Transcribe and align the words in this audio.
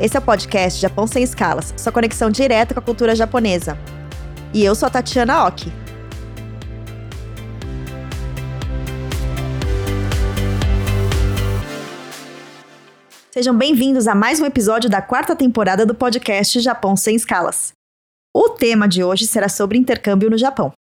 Esse 0.00 0.16
é 0.16 0.18
o 0.18 0.22
podcast 0.22 0.80
Japão 0.80 1.06
Sem 1.06 1.22
Escalas, 1.22 1.74
sua 1.76 1.92
conexão 1.92 2.30
direta 2.30 2.72
com 2.72 2.80
a 2.80 2.82
cultura 2.82 3.14
japonesa. 3.14 3.76
E 4.54 4.64
eu 4.64 4.74
sou 4.74 4.86
a 4.86 4.90
Tatiana 4.90 5.46
Oki. 5.46 5.70
Sejam 13.30 13.54
bem-vindos 13.54 14.08
a 14.08 14.14
mais 14.14 14.40
um 14.40 14.46
episódio 14.46 14.88
da 14.88 15.02
quarta 15.02 15.36
temporada 15.36 15.84
do 15.84 15.94
podcast 15.94 16.58
Japão 16.60 16.96
Sem 16.96 17.14
Escalas. 17.14 17.74
O 18.34 18.48
tema 18.48 18.88
de 18.88 19.04
hoje 19.04 19.26
será 19.26 19.50
sobre 19.50 19.76
intercâmbio 19.76 20.30
no 20.30 20.38
Japão. 20.38 20.72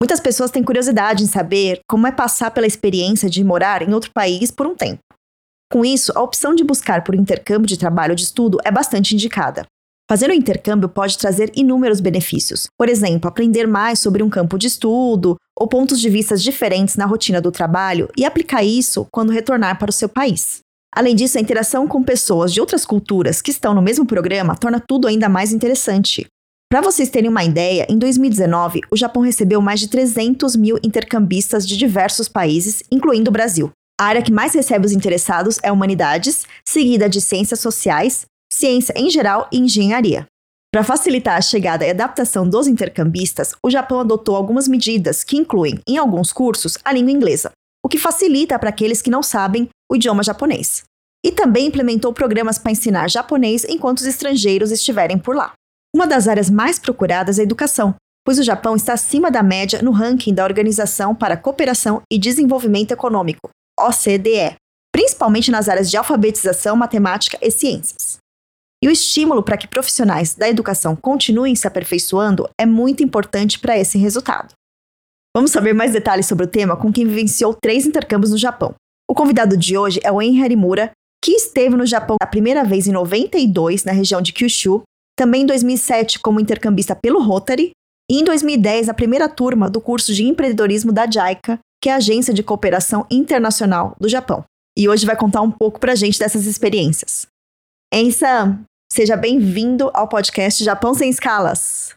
Muitas 0.00 0.20
pessoas 0.20 0.52
têm 0.52 0.62
curiosidade 0.62 1.24
em 1.24 1.26
saber 1.26 1.80
como 1.88 2.06
é 2.06 2.12
passar 2.12 2.52
pela 2.52 2.66
experiência 2.66 3.28
de 3.28 3.42
morar 3.42 3.82
em 3.82 3.92
outro 3.92 4.12
país 4.12 4.52
por 4.52 4.68
um 4.68 4.76
tempo. 4.76 5.00
Com 5.70 5.84
isso, 5.84 6.12
a 6.14 6.22
opção 6.22 6.54
de 6.54 6.64
buscar 6.64 7.04
por 7.04 7.14
intercâmbio 7.14 7.66
de 7.66 7.78
trabalho 7.78 8.12
ou 8.12 8.16
de 8.16 8.22
estudo 8.22 8.58
é 8.64 8.70
bastante 8.70 9.14
indicada. 9.14 9.66
Fazer 10.10 10.30
o 10.30 10.32
intercâmbio 10.32 10.88
pode 10.88 11.18
trazer 11.18 11.52
inúmeros 11.54 12.00
benefícios. 12.00 12.66
Por 12.78 12.88
exemplo, 12.88 13.28
aprender 13.28 13.66
mais 13.66 13.98
sobre 13.98 14.22
um 14.22 14.30
campo 14.30 14.56
de 14.56 14.66
estudo 14.66 15.36
ou 15.54 15.68
pontos 15.68 16.00
de 16.00 16.08
vista 16.08 16.34
diferentes 16.34 16.96
na 16.96 17.04
rotina 17.04 17.42
do 17.42 17.52
trabalho 17.52 18.08
e 18.16 18.24
aplicar 18.24 18.64
isso 18.64 19.06
quando 19.12 19.32
retornar 19.32 19.78
para 19.78 19.90
o 19.90 19.92
seu 19.92 20.08
país. 20.08 20.60
Além 20.94 21.14
disso, 21.14 21.36
a 21.36 21.40
interação 21.42 21.86
com 21.86 22.02
pessoas 22.02 22.54
de 22.54 22.60
outras 22.60 22.86
culturas 22.86 23.42
que 23.42 23.50
estão 23.50 23.74
no 23.74 23.82
mesmo 23.82 24.06
programa 24.06 24.56
torna 24.56 24.80
tudo 24.80 25.06
ainda 25.06 25.28
mais 25.28 25.52
interessante. 25.52 26.26
Para 26.70 26.80
vocês 26.80 27.10
terem 27.10 27.28
uma 27.28 27.44
ideia, 27.44 27.86
em 27.90 27.98
2019, 27.98 28.80
o 28.90 28.96
Japão 28.96 29.22
recebeu 29.22 29.60
mais 29.60 29.80
de 29.80 29.88
300 29.88 30.56
mil 30.56 30.78
intercambistas 30.82 31.66
de 31.66 31.76
diversos 31.76 32.28
países, 32.28 32.82
incluindo 32.90 33.28
o 33.28 33.32
Brasil. 33.32 33.70
A 34.00 34.04
área 34.04 34.22
que 34.22 34.30
mais 34.30 34.54
recebe 34.54 34.86
os 34.86 34.92
interessados 34.92 35.58
é 35.60 35.72
humanidades, 35.72 36.46
seguida 36.64 37.08
de 37.08 37.20
ciências 37.20 37.58
sociais, 37.58 38.26
ciência 38.52 38.94
em 38.96 39.10
geral 39.10 39.48
e 39.52 39.58
engenharia. 39.58 40.24
Para 40.72 40.84
facilitar 40.84 41.36
a 41.36 41.40
chegada 41.40 41.84
e 41.84 41.90
adaptação 41.90 42.48
dos 42.48 42.68
intercambistas, 42.68 43.56
o 43.60 43.68
Japão 43.68 43.98
adotou 43.98 44.36
algumas 44.36 44.68
medidas 44.68 45.24
que 45.24 45.36
incluem, 45.36 45.80
em 45.84 45.98
alguns 45.98 46.32
cursos, 46.32 46.78
a 46.84 46.92
língua 46.92 47.10
inglesa, 47.10 47.50
o 47.84 47.88
que 47.88 47.98
facilita 47.98 48.56
para 48.56 48.68
aqueles 48.68 49.02
que 49.02 49.10
não 49.10 49.20
sabem 49.20 49.68
o 49.90 49.96
idioma 49.96 50.22
japonês. 50.22 50.84
E 51.26 51.32
também 51.32 51.66
implementou 51.66 52.12
programas 52.12 52.56
para 52.56 52.70
ensinar 52.70 53.10
japonês 53.10 53.64
enquanto 53.64 53.98
os 53.98 54.06
estrangeiros 54.06 54.70
estiverem 54.70 55.18
por 55.18 55.34
lá. 55.34 55.54
Uma 55.92 56.06
das 56.06 56.28
áreas 56.28 56.48
mais 56.48 56.78
procuradas 56.78 57.38
é 57.38 57.40
a 57.40 57.44
educação, 57.44 57.96
pois 58.24 58.38
o 58.38 58.44
Japão 58.44 58.76
está 58.76 58.92
acima 58.92 59.28
da 59.28 59.42
média 59.42 59.82
no 59.82 59.90
ranking 59.90 60.32
da 60.32 60.44
Organização 60.44 61.16
para 61.16 61.34
a 61.34 61.36
Cooperação 61.36 62.00
e 62.12 62.16
Desenvolvimento 62.16 62.92
Econômico, 62.92 63.50
OCDE, 63.78 64.56
principalmente 64.92 65.50
nas 65.50 65.68
áreas 65.68 65.90
de 65.90 65.96
alfabetização, 65.96 66.76
matemática 66.76 67.38
e 67.40 67.50
ciências. 67.50 68.18
E 68.82 68.88
o 68.88 68.90
estímulo 68.90 69.42
para 69.42 69.56
que 69.56 69.66
profissionais 69.66 70.34
da 70.34 70.48
educação 70.48 70.94
continuem 70.94 71.54
se 71.54 71.66
aperfeiçoando 71.66 72.48
é 72.60 72.64
muito 72.64 73.02
importante 73.02 73.58
para 73.58 73.76
esse 73.76 73.98
resultado. 73.98 74.52
Vamos 75.36 75.50
saber 75.50 75.72
mais 75.72 75.92
detalhes 75.92 76.26
sobre 76.26 76.44
o 76.44 76.48
tema 76.48 76.76
com 76.76 76.92
quem 76.92 77.06
vivenciou 77.06 77.54
três 77.54 77.86
intercâmbios 77.86 78.30
no 78.30 78.38
Japão. 78.38 78.74
O 79.08 79.14
convidado 79.14 79.56
de 79.56 79.76
hoje 79.76 80.00
é 80.04 80.12
o 80.12 80.20
Enri 80.20 80.42
Harimura, 80.42 80.90
que 81.22 81.32
esteve 81.32 81.76
no 81.76 81.86
Japão 81.86 82.16
a 82.20 82.26
primeira 82.26 82.64
vez 82.64 82.86
em 82.86 82.92
92 82.92 83.84
na 83.84 83.92
região 83.92 84.22
de 84.22 84.32
Kyushu, 84.32 84.82
também 85.16 85.42
em 85.42 85.46
2007 85.46 86.20
como 86.20 86.40
intercambista 86.40 86.94
pelo 86.94 87.20
Rotary 87.20 87.72
e 88.10 88.20
em 88.20 88.24
2010 88.24 88.88
a 88.88 88.94
primeira 88.94 89.28
turma 89.28 89.68
do 89.68 89.80
curso 89.80 90.14
de 90.14 90.24
empreendedorismo 90.24 90.92
da 90.92 91.04
JICA 91.04 91.58
que 91.80 91.88
é 91.88 91.92
a 91.92 91.96
Agência 91.96 92.34
de 92.34 92.42
Cooperação 92.42 93.06
Internacional 93.10 93.94
do 94.00 94.08
Japão. 94.08 94.44
E 94.76 94.88
hoje 94.88 95.06
vai 95.06 95.16
contar 95.16 95.42
um 95.42 95.50
pouco 95.50 95.78
para 95.78 95.92
a 95.92 95.96
gente 95.96 96.18
dessas 96.18 96.46
experiências. 96.46 97.26
Ensa, 97.92 98.58
seja 98.92 99.16
bem-vindo 99.16 99.90
ao 99.94 100.08
podcast 100.08 100.62
Japão 100.62 100.94
Sem 100.94 101.10
Escalas. 101.10 101.94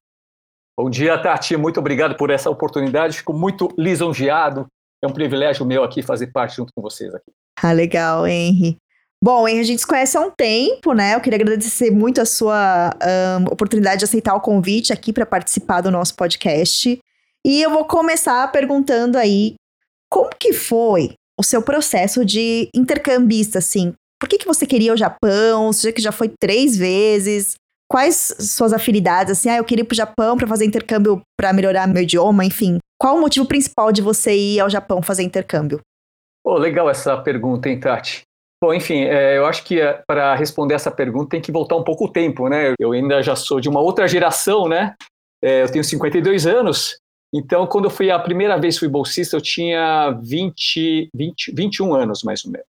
Bom 0.79 0.89
dia, 0.89 1.17
Tati. 1.21 1.57
Muito 1.57 1.79
obrigado 1.79 2.15
por 2.15 2.29
essa 2.29 2.49
oportunidade. 2.49 3.17
Fico 3.17 3.33
muito 3.33 3.69
lisonjeado. 3.77 4.65
É 5.03 5.07
um 5.07 5.13
privilégio 5.13 5.65
meu 5.65 5.83
aqui 5.83 6.01
fazer 6.01 6.27
parte 6.27 6.55
junto 6.55 6.71
com 6.73 6.81
vocês 6.81 7.13
aqui. 7.13 7.31
Ah, 7.61 7.71
legal, 7.71 8.25
Henry. 8.25 8.77
Bom, 9.23 9.47
Henry, 9.47 9.59
a 9.59 9.63
gente 9.63 9.79
se 9.79 9.87
conhece 9.87 10.17
há 10.17 10.21
um 10.21 10.31
tempo, 10.31 10.93
né? 10.93 11.13
Eu 11.13 11.21
queria 11.21 11.37
agradecer 11.37 11.91
muito 11.91 12.19
a 12.19 12.25
sua 12.25 12.89
um, 13.39 13.45
oportunidade 13.51 13.99
de 13.99 14.05
aceitar 14.05 14.33
o 14.33 14.41
convite 14.41 14.91
aqui 14.91 15.13
para 15.13 15.25
participar 15.25 15.81
do 15.81 15.91
nosso 15.91 16.15
podcast. 16.15 16.99
E 17.45 17.61
eu 17.61 17.69
vou 17.69 17.85
começar 17.85 18.51
perguntando 18.51 19.17
aí 19.17 19.55
como 20.11 20.29
que 20.37 20.51
foi 20.51 21.13
o 21.39 21.43
seu 21.43 21.63
processo 21.63 22.25
de 22.25 22.69
intercambista, 22.75 23.59
assim? 23.59 23.93
Por 24.19 24.27
que, 24.27 24.37
que 24.37 24.45
você 24.45 24.67
queria 24.67 24.93
o 24.93 24.97
Japão? 24.97 25.71
Você 25.71 25.91
que 25.91 26.01
já 26.01 26.11
foi 26.11 26.29
três 26.39 26.77
vezes. 26.77 27.55
Quais 27.89 28.35
suas 28.39 28.73
afinidades? 28.73 29.31
Assim, 29.31 29.49
ah, 29.49 29.57
eu 29.57 29.63
queria 29.63 29.83
ir 29.83 29.87
pro 29.87 29.95
Japão 29.95 30.37
para 30.37 30.47
fazer 30.47 30.65
intercâmbio 30.65 31.21
para 31.39 31.53
melhorar 31.53 31.87
meu 31.87 32.03
idioma, 32.03 32.45
enfim. 32.45 32.77
Qual 32.99 33.15
o 33.15 33.21
motivo 33.21 33.47
principal 33.47 33.91
de 33.91 34.01
você 34.01 34.35
ir 34.35 34.59
ao 34.59 34.69
Japão 34.69 35.01
fazer 35.01 35.23
intercâmbio? 35.23 35.79
Oh, 36.45 36.57
legal 36.57 36.89
essa 36.89 37.17
pergunta, 37.17 37.69
hein, 37.69 37.79
Tati? 37.79 38.21
Bom, 38.63 38.73
enfim, 38.73 39.05
é, 39.05 39.37
eu 39.37 39.45
acho 39.45 39.63
que 39.63 39.81
é, 39.81 40.01
para 40.07 40.35
responder 40.35 40.75
essa 40.75 40.91
pergunta 40.91 41.31
tem 41.31 41.41
que 41.41 41.51
voltar 41.51 41.75
um 41.75 41.83
pouco 41.83 42.05
o 42.05 42.11
tempo, 42.11 42.47
né? 42.47 42.75
Eu 42.79 42.91
ainda 42.91 43.21
já 43.23 43.35
sou 43.35 43.59
de 43.59 43.67
uma 43.67 43.81
outra 43.81 44.07
geração, 44.07 44.67
né? 44.67 44.93
É, 45.43 45.63
eu 45.63 45.71
tenho 45.71 45.83
52 45.83 46.45
anos 46.45 47.00
então, 47.33 47.65
quando 47.65 47.85
eu 47.85 47.89
fui 47.89 48.11
a 48.11 48.19
primeira 48.19 48.59
vez 48.59 48.77
fui 48.77 48.89
bolsista, 48.89 49.37
eu 49.37 49.41
tinha 49.41 50.11
20, 50.21 51.09
20, 51.15 51.53
21 51.55 51.93
anos, 51.93 52.23
mais 52.23 52.43
ou 52.43 52.51
menos. 52.51 52.67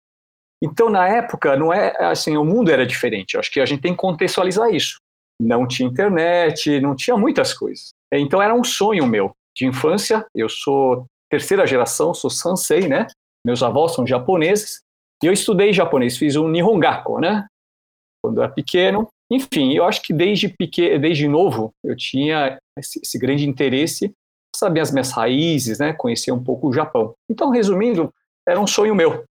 Então, 0.62 0.89
na 0.89 1.06
época, 1.06 1.56
não 1.56 1.72
é 1.72 1.94
assim, 2.06 2.37
o 2.37 2.44
mundo 2.44 2.71
era 2.71 2.87
diferente. 2.87 3.34
Eu 3.34 3.41
acho 3.41 3.50
que 3.50 3.61
a 3.61 3.66
gente 3.66 3.83
tem 3.83 3.93
que 3.93 3.99
contextualizar 3.99 4.75
isso. 4.75 4.99
Não 5.39 5.66
tinha 5.69 5.89
internet, 5.89 6.81
não 6.81 6.97
tinha 6.97 7.16
muitas 7.16 7.53
coisas. 7.53 7.91
Então, 8.11 8.41
era 8.41 8.55
um 8.55 8.65
sonho 8.65 9.06
meu 9.06 9.33
de 9.55 9.66
infância. 9.66 10.25
Eu 10.34 10.49
sou 10.49 11.05
terceira 11.31 11.66
geração, 11.66 12.15
sou 12.15 12.31
sansei, 12.31 12.89
né? 12.89 13.06
Meus 13.47 13.62
avós 13.62 13.95
são 13.95 14.06
japoneses. 14.06 14.81
E 15.22 15.27
eu 15.27 15.33
estudei 15.33 15.72
japonês, 15.72 16.16
fiz 16.16 16.37
um 16.37 16.49
Nihongaku, 16.49 17.21
né? 17.21 17.47
Quando 18.25 18.39
eu 18.39 18.45
era 18.45 18.53
pequeno. 18.53 19.06
Enfim, 19.31 19.75
eu 19.75 19.84
acho 19.84 20.00
que 20.00 20.15
desde 20.15 20.49
pequeno, 20.49 21.00
desde 21.00 21.28
novo, 21.28 21.72
eu 21.84 21.95
tinha 21.95 22.59
esse, 22.78 23.00
esse 23.03 23.19
grande 23.19 23.47
interesse 23.47 24.15
saber 24.56 24.81
as 24.81 24.91
minhas 24.91 25.11
raízes, 25.11 25.78
né, 25.78 25.93
conhecer 25.93 26.33
um 26.33 26.43
pouco 26.43 26.69
o 26.69 26.72
Japão. 26.72 27.15
Então, 27.31 27.50
resumindo, 27.50 28.12
era 28.47 28.61
um 28.61 28.67
sonho 28.67 28.94
meu. 28.94 29.25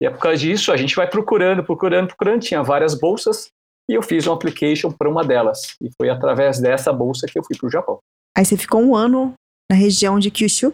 E 0.00 0.06
é 0.06 0.10
por 0.10 0.18
causa 0.18 0.38
disso, 0.38 0.72
a 0.72 0.76
gente 0.76 0.96
vai 0.96 1.08
procurando, 1.08 1.62
procurando, 1.62 2.08
procurando. 2.08 2.40
Tinha 2.40 2.62
várias 2.62 2.94
bolsas 2.94 3.48
e 3.88 3.94
eu 3.94 4.02
fiz 4.02 4.26
um 4.26 4.32
application 4.32 4.90
para 4.90 5.08
uma 5.08 5.24
delas. 5.24 5.76
E 5.80 5.90
foi 5.96 6.08
através 6.10 6.60
dessa 6.60 6.92
bolsa 6.92 7.26
que 7.26 7.38
eu 7.38 7.44
fui 7.44 7.56
para 7.56 7.66
o 7.66 7.70
Japão. 7.70 7.98
Aí 8.36 8.44
você 8.44 8.56
ficou 8.56 8.80
um 8.80 8.96
ano 8.96 9.34
na 9.70 9.76
região 9.76 10.18
de 10.18 10.30
Kyushu? 10.30 10.72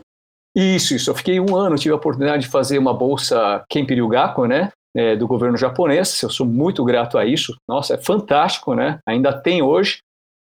Isso, 0.56 0.94
isso. 0.94 1.10
Eu 1.10 1.14
fiquei 1.14 1.38
um 1.38 1.54
ano, 1.54 1.76
tive 1.76 1.92
a 1.92 1.96
oportunidade 1.96 2.44
de 2.44 2.48
fazer 2.48 2.78
uma 2.78 2.94
bolsa 2.94 3.64
Kenpiryu-Gaku, 3.68 4.46
né, 4.46 4.70
é, 4.96 5.14
do 5.14 5.26
governo 5.26 5.56
japonês. 5.56 6.22
Eu 6.22 6.30
sou 6.30 6.46
muito 6.46 6.84
grato 6.84 7.18
a 7.18 7.26
isso. 7.26 7.56
Nossa, 7.68 7.94
é 7.94 7.98
fantástico, 7.98 8.74
né? 8.74 8.98
Ainda 9.06 9.38
tem 9.38 9.62
hoje 9.62 9.98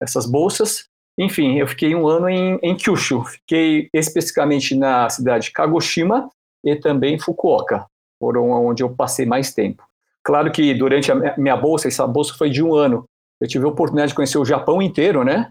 essas 0.01 0.25
bolsas. 0.25 0.83
Enfim, 1.17 1.57
eu 1.57 1.67
fiquei 1.67 1.95
um 1.95 2.07
ano 2.07 2.27
em, 2.29 2.59
em 2.61 2.75
Kyushu. 2.75 3.23
Fiquei 3.23 3.89
especificamente 3.93 4.75
na 4.75 5.09
cidade 5.09 5.45
de 5.45 5.51
Kagoshima 5.51 6.29
e 6.63 6.75
também 6.75 7.17
Fukuoka. 7.17 7.85
Foram 8.19 8.49
onde 8.49 8.83
eu 8.83 8.89
passei 8.89 9.25
mais 9.25 9.53
tempo. 9.53 9.83
Claro 10.23 10.51
que 10.51 10.73
durante 10.73 11.11
a 11.11 11.37
minha 11.37 11.55
bolsa, 11.55 11.87
essa 11.87 12.05
bolsa 12.07 12.33
foi 12.33 12.49
de 12.49 12.63
um 12.63 12.73
ano, 12.73 13.05
eu 13.39 13.47
tive 13.47 13.65
a 13.65 13.67
oportunidade 13.67 14.09
de 14.09 14.15
conhecer 14.15 14.37
o 14.37 14.45
Japão 14.45 14.81
inteiro, 14.81 15.23
né? 15.23 15.49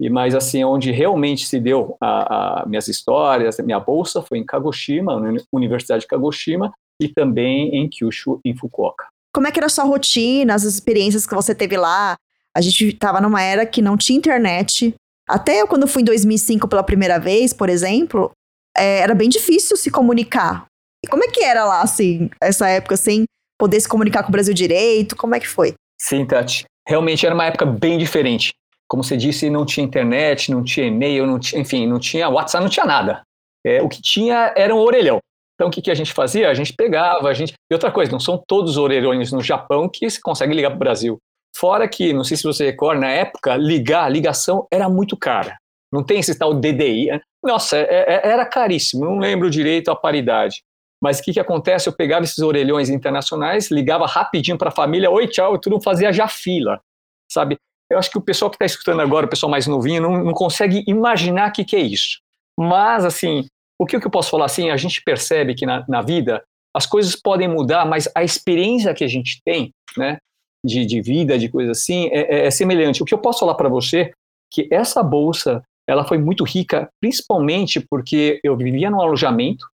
E 0.00 0.08
mais 0.08 0.34
assim, 0.34 0.64
onde 0.64 0.90
realmente 0.90 1.46
se 1.46 1.60
deu 1.60 1.96
a, 2.00 2.62
a 2.62 2.66
minhas 2.66 2.88
histórias, 2.88 3.60
a 3.60 3.62
minha 3.62 3.78
bolsa 3.78 4.22
foi 4.22 4.38
em 4.38 4.46
Kagoshima, 4.46 5.20
na 5.20 5.38
Universidade 5.52 6.02
de 6.02 6.06
Kagoshima, 6.08 6.72
e 7.00 7.08
também 7.08 7.74
em 7.76 7.88
Kyushu, 7.88 8.40
em 8.44 8.56
Fukuoka. 8.56 9.06
Como 9.32 9.46
é 9.46 9.52
que 9.52 9.58
era 9.58 9.66
a 9.66 9.70
sua 9.70 9.84
rotina, 9.84 10.54
as 10.54 10.62
experiências 10.62 11.26
que 11.26 11.34
você 11.34 11.54
teve 11.54 11.76
lá? 11.76 12.16
A 12.56 12.60
gente 12.60 12.88
estava 12.88 13.20
numa 13.20 13.42
era 13.42 13.66
que 13.66 13.82
não 13.82 13.96
tinha 13.96 14.16
internet, 14.16 14.94
até 15.28 15.60
eu, 15.60 15.66
quando 15.66 15.86
fui 15.86 16.02
em 16.02 16.04
2005 16.04 16.68
pela 16.68 16.82
primeira 16.82 17.18
vez, 17.18 17.52
por 17.52 17.68
exemplo, 17.68 18.30
é, 18.76 18.98
era 19.00 19.14
bem 19.14 19.28
difícil 19.28 19.76
se 19.76 19.90
comunicar. 19.90 20.66
E 21.04 21.08
como 21.08 21.24
é 21.24 21.28
que 21.28 21.42
era 21.42 21.64
lá, 21.64 21.82
assim, 21.82 22.30
essa 22.40 22.68
época, 22.68 22.96
sem 22.96 23.24
poder 23.58 23.80
se 23.80 23.88
comunicar 23.88 24.22
com 24.22 24.28
o 24.28 24.32
Brasil 24.32 24.54
direito? 24.54 25.16
Como 25.16 25.34
é 25.34 25.40
que 25.40 25.48
foi? 25.48 25.74
Sim, 26.00 26.26
Tati. 26.26 26.64
Realmente 26.86 27.24
era 27.24 27.34
uma 27.34 27.46
época 27.46 27.64
bem 27.64 27.96
diferente. 27.96 28.52
Como 28.88 29.02
você 29.02 29.16
disse, 29.16 29.48
não 29.48 29.64
tinha 29.64 29.84
internet, 29.84 30.50
não 30.50 30.62
tinha 30.62 30.86
e-mail, 30.86 31.26
não 31.26 31.38
tinha, 31.38 31.60
enfim, 31.60 31.86
não 31.86 31.98
tinha 31.98 32.28
WhatsApp, 32.28 32.62
não 32.62 32.70
tinha 32.70 32.84
nada. 32.84 33.22
É, 33.66 33.80
o 33.82 33.88
que 33.88 34.02
tinha 34.02 34.52
era 34.56 34.74
um 34.74 34.78
orelhão. 34.78 35.18
Então, 35.54 35.68
o 35.68 35.70
que, 35.70 35.80
que 35.80 35.90
a 35.90 35.94
gente 35.94 36.12
fazia? 36.12 36.50
A 36.50 36.54
gente 36.54 36.72
pegava, 36.72 37.28
a 37.28 37.34
gente. 37.34 37.54
E 37.70 37.74
outra 37.74 37.90
coisa, 37.90 38.12
não 38.12 38.20
são 38.20 38.42
todos 38.46 38.72
os 38.72 38.76
orelhões 38.76 39.32
no 39.32 39.40
Japão 39.40 39.88
que 39.88 40.08
se 40.10 40.20
consegue 40.20 40.52
ligar 40.52 40.70
para 40.70 40.76
o 40.76 40.80
Brasil. 40.80 41.18
Fora 41.56 41.88
que, 41.88 42.12
não 42.12 42.24
sei 42.24 42.36
se 42.36 42.42
você 42.42 42.64
recorda, 42.64 43.02
na 43.02 43.10
época, 43.10 43.56
ligar, 43.56 44.10
ligação 44.10 44.66
era 44.70 44.88
muito 44.88 45.16
cara. 45.16 45.56
Não 45.92 46.02
tem 46.02 46.18
esse 46.18 46.36
tal 46.36 46.52
DDI. 46.52 47.06
Né? 47.06 47.20
Nossa, 47.42 47.76
é, 47.76 47.84
é, 47.84 48.28
era 48.28 48.44
caríssimo, 48.44 49.04
não 49.04 49.18
lembro 49.18 49.48
direito 49.48 49.90
a 49.90 49.96
paridade. 49.96 50.62
Mas 51.00 51.20
o 51.20 51.22
que, 51.22 51.32
que 51.32 51.40
acontece? 51.40 51.88
Eu 51.88 51.92
pegava 51.92 52.24
esses 52.24 52.38
orelhões 52.38 52.88
internacionais, 52.88 53.70
ligava 53.70 54.06
rapidinho 54.06 54.58
para 54.58 54.70
a 54.70 54.72
família, 54.72 55.10
oi, 55.10 55.28
tchau, 55.28 55.54
e 55.54 55.60
tudo 55.60 55.80
fazia 55.80 56.12
já 56.12 56.26
fila. 56.26 56.80
sabe? 57.30 57.56
Eu 57.90 57.98
acho 57.98 58.10
que 58.10 58.18
o 58.18 58.22
pessoal 58.22 58.50
que 58.50 58.56
está 58.56 58.64
escutando 58.64 59.00
agora, 59.00 59.26
o 59.26 59.28
pessoal 59.28 59.50
mais 59.50 59.66
novinho, 59.66 60.02
não, 60.02 60.24
não 60.24 60.32
consegue 60.32 60.82
imaginar 60.88 61.50
o 61.50 61.52
que, 61.52 61.64
que 61.64 61.76
é 61.76 61.80
isso. 61.80 62.18
Mas, 62.58 63.04
assim, 63.04 63.46
o 63.78 63.86
que, 63.86 64.00
que 64.00 64.06
eu 64.06 64.10
posso 64.10 64.30
falar 64.30 64.46
assim? 64.46 64.70
A 64.70 64.76
gente 64.76 65.02
percebe 65.02 65.54
que 65.54 65.66
na, 65.66 65.84
na 65.88 66.02
vida 66.02 66.42
as 66.74 66.86
coisas 66.86 67.14
podem 67.14 67.46
mudar, 67.46 67.84
mas 67.84 68.08
a 68.14 68.24
experiência 68.24 68.94
que 68.94 69.04
a 69.04 69.08
gente 69.08 69.40
tem, 69.44 69.72
né, 69.96 70.18
de, 70.64 70.86
de 70.86 71.00
vida, 71.00 71.38
de 71.38 71.48
coisa 71.48 71.72
assim, 71.72 72.08
é, 72.08 72.42
é, 72.42 72.46
é 72.46 72.50
semelhante. 72.50 73.02
O 73.02 73.06
que 73.06 73.14
eu 73.14 73.18
posso 73.18 73.40
falar 73.40 73.54
para 73.54 73.68
você 73.68 74.12
que 74.50 74.68
essa 74.70 75.02
bolsa 75.02 75.62
ela 75.86 76.04
foi 76.04 76.16
muito 76.16 76.44
rica, 76.44 76.88
principalmente 77.00 77.78
porque 77.78 78.40
eu 78.42 78.56
vivia 78.56 78.90
num 78.90 79.02
alojamento 79.02 79.66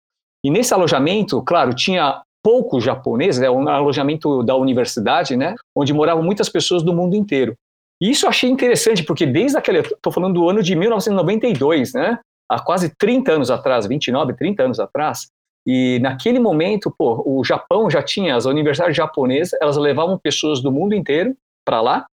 e 0.44 0.50
nesse 0.50 0.74
alojamento, 0.74 1.42
claro, 1.44 1.74
tinha 1.74 2.22
poucos 2.44 2.84
japoneses, 2.84 3.42
é 3.42 3.52
um 3.52 3.68
alojamento 3.68 4.42
da 4.44 4.56
universidade, 4.56 5.36
né, 5.36 5.56
onde 5.76 5.94
moravam 5.94 6.24
muitas 6.24 6.50
pessoas 6.50 6.82
do 6.82 6.94
mundo 6.94 7.16
inteiro. 7.16 7.54
E 8.02 8.10
isso 8.10 8.26
eu 8.26 8.30
achei 8.30 8.50
interessante, 8.50 9.04
porque 9.04 9.26
desde 9.26 9.58
aquele, 9.58 9.80
estou 9.80 10.12
falando 10.12 10.36
do 10.36 10.50
ano 10.50 10.64
de 10.64 10.74
1992, 10.74 11.94
né, 11.94 12.18
há 12.50 12.60
quase 12.60 12.96
30 12.98 13.34
anos 13.34 13.52
atrás, 13.52 13.86
29, 13.86 14.34
30 14.34 14.64
anos 14.64 14.80
atrás, 14.80 15.28
e 15.68 16.00
naquele 16.00 16.40
momento, 16.40 16.94
pô, 16.98 17.22
o 17.26 17.44
Japão 17.44 17.90
já 17.90 18.02
tinha, 18.02 18.36
as 18.36 18.46
universidades 18.46 18.96
japonesas, 18.96 19.58
elas 19.62 19.78
levavam 19.78 20.18
pessoas 20.18 20.62
do 20.62 20.72
mundo 20.72 20.96
inteiro 20.96 21.36
para 21.66 21.82
lá, 21.82 22.06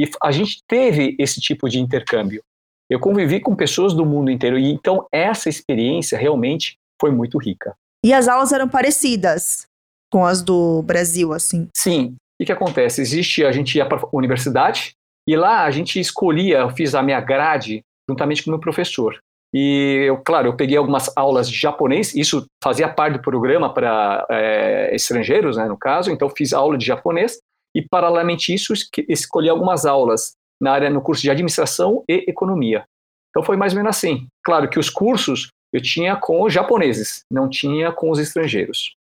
e 0.00 0.08
a 0.22 0.30
gente 0.32 0.58
teve 0.66 1.14
esse 1.18 1.40
tipo 1.40 1.68
de 1.68 1.78
intercâmbio. 1.78 2.42
Eu 2.90 2.98
convivi 2.98 3.40
com 3.40 3.54
pessoas 3.54 3.94
do 3.94 4.04
mundo 4.04 4.30
inteiro, 4.30 4.58
e 4.58 4.70
então 4.70 5.06
essa 5.12 5.48
experiência 5.48 6.18
realmente 6.18 6.76
foi 7.00 7.10
muito 7.10 7.38
rica. 7.38 7.74
E 8.04 8.12
as 8.12 8.28
aulas 8.28 8.52
eram 8.52 8.68
parecidas 8.68 9.66
com 10.12 10.24
as 10.24 10.42
do 10.42 10.82
Brasil, 10.82 11.32
assim? 11.32 11.68
Sim. 11.76 12.16
O 12.40 12.44
que, 12.44 12.52
acontece? 12.52 13.00
Existe, 13.00 13.44
a 13.44 13.52
gente 13.52 13.76
ia 13.78 13.86
para 13.86 13.98
a 13.98 14.08
universidade, 14.12 14.92
e 15.26 15.36
lá 15.36 15.64
a 15.64 15.70
gente 15.70 15.98
escolhia, 15.98 16.58
eu 16.58 16.70
fiz 16.70 16.94
a 16.94 17.02
minha 17.02 17.20
grade 17.20 17.82
juntamente 18.08 18.42
com 18.42 18.50
o 18.50 18.52
meu 18.52 18.60
professor. 18.60 19.18
E, 19.54 20.06
eu, 20.08 20.18
claro, 20.18 20.48
eu 20.48 20.56
peguei 20.56 20.76
algumas 20.76 21.16
aulas 21.16 21.48
de 21.48 21.56
japonês, 21.56 22.12
isso 22.12 22.44
fazia 22.62 22.88
parte 22.88 23.14
do 23.14 23.22
programa 23.22 23.72
para 23.72 24.26
é, 24.28 24.92
estrangeiros, 24.92 25.56
né, 25.56 25.66
no 25.66 25.78
caso, 25.78 26.10
então 26.10 26.28
fiz 26.28 26.52
aula 26.52 26.76
de 26.76 26.84
japonês, 26.84 27.38
e 27.72 27.80
paralelamente 27.80 28.52
isso, 28.52 28.72
escolhi 29.08 29.48
algumas 29.48 29.86
aulas 29.86 30.32
na 30.60 30.72
área, 30.72 30.90
no 30.90 31.00
curso 31.00 31.22
de 31.22 31.30
administração 31.30 32.02
e 32.08 32.24
economia. 32.28 32.84
Então 33.30 33.44
foi 33.44 33.56
mais 33.56 33.72
ou 33.72 33.78
menos 33.78 33.96
assim. 33.96 34.26
Claro 34.44 34.68
que 34.68 34.78
os 34.78 34.90
cursos 34.90 35.48
eu 35.72 35.82
tinha 35.82 36.16
com 36.16 36.42
os 36.42 36.52
japoneses, 36.52 37.24
não 37.30 37.48
tinha 37.48 37.92
com 37.92 38.10
os 38.10 38.18
estrangeiros. 38.18 38.94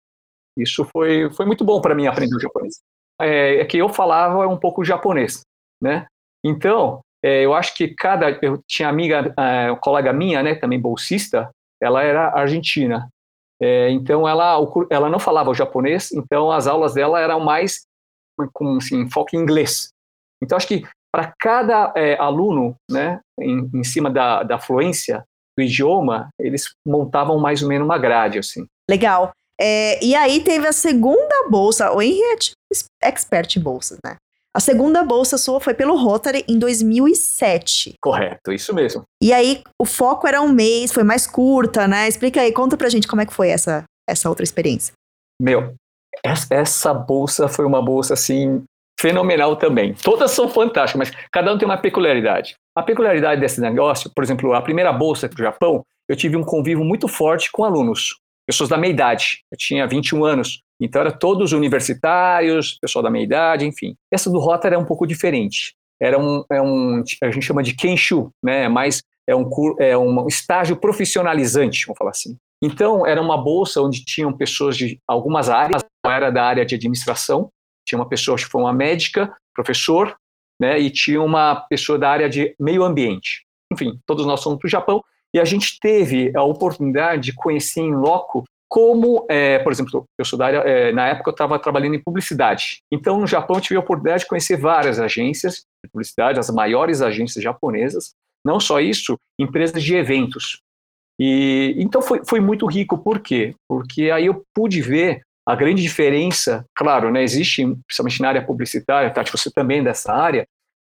Isso 0.56 0.86
foi, 0.86 1.30
foi 1.30 1.46
muito 1.46 1.64
bom 1.64 1.80
para 1.80 1.94
mim 1.94 2.06
aprender 2.06 2.34
o 2.34 2.40
japonês. 2.40 2.80
É, 3.20 3.56
é, 3.56 3.64
que 3.64 3.78
eu 3.78 3.88
falava 3.88 4.46
um 4.48 4.56
pouco 4.56 4.84
japonês, 4.84 5.42
né? 5.82 6.06
Então, 6.44 7.00
é, 7.22 7.44
eu 7.44 7.54
acho 7.54 7.74
que 7.74 7.88
cada. 7.88 8.30
Eu 8.42 8.62
tinha 8.66 8.88
amiga, 8.88 9.32
é, 9.38 9.74
colega 9.76 10.12
minha, 10.12 10.42
né, 10.42 10.54
também 10.54 10.80
bolsista, 10.80 11.50
ela 11.80 12.02
era 12.02 12.36
argentina. 12.36 13.08
É, 13.60 13.90
então 13.90 14.28
ela, 14.28 14.58
ela 14.90 15.08
não 15.08 15.20
falava 15.20 15.50
o 15.50 15.54
japonês, 15.54 16.10
então 16.10 16.50
as 16.50 16.66
aulas 16.66 16.94
dela 16.94 17.20
eram 17.20 17.38
mais 17.38 17.86
com 18.52 18.76
assim, 18.76 19.08
foco 19.08 19.36
em 19.36 19.38
inglês. 19.38 19.90
Então 20.42 20.56
acho 20.56 20.66
que 20.66 20.84
para 21.12 21.32
cada 21.38 21.92
é, 21.94 22.16
aluno, 22.18 22.74
né, 22.90 23.20
em, 23.38 23.70
em 23.72 23.84
cima 23.84 24.10
da, 24.10 24.42
da 24.42 24.58
fluência 24.58 25.22
do 25.56 25.62
idioma, 25.62 26.30
eles 26.40 26.74
montavam 26.84 27.38
mais 27.38 27.62
ou 27.62 27.68
menos 27.68 27.84
uma 27.84 27.98
grade, 27.98 28.38
assim. 28.38 28.66
Legal. 28.90 29.30
É, 29.60 30.02
e 30.02 30.14
aí 30.14 30.42
teve 30.42 30.66
a 30.66 30.72
segunda 30.72 31.48
bolsa, 31.48 31.92
o 31.92 32.02
é 32.02 32.36
expert 33.02 33.60
bolsas, 33.60 33.98
né? 34.04 34.16
A 34.54 34.60
segunda 34.60 35.02
bolsa 35.02 35.38
sua 35.38 35.60
foi 35.60 35.72
pelo 35.72 35.96
Rotary 35.96 36.44
em 36.46 36.58
2007. 36.58 37.94
Correto, 38.02 38.52
isso 38.52 38.74
mesmo. 38.74 39.02
E 39.22 39.32
aí 39.32 39.62
o 39.80 39.86
foco 39.86 40.28
era 40.28 40.42
um 40.42 40.52
mês, 40.52 40.92
foi 40.92 41.02
mais 41.02 41.26
curta, 41.26 41.88
né? 41.88 42.06
Explica 42.06 42.42
aí, 42.42 42.52
conta 42.52 42.76
pra 42.76 42.90
gente 42.90 43.08
como 43.08 43.22
é 43.22 43.26
que 43.26 43.32
foi 43.32 43.48
essa, 43.48 43.84
essa 44.06 44.28
outra 44.28 44.44
experiência. 44.44 44.92
Meu, 45.40 45.74
essa 46.50 46.92
bolsa 46.92 47.48
foi 47.48 47.64
uma 47.64 47.80
bolsa 47.80 48.12
assim 48.12 48.62
fenomenal 49.00 49.56
também. 49.56 49.94
Todas 49.94 50.30
são 50.30 50.48
fantásticas, 50.48 51.08
mas 51.08 51.26
cada 51.32 51.52
um 51.52 51.56
tem 51.58 51.66
uma 51.66 51.78
peculiaridade. 51.78 52.54
A 52.76 52.82
peculiaridade 52.82 53.40
desse 53.40 53.60
negócio, 53.60 54.10
por 54.14 54.22
exemplo, 54.22 54.52
a 54.52 54.60
primeira 54.60 54.92
bolsa 54.92 55.28
do 55.28 55.42
Japão, 55.42 55.82
eu 56.08 56.14
tive 56.14 56.36
um 56.36 56.44
convívio 56.44 56.84
muito 56.84 57.08
forte 57.08 57.50
com 57.50 57.64
alunos, 57.64 58.18
pessoas 58.46 58.68
da 58.68 58.76
meia 58.76 58.92
idade. 58.92 59.40
Eu 59.50 59.56
tinha 59.56 59.86
21 59.86 60.24
anos. 60.24 60.60
Então, 60.84 61.00
era 61.00 61.12
todos 61.12 61.52
universitários, 61.52 62.76
pessoal 62.80 63.04
da 63.04 63.10
meia 63.10 63.22
idade, 63.22 63.64
enfim. 63.64 63.94
Essa 64.10 64.28
do 64.28 64.40
Rotary 64.40 64.74
é 64.74 64.78
um 64.78 64.84
pouco 64.84 65.06
diferente. 65.06 65.74
Era 66.00 66.18
um, 66.18 66.44
é 66.50 66.60
um 66.60 67.04
a 67.22 67.30
gente 67.30 67.46
chama 67.46 67.62
de 67.62 67.74
Kenshu, 67.74 68.32
né? 68.42 68.68
Mais 68.68 69.00
é 69.24 69.36
um, 69.36 69.48
é 69.78 69.96
um 69.96 70.26
estágio 70.26 70.74
profissionalizante, 70.74 71.86
vamos 71.86 71.98
falar 71.98 72.10
assim. 72.10 72.36
Então, 72.60 73.06
era 73.06 73.22
uma 73.22 73.36
bolsa 73.36 73.80
onde 73.80 74.04
tinham 74.04 74.32
pessoas 74.32 74.76
de 74.76 74.98
algumas 75.06 75.48
áreas, 75.48 75.84
era 76.04 76.30
da 76.30 76.44
área 76.44 76.64
de 76.66 76.74
administração, 76.74 77.48
tinha 77.86 77.98
uma 77.98 78.08
pessoa 78.08 78.36
que 78.36 78.44
foi 78.44 78.60
uma 78.60 78.72
médica, 78.72 79.32
professor, 79.54 80.16
né, 80.60 80.80
e 80.80 80.90
tinha 80.90 81.22
uma 81.22 81.56
pessoa 81.68 81.98
da 81.98 82.10
área 82.10 82.28
de 82.28 82.54
meio 82.58 82.82
ambiente. 82.82 83.44
Enfim, 83.72 83.98
todos 84.06 84.26
nós 84.26 84.40
somos 84.40 84.58
para 84.58 84.66
o 84.66 84.70
Japão, 84.70 85.02
e 85.34 85.40
a 85.40 85.44
gente 85.44 85.78
teve 85.80 86.32
a 86.36 86.42
oportunidade 86.42 87.22
de 87.22 87.32
conhecer 87.32 87.80
em 87.80 87.94
loco 87.94 88.44
como, 88.72 89.26
é, 89.28 89.58
por 89.58 89.70
exemplo, 89.70 90.06
eu 90.18 90.24
sou 90.24 90.38
da 90.38 90.46
área, 90.46 90.58
é, 90.60 90.92
na 90.92 91.06
época 91.06 91.28
eu 91.28 91.32
estava 91.32 91.58
trabalhando 91.58 91.94
em 91.94 92.02
publicidade. 92.02 92.78
Então, 92.90 93.20
no 93.20 93.26
Japão, 93.26 93.56
eu 93.56 93.60
tive 93.60 93.76
a 93.76 93.80
oportunidade 93.80 94.22
de 94.22 94.28
conhecer 94.30 94.56
várias 94.56 94.98
agências 94.98 95.56
de 95.84 95.90
publicidade, 95.92 96.40
as 96.40 96.48
maiores 96.48 97.02
agências 97.02 97.44
japonesas. 97.44 98.14
Não 98.42 98.58
só 98.58 98.80
isso, 98.80 99.18
empresas 99.38 99.82
de 99.82 99.94
eventos. 99.94 100.62
E 101.20 101.74
então 101.76 102.00
foi, 102.00 102.22
foi 102.24 102.40
muito 102.40 102.64
rico. 102.64 102.96
Por 102.96 103.20
quê? 103.20 103.54
Porque 103.68 104.10
aí 104.10 104.24
eu 104.24 104.42
pude 104.54 104.80
ver 104.80 105.20
a 105.46 105.54
grande 105.54 105.82
diferença. 105.82 106.64
Claro, 106.74 107.12
né, 107.12 107.22
existe, 107.22 107.66
principalmente 107.86 108.22
na 108.22 108.28
área 108.28 108.42
publicitária, 108.42 109.10
Tati, 109.10 109.30
você 109.30 109.50
também 109.50 109.80
é 109.80 109.84
dessa 109.84 110.14
área. 110.14 110.46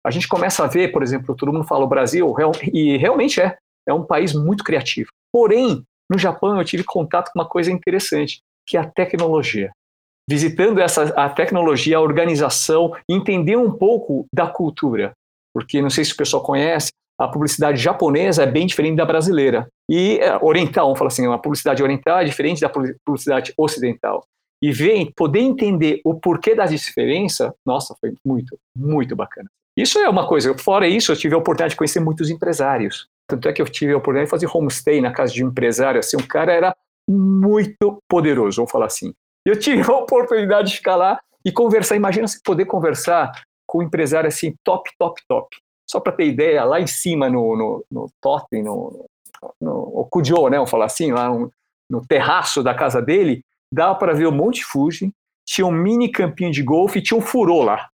A 0.04 0.10
gente 0.10 0.28
começa 0.28 0.62
a 0.64 0.66
ver, 0.66 0.92
por 0.92 1.02
exemplo, 1.02 1.34
todo 1.34 1.50
mundo 1.50 1.66
fala 1.66 1.86
o 1.86 1.88
Brasil, 1.88 2.30
e 2.74 2.98
realmente 2.98 3.40
é, 3.40 3.56
é 3.88 3.94
um 3.94 4.04
país 4.04 4.34
muito 4.34 4.62
criativo. 4.62 5.08
Porém, 5.32 5.82
no 6.10 6.18
Japão, 6.18 6.58
eu 6.58 6.64
tive 6.64 6.82
contato 6.82 7.30
com 7.32 7.38
uma 7.38 7.48
coisa 7.48 7.70
interessante, 7.70 8.40
que 8.66 8.76
é 8.76 8.80
a 8.80 8.90
tecnologia. 8.90 9.70
Visitando 10.28 10.80
essa, 10.80 11.04
a 11.10 11.28
tecnologia, 11.28 11.96
a 11.96 12.00
organização, 12.00 12.92
entender 13.08 13.56
um 13.56 13.70
pouco 13.70 14.26
da 14.34 14.48
cultura. 14.48 15.12
Porque, 15.54 15.80
não 15.80 15.90
sei 15.90 16.04
se 16.04 16.12
o 16.12 16.16
pessoal 16.16 16.42
conhece, 16.42 16.90
a 17.18 17.28
publicidade 17.28 17.80
japonesa 17.80 18.42
é 18.42 18.46
bem 18.46 18.66
diferente 18.66 18.96
da 18.96 19.04
brasileira. 19.04 19.68
E 19.88 20.18
é, 20.18 20.36
oriental, 20.42 20.86
vamos 20.86 20.98
falar 20.98 21.08
assim, 21.08 21.26
a 21.26 21.38
publicidade 21.38 21.82
oriental 21.82 22.18
é 22.18 22.24
diferente 22.24 22.60
da 22.60 22.70
publicidade 23.04 23.52
ocidental. 23.56 24.24
E 24.62 24.72
ver, 24.72 25.10
poder 25.16 25.40
entender 25.40 26.00
o 26.04 26.14
porquê 26.14 26.54
da 26.54 26.66
diferença, 26.66 27.54
nossa, 27.64 27.94
foi 28.00 28.14
muito, 28.24 28.58
muito 28.76 29.14
bacana. 29.14 29.48
Isso 29.76 29.98
é 29.98 30.08
uma 30.08 30.26
coisa. 30.26 30.56
Fora 30.58 30.88
isso, 30.88 31.12
eu 31.12 31.16
tive 31.16 31.34
a 31.34 31.38
oportunidade 31.38 31.72
de 31.72 31.76
conhecer 31.76 32.00
muitos 32.00 32.30
empresários. 32.30 33.06
Tanto 33.30 33.48
é 33.48 33.52
que 33.52 33.62
eu 33.62 33.66
tive 33.66 33.92
a 33.92 33.96
oportunidade 33.96 34.26
de 34.26 34.30
fazer 34.30 34.48
homestay 34.52 35.00
na 35.00 35.12
casa 35.12 35.32
de 35.32 35.44
um 35.44 35.48
empresário, 35.48 35.98
assim, 35.98 36.16
um 36.16 36.26
cara 36.26 36.52
era 36.52 36.74
muito 37.08 37.98
poderoso, 38.08 38.56
vamos 38.56 38.70
falar 38.70 38.86
assim. 38.86 39.12
Eu 39.44 39.58
tive 39.58 39.82
a 39.90 39.96
oportunidade 39.96 40.70
de 40.70 40.76
ficar 40.76 40.96
lá 40.96 41.20
e 41.44 41.50
conversar, 41.50 41.96
imagina 41.96 42.28
se 42.28 42.42
poder 42.42 42.66
conversar 42.66 43.32
com 43.66 43.78
um 43.78 43.82
empresário 43.82 44.28
assim, 44.28 44.54
top, 44.64 44.90
top, 44.98 45.20
top. 45.28 45.56
Só 45.88 45.98
para 45.98 46.12
ter 46.12 46.26
ideia, 46.26 46.64
lá 46.64 46.80
em 46.80 46.86
cima 46.86 47.28
no, 47.28 47.56
no, 47.56 47.84
no 47.90 48.06
Totem, 48.20 48.62
no, 48.62 49.06
no 49.60 50.00
Okujo, 50.00 50.48
né, 50.48 50.56
vamos 50.56 50.70
falar 50.70 50.84
assim, 50.84 51.12
lá 51.12 51.28
no, 51.28 51.50
no 51.88 52.06
terraço 52.06 52.62
da 52.62 52.74
casa 52.74 53.00
dele, 53.00 53.42
dava 53.72 53.94
para 53.94 54.12
ver 54.12 54.26
o 54.26 54.32
Monte 54.32 54.64
Fuji, 54.64 55.12
tinha 55.44 55.66
um 55.66 55.72
mini 55.72 56.10
campinho 56.10 56.52
de 56.52 56.62
golfe 56.62 56.98
e 56.98 57.02
tinha 57.02 57.18
um 57.18 57.22
furô 57.22 57.62
lá. 57.62 57.88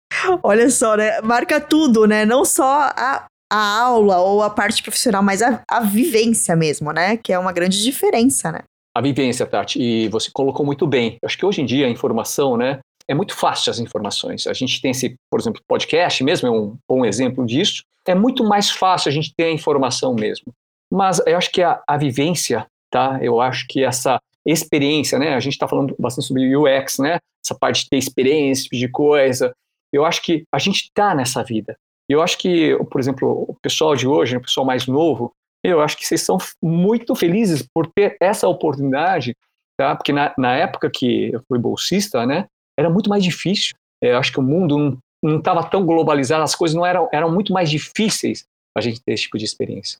Olha 0.42 0.70
só, 0.70 0.96
né? 0.96 1.20
Marca 1.20 1.60
tudo, 1.60 2.06
né? 2.06 2.24
Não 2.24 2.44
só 2.44 2.90
a 2.96 3.26
a 3.50 3.80
aula 3.82 4.18
ou 4.18 4.42
a 4.42 4.50
parte 4.50 4.82
profissional, 4.82 5.22
mas 5.22 5.42
a, 5.42 5.62
a 5.68 5.80
vivência 5.80 6.56
mesmo, 6.56 6.92
né? 6.92 7.16
Que 7.16 7.32
é 7.32 7.38
uma 7.38 7.52
grande 7.52 7.82
diferença, 7.82 8.50
né? 8.50 8.60
A 8.96 9.00
vivência, 9.00 9.44
Tati, 9.44 9.80
e 9.80 10.08
você 10.08 10.30
colocou 10.32 10.64
muito 10.64 10.86
bem. 10.86 11.18
Eu 11.20 11.26
acho 11.26 11.36
que 11.36 11.44
hoje 11.44 11.60
em 11.60 11.66
dia 11.66 11.86
a 11.86 11.90
informação, 11.90 12.56
né? 12.56 12.78
É 13.08 13.14
muito 13.14 13.34
fácil 13.34 13.70
as 13.70 13.78
informações. 13.78 14.46
A 14.46 14.52
gente 14.52 14.80
tem 14.80 14.92
esse, 14.92 15.16
por 15.30 15.38
exemplo, 15.38 15.60
podcast 15.66 16.22
mesmo, 16.22 16.48
é 16.48 16.50
um 16.50 16.76
bom 16.88 17.04
exemplo 17.04 17.44
disso. 17.44 17.82
É 18.06 18.14
muito 18.14 18.44
mais 18.44 18.70
fácil 18.70 19.08
a 19.08 19.12
gente 19.12 19.34
ter 19.36 19.44
a 19.44 19.52
informação 19.52 20.14
mesmo. 20.14 20.52
Mas 20.90 21.20
eu 21.26 21.36
acho 21.36 21.50
que 21.50 21.62
a, 21.62 21.82
a 21.86 21.96
vivência, 21.96 22.66
tá? 22.90 23.18
Eu 23.20 23.40
acho 23.40 23.66
que 23.68 23.84
essa 23.84 24.20
experiência, 24.46 25.18
né? 25.18 25.34
A 25.34 25.40
gente 25.40 25.54
está 25.54 25.66
falando 25.66 25.94
bastante 25.98 26.28
sobre 26.28 26.56
UX, 26.56 26.98
né? 26.98 27.18
Essa 27.44 27.54
parte 27.54 27.84
de 27.84 27.90
ter 27.90 27.96
experiência, 27.96 28.64
tipo 28.64 28.76
de 28.76 28.88
coisa. 28.88 29.52
Eu 29.92 30.04
acho 30.04 30.22
que 30.22 30.44
a 30.52 30.58
gente 30.58 30.84
está 30.84 31.14
nessa 31.14 31.42
vida. 31.42 31.76
E 32.08 32.12
eu 32.12 32.22
acho 32.22 32.38
que, 32.38 32.76
por 32.90 33.00
exemplo, 33.00 33.46
o 33.48 33.54
pessoal 33.62 33.96
de 33.96 34.06
hoje, 34.06 34.36
o 34.36 34.40
pessoal 34.40 34.66
mais 34.66 34.86
novo, 34.86 35.32
eu 35.64 35.80
acho 35.80 35.96
que 35.96 36.06
vocês 36.06 36.20
são 36.20 36.36
muito 36.62 37.14
felizes 37.14 37.66
por 37.74 37.86
ter 37.86 38.16
essa 38.20 38.46
oportunidade, 38.46 39.34
tá? 39.78 39.96
Porque 39.96 40.12
na, 40.12 40.34
na 40.36 40.54
época 40.54 40.90
que 40.90 41.32
eu 41.32 41.42
fui 41.48 41.58
bolsista, 41.58 42.26
né, 42.26 42.46
era 42.78 42.90
muito 42.90 43.08
mais 43.08 43.24
difícil. 43.24 43.74
É, 44.02 44.12
eu 44.12 44.18
acho 44.18 44.30
que 44.30 44.40
o 44.40 44.42
mundo 44.42 44.98
não, 45.22 45.38
estava 45.38 45.64
tão 45.64 45.86
globalizado, 45.86 46.42
as 46.42 46.54
coisas 46.54 46.74
não 46.74 46.84
eram, 46.84 47.08
eram 47.10 47.32
muito 47.32 47.52
mais 47.52 47.70
difíceis 47.70 48.44
a 48.76 48.80
gente 48.80 49.00
ter 49.02 49.12
esse 49.12 49.22
tipo 49.22 49.38
de 49.38 49.44
experiência. 49.44 49.98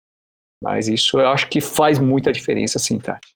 Mas 0.63 0.89
isso 0.89 1.19
eu 1.19 1.29
acho 1.29 1.49
que 1.49 1.61
faz 1.61 1.99
muita 1.99 2.33
diferença, 2.33 2.79
sim, 2.79 2.99
Tati. 2.99 3.33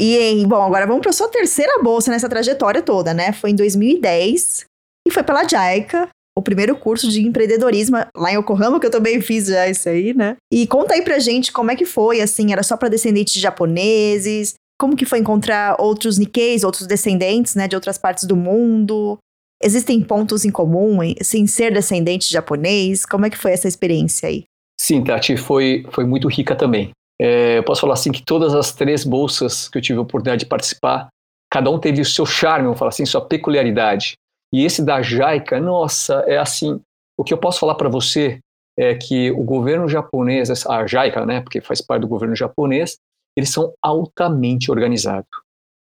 E, 0.00 0.44
bom, 0.46 0.62
agora 0.62 0.86
vamos 0.86 1.02
para 1.02 1.12
sua 1.12 1.28
terceira 1.28 1.80
bolsa 1.80 2.10
nessa 2.10 2.28
trajetória 2.28 2.82
toda, 2.82 3.14
né? 3.14 3.32
Foi 3.32 3.50
em 3.50 3.54
2010 3.54 4.64
e 5.06 5.10
foi 5.12 5.22
pela 5.22 5.44
JICA, 5.44 6.08
o 6.36 6.42
primeiro 6.42 6.76
curso 6.76 7.08
de 7.08 7.22
empreendedorismo 7.22 7.96
lá 8.16 8.32
em 8.32 8.36
Yokohama, 8.36 8.80
que 8.80 8.86
eu 8.86 8.90
também 8.90 9.20
fiz 9.20 9.46
já 9.46 9.68
isso 9.68 9.88
aí, 9.88 10.12
né? 10.12 10.36
E 10.52 10.66
conta 10.66 10.94
aí 10.94 11.02
pra 11.02 11.18
gente 11.18 11.52
como 11.52 11.70
é 11.70 11.76
que 11.76 11.84
foi, 11.84 12.20
assim, 12.20 12.52
era 12.52 12.62
só 12.62 12.76
para 12.76 12.88
descendentes 12.88 13.32
de 13.32 13.40
japoneses? 13.40 14.54
Como 14.78 14.96
que 14.96 15.06
foi 15.06 15.20
encontrar 15.20 15.76
outros 15.80 16.18
Nikkeis, 16.18 16.64
outros 16.64 16.86
descendentes, 16.86 17.54
né, 17.54 17.68
de 17.68 17.76
outras 17.76 17.96
partes 17.96 18.24
do 18.24 18.34
mundo? 18.34 19.16
Existem 19.62 20.02
pontos 20.02 20.44
em 20.44 20.50
comum, 20.50 20.98
assim, 21.20 21.46
ser 21.46 21.72
descendente 21.72 22.26
de 22.26 22.32
japonês? 22.32 23.06
Como 23.06 23.24
é 23.24 23.30
que 23.30 23.38
foi 23.38 23.52
essa 23.52 23.68
experiência 23.68 24.28
aí? 24.28 24.44
Sim, 24.78 25.04
Tati, 25.04 25.36
foi, 25.36 25.86
foi 25.90 26.04
muito 26.04 26.28
rica 26.28 26.56
também. 26.56 26.90
É, 27.20 27.58
eu 27.58 27.62
posso 27.62 27.80
falar 27.80 27.94
assim 27.94 28.10
que 28.10 28.24
todas 28.24 28.54
as 28.54 28.72
três 28.72 29.04
bolsas 29.04 29.68
que 29.68 29.78
eu 29.78 29.82
tive 29.82 30.00
a 30.00 30.02
oportunidade 30.02 30.40
de 30.40 30.46
participar, 30.46 31.06
cada 31.50 31.70
um 31.70 31.78
teve 31.78 32.00
o 32.00 32.04
seu 32.04 32.26
charme, 32.26 32.64
vamos 32.64 32.78
falar 32.78 32.88
assim, 32.88 33.06
sua 33.06 33.24
peculiaridade. 33.24 34.14
E 34.54 34.64
esse 34.64 34.84
da 34.84 35.02
JICA, 35.02 35.60
nossa, 35.60 36.22
é 36.28 36.38
assim, 36.38 36.80
o 37.18 37.24
que 37.24 37.34
eu 37.34 37.38
posso 37.38 37.58
falar 37.58 37.74
para 37.74 37.88
você 37.88 38.38
é 38.78 38.94
que 38.94 39.32
o 39.32 39.42
governo 39.42 39.88
japonês, 39.88 40.64
a 40.64 40.86
JICA, 40.86 41.26
né, 41.26 41.40
porque 41.40 41.60
faz 41.60 41.80
parte 41.80 42.02
do 42.02 42.08
governo 42.08 42.36
japonês, 42.36 42.96
eles 43.36 43.50
são 43.50 43.74
altamente 43.82 44.70
organizados. 44.70 45.28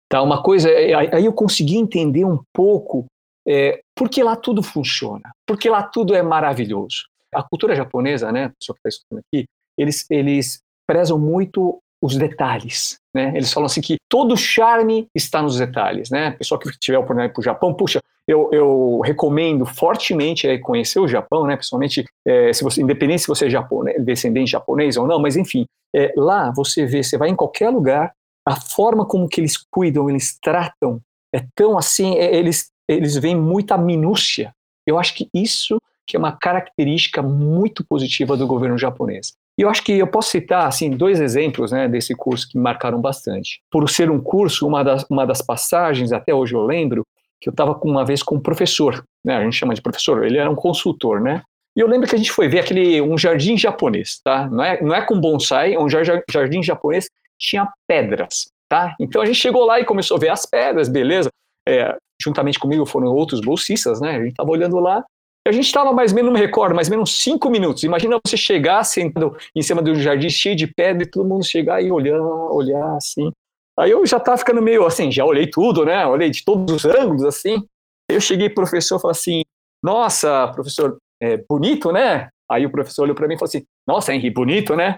Tá, 0.09 0.21
uma 0.21 0.41
coisa, 0.41 0.69
é, 0.69 0.93
aí 0.93 1.25
eu 1.25 1.33
consegui 1.33 1.75
entender 1.75 2.23
um 2.23 2.39
pouco 2.53 3.05
é, 3.45 3.81
por 3.93 4.07
que 4.07 4.23
lá 4.23 4.37
tudo 4.37 4.63
funciona, 4.63 5.33
porque 5.45 5.69
lá 5.69 5.83
tudo 5.83 6.15
é 6.15 6.23
maravilhoso. 6.23 7.09
A 7.35 7.43
cultura 7.43 7.75
japonesa, 7.75 8.31
né, 8.31 8.45
a 8.45 8.49
pessoa 8.57 8.75
que 8.75 8.87
está 8.87 8.89
escutando 8.89 9.19
aqui, 9.27 9.43
eles, 9.77 10.09
eles 10.09 10.61
prezam 10.87 11.19
muito 11.19 11.79
os 12.01 12.15
detalhes, 12.15 12.95
né? 13.13 13.31
Eles 13.35 13.51
falam 13.51 13.65
assim 13.65 13.81
que 13.81 13.97
todo 14.09 14.35
charme 14.35 15.07
está 15.13 15.41
nos 15.41 15.57
detalhes, 15.57 16.09
né? 16.09 16.31
Pessoal 16.31 16.59
que 16.59 16.69
tiver 16.79 16.97
oportunidade 16.97 17.33
para 17.33 17.39
o 17.39 17.43
Japão, 17.43 17.73
puxa, 17.73 17.99
eu, 18.27 18.49
eu, 18.51 19.01
recomendo 19.03 19.65
fortemente 19.65 20.47
é, 20.47 20.57
conhecer 20.57 20.99
o 20.99 21.07
Japão, 21.07 21.45
né? 21.45 21.55
Principalmente 21.55 22.05
é, 22.25 22.53
se 22.53 22.63
você, 22.63 22.81
independente 22.81 23.21
se 23.21 23.27
você 23.27 23.47
é 23.47 23.49
japonês, 23.49 24.03
descendente 24.03 24.51
japonês 24.51 24.97
ou 24.97 25.05
não, 25.05 25.19
mas 25.19 25.35
enfim, 25.35 25.65
é, 25.95 26.13
lá 26.15 26.51
você 26.55 26.85
vê, 26.85 27.03
você 27.03 27.17
vai 27.17 27.29
em 27.29 27.35
qualquer 27.35 27.69
lugar, 27.69 28.13
a 28.45 28.55
forma 28.55 29.05
como 29.05 29.27
que 29.27 29.39
eles 29.39 29.57
cuidam, 29.69 30.09
eles 30.09 30.37
tratam, 30.41 30.99
é 31.33 31.43
tão 31.55 31.77
assim, 31.77 32.15
é, 32.15 32.35
eles 32.35 32.71
eles 32.87 33.15
veem 33.15 33.35
muita 33.35 33.77
minúcia. 33.77 34.53
Eu 34.85 34.99
acho 34.99 35.15
que 35.15 35.29
isso 35.33 35.77
que 36.05 36.17
é 36.17 36.19
uma 36.19 36.33
característica 36.33 37.21
muito 37.21 37.85
positiva 37.85 38.35
do 38.35 38.45
governo 38.45 38.77
japonês. 38.77 39.33
E 39.57 39.61
eu 39.61 39.69
acho 39.69 39.83
que 39.83 39.93
eu 39.93 40.07
posso 40.07 40.29
citar 40.29 40.67
assim 40.67 40.89
dois 40.89 41.19
exemplos 41.19 41.71
né, 41.71 41.87
desse 41.87 42.15
curso 42.15 42.47
que 42.47 42.57
me 42.57 42.63
marcaram 42.63 42.99
bastante. 42.99 43.61
Por 43.69 43.87
ser 43.89 44.09
um 44.09 44.19
curso, 44.19 44.67
uma 44.67 44.83
das, 44.83 45.05
uma 45.09 45.25
das 45.25 45.41
passagens, 45.41 46.11
até 46.11 46.33
hoje 46.33 46.55
eu 46.55 46.63
lembro, 46.63 47.05
que 47.39 47.49
eu 47.49 47.51
estava 47.51 47.79
uma 47.83 48.05
vez 48.05 48.23
com 48.23 48.35
um 48.35 48.39
professor, 48.39 49.03
né, 49.23 49.35
a 49.35 49.43
gente 49.43 49.55
chama 49.55 49.73
de 49.73 49.81
professor, 49.81 50.25
ele 50.25 50.37
era 50.37 50.49
um 50.49 50.55
consultor, 50.55 51.21
né? 51.21 51.43
E 51.75 51.81
eu 51.81 51.87
lembro 51.87 52.07
que 52.07 52.15
a 52.15 52.17
gente 52.17 52.31
foi 52.31 52.47
ver 52.47 52.59
aquele 52.59 53.01
um 53.01 53.17
jardim 53.17 53.57
japonês, 53.57 54.19
tá? 54.23 54.47
Não 54.47 54.63
é, 54.63 54.81
não 54.81 54.93
é 54.93 55.01
com 55.01 55.19
bonsai, 55.19 55.73
é 55.73 55.79
um 55.79 55.89
jardim 55.89 56.61
japonês 56.61 57.07
tinha 57.37 57.67
pedras, 57.87 58.47
tá? 58.69 58.95
Então 58.99 59.21
a 59.21 59.25
gente 59.25 59.39
chegou 59.39 59.65
lá 59.65 59.79
e 59.79 59.85
começou 59.85 60.17
a 60.17 60.19
ver 60.19 60.29
as 60.29 60.45
pedras, 60.45 60.87
beleza? 60.87 61.29
É, 61.67 61.95
juntamente 62.21 62.59
comigo 62.59 62.85
foram 62.85 63.07
outros 63.07 63.41
bolsistas, 63.41 63.99
né? 63.99 64.11
A 64.15 64.19
gente 64.19 64.31
estava 64.31 64.51
olhando 64.51 64.79
lá 64.79 65.03
a 65.45 65.51
gente 65.51 65.65
estava 65.65 65.91
mais 65.91 66.11
ou 66.11 66.15
menos, 66.15 66.31
não 66.31 66.39
me 66.39 66.45
recordo, 66.45 66.73
mais 66.73 66.87
ou 66.87 66.91
menos 66.91 67.21
cinco 67.21 67.49
minutos. 67.49 67.83
Imagina 67.83 68.19
você 68.25 68.37
chegar 68.37 68.83
sentado 68.83 69.35
em 69.55 69.61
cima 69.61 69.83
de 69.83 69.91
um 69.91 69.95
jardim 69.95 70.29
cheio 70.29 70.55
de 70.55 70.67
pedra 70.67 71.03
e 71.03 71.05
todo 71.05 71.27
mundo 71.27 71.43
chegar 71.45 71.83
e 71.83 71.91
olhar, 71.91 72.19
olhar 72.21 72.95
assim. 72.95 73.31
Aí 73.77 73.91
eu 73.91 74.05
já 74.05 74.17
estava 74.17 74.37
ficando 74.37 74.61
meio 74.61 74.85
assim, 74.85 75.11
já 75.11 75.25
olhei 75.25 75.47
tudo, 75.49 75.83
né? 75.83 76.05
Olhei 76.05 76.29
de 76.29 76.45
todos 76.45 76.73
os 76.73 76.85
ângulos, 76.85 77.23
assim. 77.23 77.67
Eu 78.09 78.21
cheguei 78.21 78.47
pro 78.47 78.63
professor 78.63 78.97
e 78.97 79.01
falei 79.01 79.11
assim: 79.11 79.41
Nossa, 79.83 80.47
professor, 80.49 80.97
é 81.21 81.37
bonito, 81.37 81.91
né? 81.91 82.29
Aí 82.49 82.65
o 82.65 82.71
professor 82.71 83.03
olhou 83.03 83.15
para 83.15 83.27
mim 83.27 83.33
e 83.33 83.37
falou 83.37 83.49
assim: 83.49 83.63
Nossa, 83.87 84.13
Henri, 84.13 84.29
bonito, 84.29 84.75
né? 84.75 84.97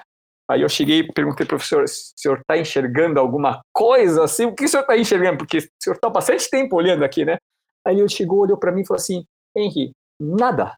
Aí 0.50 0.62
eu 0.62 0.70
cheguei 0.70 1.00
e 1.00 1.12
perguntei, 1.12 1.44
professor, 1.44 1.84
o 1.84 1.88
senhor 1.88 2.40
está 2.40 2.56
enxergando 2.56 3.20
alguma 3.20 3.62
coisa 3.74 4.24
assim? 4.24 4.46
O 4.46 4.54
que 4.54 4.66
o 4.66 4.70
senhor 4.70 4.84
está 4.84 4.96
enxergando? 4.96 5.40
Porque 5.40 5.58
o 5.58 5.62
senhor 5.82 5.96
está 5.96 6.08
bastante 6.08 6.48
tempo 6.52 6.76
olhando 6.76 7.04
aqui, 7.04 7.26
né? 7.26 7.38
Aí 7.84 8.00
ele 8.00 8.10
chegou, 8.10 8.42
olhou 8.42 8.58
para 8.58 8.72
mim 8.72 8.82
e 8.82 8.86
falou 8.86 9.00
assim: 9.00 9.24
Henri, 9.56 9.92
nada. 10.20 10.76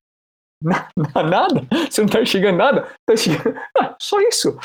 Nada? 0.61 1.67
Você 1.89 2.01
não 2.01 2.07
está 2.07 2.21
enxergando 2.21 2.57
nada? 2.57 2.91
Tá 3.05 3.13
enxergando... 3.13 3.59
Ah, 3.77 3.95
só 4.01 4.19
isso. 4.21 4.57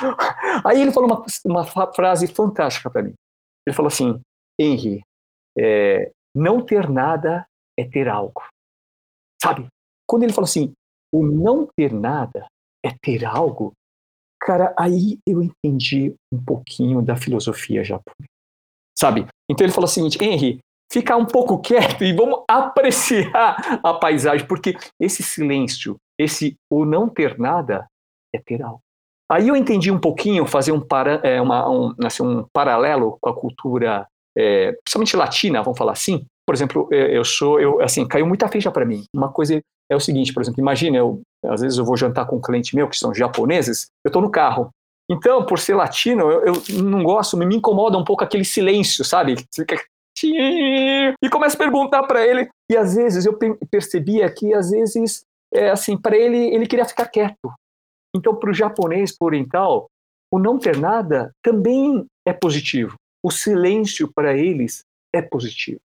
Aí 0.65 0.81
ele 0.81 0.93
falou 0.93 1.11
uma, 1.11 1.25
uma 1.45 1.93
frase 1.93 2.27
fantástica 2.27 2.91
para 2.91 3.03
mim. 3.03 3.15
Ele 3.67 3.77
falou 3.77 3.89
assim: 3.89 4.21
Henry, 4.59 5.03
é, 5.59 6.11
não 6.35 6.65
ter 6.65 6.89
nada 6.89 7.47
é 7.79 7.85
ter 7.85 8.09
algo. 8.09 8.43
Sabe? 9.43 9.67
Quando 10.07 10.23
ele 10.23 10.33
falou 10.33 10.47
assim, 10.47 10.73
o 11.13 11.27
não 11.27 11.67
ter 11.77 11.93
nada 11.93 12.47
é 12.85 12.91
ter 13.03 13.25
algo, 13.25 13.73
cara, 14.41 14.75
aí 14.79 15.19
eu 15.27 15.43
entendi 15.43 16.15
um 16.33 16.43
pouquinho 16.43 17.03
da 17.03 17.17
filosofia 17.17 17.85
japonesa. 17.85 18.31
Sabe? 18.99 19.27
Então 19.51 19.65
ele 19.65 19.73
falou 19.73 19.89
o 19.89 19.93
seguinte: 19.93 20.23
Henry, 20.23 20.61
ficar 20.93 21.17
um 21.17 21.25
pouco 21.25 21.59
quieto 21.59 22.05
e 22.05 22.13
vamos 22.13 22.45
apreciar 22.47 23.81
a 23.83 23.95
paisagem, 23.95 24.47
porque 24.47 24.77
esse 25.01 25.23
silêncio, 25.23 25.97
esse 26.19 26.57
o 26.71 26.85
não 26.85 27.09
ter 27.09 27.39
nada, 27.39 27.87
é 28.35 28.39
ter 28.39 28.63
algo. 28.63 28.81
Aí 29.31 29.49
eu 29.49 29.57
entendi 29.57 29.91
um 29.91 29.99
pouquinho, 29.99 30.45
fazer 30.45 30.73
um, 30.73 30.81
para, 30.81 31.15
é, 31.25 31.41
uma, 31.41 31.69
um, 31.69 31.95
assim, 32.05 32.23
um 32.23 32.45
paralelo 32.53 33.17
com 33.19 33.31
a 33.31 33.35
cultura, 33.35 34.07
é, 34.37 34.73
principalmente 34.85 35.17
latina, 35.17 35.63
vamos 35.63 35.79
falar 35.79 35.93
assim. 35.93 36.27
Por 36.47 36.55
exemplo, 36.55 36.87
é, 36.93 37.17
eu 37.17 37.25
sou, 37.25 37.59
eu, 37.59 37.81
assim, 37.81 38.07
caiu 38.07 38.27
muita 38.27 38.49
ficha 38.49 38.71
para 38.71 38.85
mim. 38.85 39.05
Uma 39.15 39.33
coisa 39.33 39.59
é 39.91 39.97
o 39.97 40.01
seguinte, 40.01 40.35
por 40.35 40.43
exemplo, 40.43 40.61
imagina, 40.61 40.99
eu, 40.99 41.23
às 41.47 41.63
vezes 41.63 41.79
eu 41.79 41.85
vou 41.85 41.97
jantar 41.97 42.27
com 42.27 42.37
um 42.37 42.41
cliente 42.43 42.77
meu, 42.77 42.89
que 42.89 42.99
são 42.99 43.15
japoneses, 43.15 43.87
eu 44.05 44.11
estou 44.11 44.21
no 44.21 44.31
carro. 44.31 44.69
Então, 45.11 45.47
por 45.47 45.59
ser 45.59 45.75
latino, 45.75 46.31
eu, 46.31 46.55
eu, 46.69 46.83
não 46.83 47.03
gosto, 47.03 47.37
me 47.37 47.57
incomoda 47.57 47.97
um 47.97 48.05
pouco 48.05 48.23
aquele 48.23 48.45
silêncio, 48.45 49.05
sabe? 49.05 49.37
E 50.31 51.29
começa 51.31 51.57
a 51.57 51.59
perguntar 51.59 52.03
para 52.05 52.27
ele. 52.27 52.49
E 52.71 52.77
às 52.77 52.95
vezes 52.95 53.27
eu 53.27 53.39
percebia 53.71 54.33
que 54.33 54.55
às 54.55 54.71
vezes 54.71 55.25
é 55.53 55.71
assim 55.71 55.97
para 55.97 56.17
ele 56.17 56.39
ele 56.55 56.67
queria 56.67 56.85
ficar 56.85 57.07
quieto. 57.09 57.53
Então 58.15 58.35
para 58.35 58.51
o 58.51 58.55
japonês 58.55 59.15
oriental 59.21 59.87
o 60.33 60.39
não 60.39 60.59
ter 60.59 60.79
nada 60.79 61.31
também 61.43 62.07
é 62.27 62.33
positivo. 62.33 62.95
O 63.23 63.31
silêncio 63.31 64.11
para 64.13 64.37
eles 64.37 64.83
é 65.15 65.21
positivo. 65.21 65.81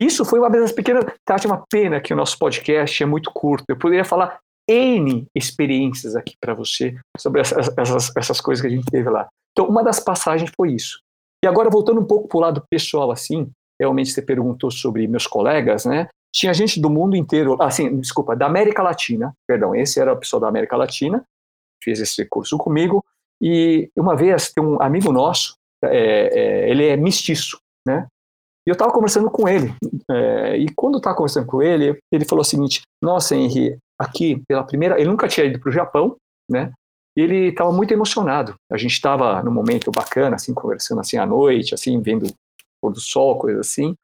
Isso 0.00 0.24
foi 0.24 0.40
uma 0.40 0.50
das 0.50 0.72
pequenas. 0.72 1.04
Tati, 1.24 1.46
uma 1.46 1.64
pena 1.70 2.00
que 2.00 2.12
o 2.12 2.16
nosso 2.16 2.36
podcast 2.38 3.00
é 3.00 3.06
muito 3.06 3.30
curto. 3.32 3.64
Eu 3.68 3.78
poderia 3.78 4.04
falar 4.04 4.40
N 4.68 5.26
experiências 5.34 6.16
aqui 6.16 6.34
para 6.40 6.54
você 6.54 6.98
sobre 7.16 7.40
essas, 7.40 7.68
essas, 7.78 8.16
essas 8.16 8.40
coisas 8.40 8.60
que 8.60 8.66
a 8.66 8.70
gente 8.70 8.90
teve 8.90 9.08
lá. 9.08 9.28
Então, 9.52 9.68
uma 9.68 9.84
das 9.84 10.00
passagens 10.00 10.50
foi 10.56 10.72
isso. 10.72 10.98
E 11.44 11.46
agora, 11.46 11.70
voltando 11.70 12.00
um 12.00 12.06
pouco 12.06 12.26
para 12.26 12.38
o 12.38 12.40
lado 12.40 12.64
pessoal, 12.68 13.10
assim, 13.10 13.48
realmente 13.80 14.10
você 14.10 14.22
perguntou 14.22 14.70
sobre 14.70 15.06
meus 15.06 15.26
colegas, 15.26 15.84
né? 15.84 16.08
Tinha 16.34 16.52
gente 16.52 16.80
do 16.80 16.90
mundo 16.90 17.16
inteiro, 17.16 17.56
assim, 17.62 18.00
desculpa, 18.00 18.34
da 18.34 18.46
América 18.46 18.82
Latina, 18.82 19.32
perdão, 19.46 19.74
esse 19.74 20.00
era 20.00 20.12
o 20.12 20.16
pessoal 20.16 20.40
da 20.40 20.48
América 20.48 20.76
Latina, 20.76 21.24
fez 21.82 22.00
esse 22.00 22.24
curso 22.26 22.58
comigo, 22.58 23.04
e 23.40 23.90
uma 23.96 24.16
vez 24.16 24.52
tem 24.52 24.64
um 24.64 24.80
amigo 24.82 25.12
nosso, 25.12 25.54
é, 25.84 26.66
é, 26.66 26.70
ele 26.70 26.86
é 26.86 26.96
mestiço, 26.96 27.58
né? 27.86 28.06
E 28.66 28.70
eu 28.70 28.72
estava 28.72 28.92
conversando 28.92 29.30
com 29.30 29.48
ele, 29.48 29.74
é, 30.10 30.56
e 30.56 30.66
quando 30.74 30.94
eu 30.94 30.98
estava 30.98 31.14
conversando 31.14 31.46
com 31.46 31.62
ele, 31.62 31.98
ele 32.10 32.24
falou 32.24 32.40
o 32.40 32.44
seguinte: 32.44 32.80
Nossa, 33.02 33.36
Henri, 33.36 33.76
aqui 33.98 34.42
pela 34.48 34.64
primeira, 34.64 34.98
ele 34.98 35.10
nunca 35.10 35.28
tinha 35.28 35.46
ido 35.46 35.60
para 35.60 35.68
o 35.68 35.72
Japão, 35.72 36.16
né? 36.50 36.72
E 37.16 37.20
ele 37.20 37.48
estava 37.48 37.70
muito 37.70 37.92
emocionado. 37.92 38.54
A 38.72 38.76
gente 38.76 38.92
estava 38.92 39.42
num 39.42 39.52
momento 39.52 39.90
bacana, 39.90 40.34
assim, 40.34 40.52
conversando 40.52 41.00
assim 41.00 41.16
à 41.16 41.24
noite, 41.24 41.74
assim, 41.74 42.00
vendo 42.00 42.26
pôr 42.84 42.92
do 42.92 43.00
sol, 43.00 43.38
coisa 43.38 43.60
assim. 43.60 43.94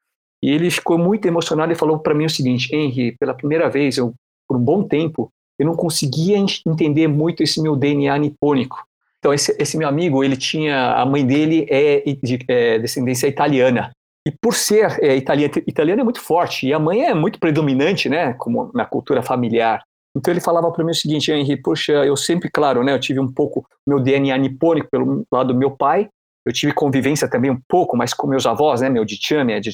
E 0.43 0.49
ele 0.49 0.71
ficou 0.71 0.97
muito 0.97 1.27
emocionado 1.27 1.71
e 1.71 1.75
falou 1.75 1.99
para 1.99 2.15
mim 2.15 2.25
o 2.25 2.29
seguinte: 2.29 2.75
Henry, 2.75 3.15
pela 3.19 3.33
primeira 3.33 3.69
vez, 3.69 3.97
eu, 3.97 4.13
por 4.47 4.57
um 4.57 4.63
bom 4.63 4.83
tempo, 4.83 5.31
eu 5.59 5.65
não 5.67 5.75
conseguia 5.75 6.37
entender 6.65 7.07
muito 7.07 7.43
esse 7.43 7.61
meu 7.61 7.75
DNA 7.75 8.17
nipônico. 8.17 8.83
Então, 9.19 9.31
esse, 9.31 9.55
esse 9.59 9.77
meu 9.77 9.87
amigo, 9.87 10.23
ele 10.23 10.35
tinha. 10.35 10.93
A 10.93 11.05
mãe 11.05 11.23
dele 11.23 11.67
é 11.69 12.01
de 12.23 12.39
é, 12.47 12.79
descendência 12.79 13.27
italiana. 13.27 13.91
E 14.27 14.31
por 14.31 14.55
ser 14.55 14.97
é, 15.03 15.15
italiano, 15.15 15.53
italiano 15.67 16.01
é 16.01 16.03
muito 16.03 16.21
forte, 16.21 16.67
e 16.67 16.73
a 16.73 16.79
mãe 16.79 17.03
é 17.03 17.13
muito 17.13 17.39
predominante, 17.39 18.07
né, 18.07 18.33
como 18.33 18.71
na 18.73 18.85
cultura 18.85 19.21
familiar. 19.23 19.83
Então 20.15 20.31
ele 20.31 20.41
falava 20.41 20.71
para 20.71 20.83
mim 20.83 20.91
o 20.91 20.95
seguinte, 20.95 21.31
Henry, 21.31 21.57
poxa, 21.57 21.93
eu 22.05 22.15
sempre, 22.15 22.49
claro, 22.51 22.83
né, 22.83 22.93
eu 22.93 22.99
tive 22.99 23.19
um 23.19 23.31
pouco 23.31 23.65
meu 23.87 23.99
DNA 23.99 24.37
nipônico 24.37 24.89
pelo 24.91 25.25
lado 25.31 25.53
do 25.53 25.59
meu 25.59 25.71
pai, 25.71 26.07
eu 26.45 26.51
tive 26.51 26.73
convivência 26.73 27.29
também 27.29 27.51
um 27.51 27.59
pouco, 27.67 27.95
mas 27.95 28.13
com 28.13 28.27
meus 28.27 28.45
avós, 28.45 28.81
né, 28.81 28.89
meu 28.89 29.05
de 29.05 29.17
Chan, 29.21 29.43
minha 29.43 29.61
de 29.61 29.71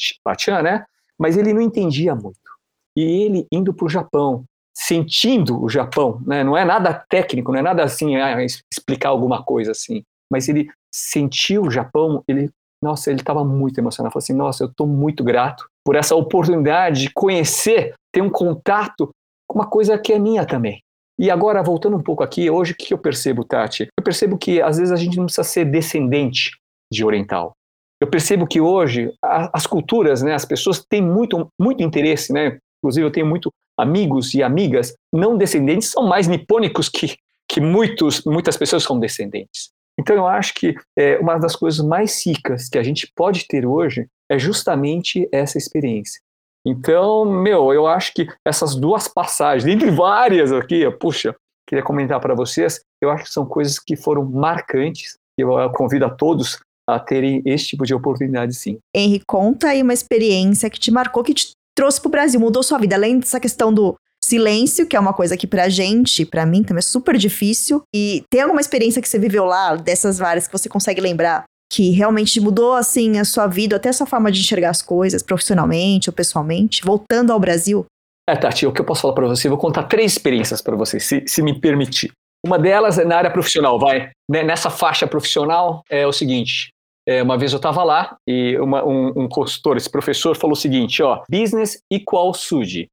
né, 0.64 0.86
mas 1.18 1.38
ele 1.38 1.54
não 1.54 1.62
entendia 1.62 2.14
muito. 2.14 2.40
E 2.96 3.02
ele 3.02 3.48
indo 3.52 3.74
para 3.74 3.86
o 3.86 3.90
Japão, 3.90 4.44
sentindo 4.76 5.64
o 5.64 5.70
Japão, 5.70 6.22
né? 6.26 6.44
Não 6.44 6.56
é 6.56 6.64
nada 6.64 6.94
técnico, 7.10 7.52
não 7.52 7.60
é 7.60 7.62
nada 7.64 7.84
assim, 7.84 8.16
ah, 8.16 8.44
explicar 8.44 9.10
alguma 9.10 9.44
coisa 9.44 9.72
assim, 9.72 10.04
mas 10.32 10.48
ele 10.48 10.70
sentiu 10.92 11.64
o 11.64 11.72
Japão, 11.72 12.24
ele, 12.28 12.52
nossa, 12.82 13.10
ele 13.10 13.20
estava 13.20 13.44
muito 13.44 13.80
emocionado, 13.80 14.14
falou 14.14 14.24
assim, 14.24 14.34
nossa, 14.34 14.64
eu 14.64 14.68
estou 14.68 14.86
muito 14.86 15.24
grato 15.24 15.68
por 15.84 15.96
essa 15.96 16.16
oportunidade 16.16 17.02
de 17.02 17.12
conhecer, 17.12 17.94
ter 18.12 18.22
um 18.22 18.30
contato 18.30 19.10
com 19.48 19.60
uma 19.60 19.68
coisa 19.68 19.98
que 19.98 20.14
é 20.14 20.20
minha 20.20 20.46
também. 20.46 20.82
E 21.20 21.32
agora, 21.32 21.64
voltando 21.64 21.98
um 21.98 22.04
pouco 22.04 22.24
aqui, 22.24 22.50
hoje 22.50 22.74
o 22.74 22.76
que 22.76 22.94
eu 22.94 22.98
percebo, 22.98 23.44
Tati? 23.44 23.88
Eu 23.98 24.04
percebo 24.04 24.38
que 24.38 24.62
às 24.62 24.78
vezes 24.78 24.92
a 24.92 24.96
gente 24.96 25.18
não 25.18 25.26
precisa 25.26 25.44
ser 25.44 25.66
descendente 25.66 26.52
de 26.92 27.04
oriental. 27.04 27.54
Eu 28.00 28.08
percebo 28.08 28.46
que 28.46 28.62
hoje 28.62 29.12
as 29.24 29.66
culturas, 29.66 30.22
né, 30.22 30.36
as 30.36 30.46
pessoas 30.46 30.86
têm 30.88 31.02
muito, 31.02 31.48
muito 31.60 31.82
interesse, 31.82 32.32
né? 32.32 32.60
Inclusive 32.80 33.06
eu 33.06 33.12
tenho 33.12 33.26
muito 33.26 33.52
amigos 33.78 34.34
e 34.36 34.44
amigas 34.44 34.94
não 35.12 35.38
descendentes, 35.38 35.90
são 35.90 36.08
mais 36.08 36.28
nipônicos 36.28 36.90
que, 36.90 37.16
que 37.50 37.60
muitos, 37.60 38.24
muitas 38.24 38.56
pessoas 38.56 38.84
são 38.84 39.00
descendentes. 39.00 39.72
Então 40.00 40.16
eu 40.16 40.28
acho 40.28 40.54
que 40.54 40.76
é, 40.98 41.18
uma 41.18 41.38
das 41.40 41.56
coisas 41.56 41.84
mais 41.84 42.26
ricas 42.26 42.70
que 42.70 42.78
a 42.78 42.84
gente 42.84 43.12
pode 43.16 43.48
ter 43.48 43.66
hoje 43.66 44.08
é 44.30 44.38
justamente 44.38 45.28
essa 45.32 45.58
experiência. 45.58 46.22
Então, 46.68 47.24
meu, 47.24 47.72
eu 47.72 47.88
acho 47.88 48.14
que 48.14 48.28
essas 48.46 48.76
duas 48.76 49.08
passagens, 49.08 49.74
entre 49.74 49.90
várias 49.90 50.52
aqui, 50.52 50.90
puxa, 51.00 51.34
queria 51.66 51.84
comentar 51.84 52.20
para 52.20 52.36
vocês, 52.36 52.82
eu 53.02 53.10
acho 53.10 53.24
que 53.24 53.32
são 53.32 53.46
coisas 53.46 53.80
que 53.80 53.96
foram 53.96 54.26
marcantes. 54.26 55.16
Eu 55.38 55.50
convido 55.72 56.06
a 56.06 56.10
todos 56.10 56.60
a 56.90 57.00
terem 57.00 57.42
esse 57.46 57.68
tipo 57.68 57.86
de 57.86 57.94
oportunidade, 57.94 58.54
sim. 58.54 58.80
Henry, 58.96 59.22
conta 59.26 59.70
aí 59.70 59.82
uma 59.82 59.94
experiência 59.94 60.70
que 60.70 60.80
te 60.80 60.92
marcou, 60.92 61.24
que 61.24 61.34
te 61.34 61.52
trouxe 61.76 62.02
para 62.02 62.08
o 62.08 62.12
Brasil, 62.12 62.40
mudou 62.40 62.64
sua 62.64 62.78
vida. 62.78 62.96
Além 62.96 63.20
dessa 63.20 63.40
questão 63.40 63.74
do 63.74 63.96
silêncio, 64.24 64.88
que 64.88 64.96
é 64.96 65.00
uma 65.00 65.14
coisa 65.14 65.38
que 65.38 65.48
pra 65.48 65.70
gente, 65.70 66.26
pra 66.26 66.46
mim 66.46 66.64
também 66.64 66.80
é 66.80 66.82
super 66.82 67.18
difícil. 67.18 67.82
E 67.96 68.24
tem 68.30 68.42
alguma 68.42 68.60
experiência 68.60 69.02
que 69.02 69.08
você 69.08 69.20
viveu 69.20 69.46
lá, 69.46 69.76
dessas 69.76 70.18
várias 70.18 70.48
que 70.48 70.58
você 70.58 70.68
consegue 70.68 71.00
lembrar, 71.00 71.44
que 71.70 71.92
realmente 71.92 72.40
mudou 72.40 72.74
assim 72.74 73.20
a 73.20 73.26
sua 73.26 73.48
vida, 73.48 73.76
até 73.76 73.90
a 73.90 73.94
sua 73.94 74.08
forma 74.08 74.32
de 74.32 74.40
enxergar 74.40 74.70
as 74.70 74.82
coisas, 74.82 75.22
profissionalmente 75.22 76.10
ou 76.10 76.14
pessoalmente, 76.14 76.82
voltando 76.84 77.32
ao 77.32 77.40
Brasil? 77.40 77.86
É, 78.30 78.36
Tati, 78.36 78.66
o 78.66 78.74
que 78.74 78.82
eu 78.82 78.86
posso 78.86 79.02
falar 79.02 79.14
para 79.14 79.28
você? 79.28 79.48
Eu 79.48 79.52
vou 79.52 79.60
contar 79.60 79.84
três 79.84 80.12
experiências 80.12 80.62
para 80.62 80.76
você, 80.76 81.00
se, 81.00 81.24
se 81.26 81.42
me 81.42 81.60
permitir. 81.60 82.12
Uma 82.46 82.60
delas 82.60 83.00
é 83.00 83.06
na 83.06 83.18
área 83.18 83.32
profissional, 83.32 83.80
vai. 83.80 84.10
Né, 84.30 84.44
nessa 84.44 84.70
faixa 84.70 85.08
profissional 85.08 85.82
é 85.90 86.06
o 86.06 86.12
seguinte: 86.12 86.70
é, 87.08 87.24
uma 87.24 87.38
vez 87.38 87.54
eu 87.54 87.58
estava 87.58 87.84
lá 87.84 88.18
e 88.28 88.58
uma, 88.60 88.84
um, 88.86 89.14
um 89.16 89.30
consultor, 89.30 89.78
esse 89.78 89.90
professor, 89.90 90.36
falou 90.36 90.54
o 90.54 90.60
seguinte: 90.60 91.02
ó, 91.02 91.24
business 91.30 91.80
equal 91.92 92.34
SUD. 92.34 92.88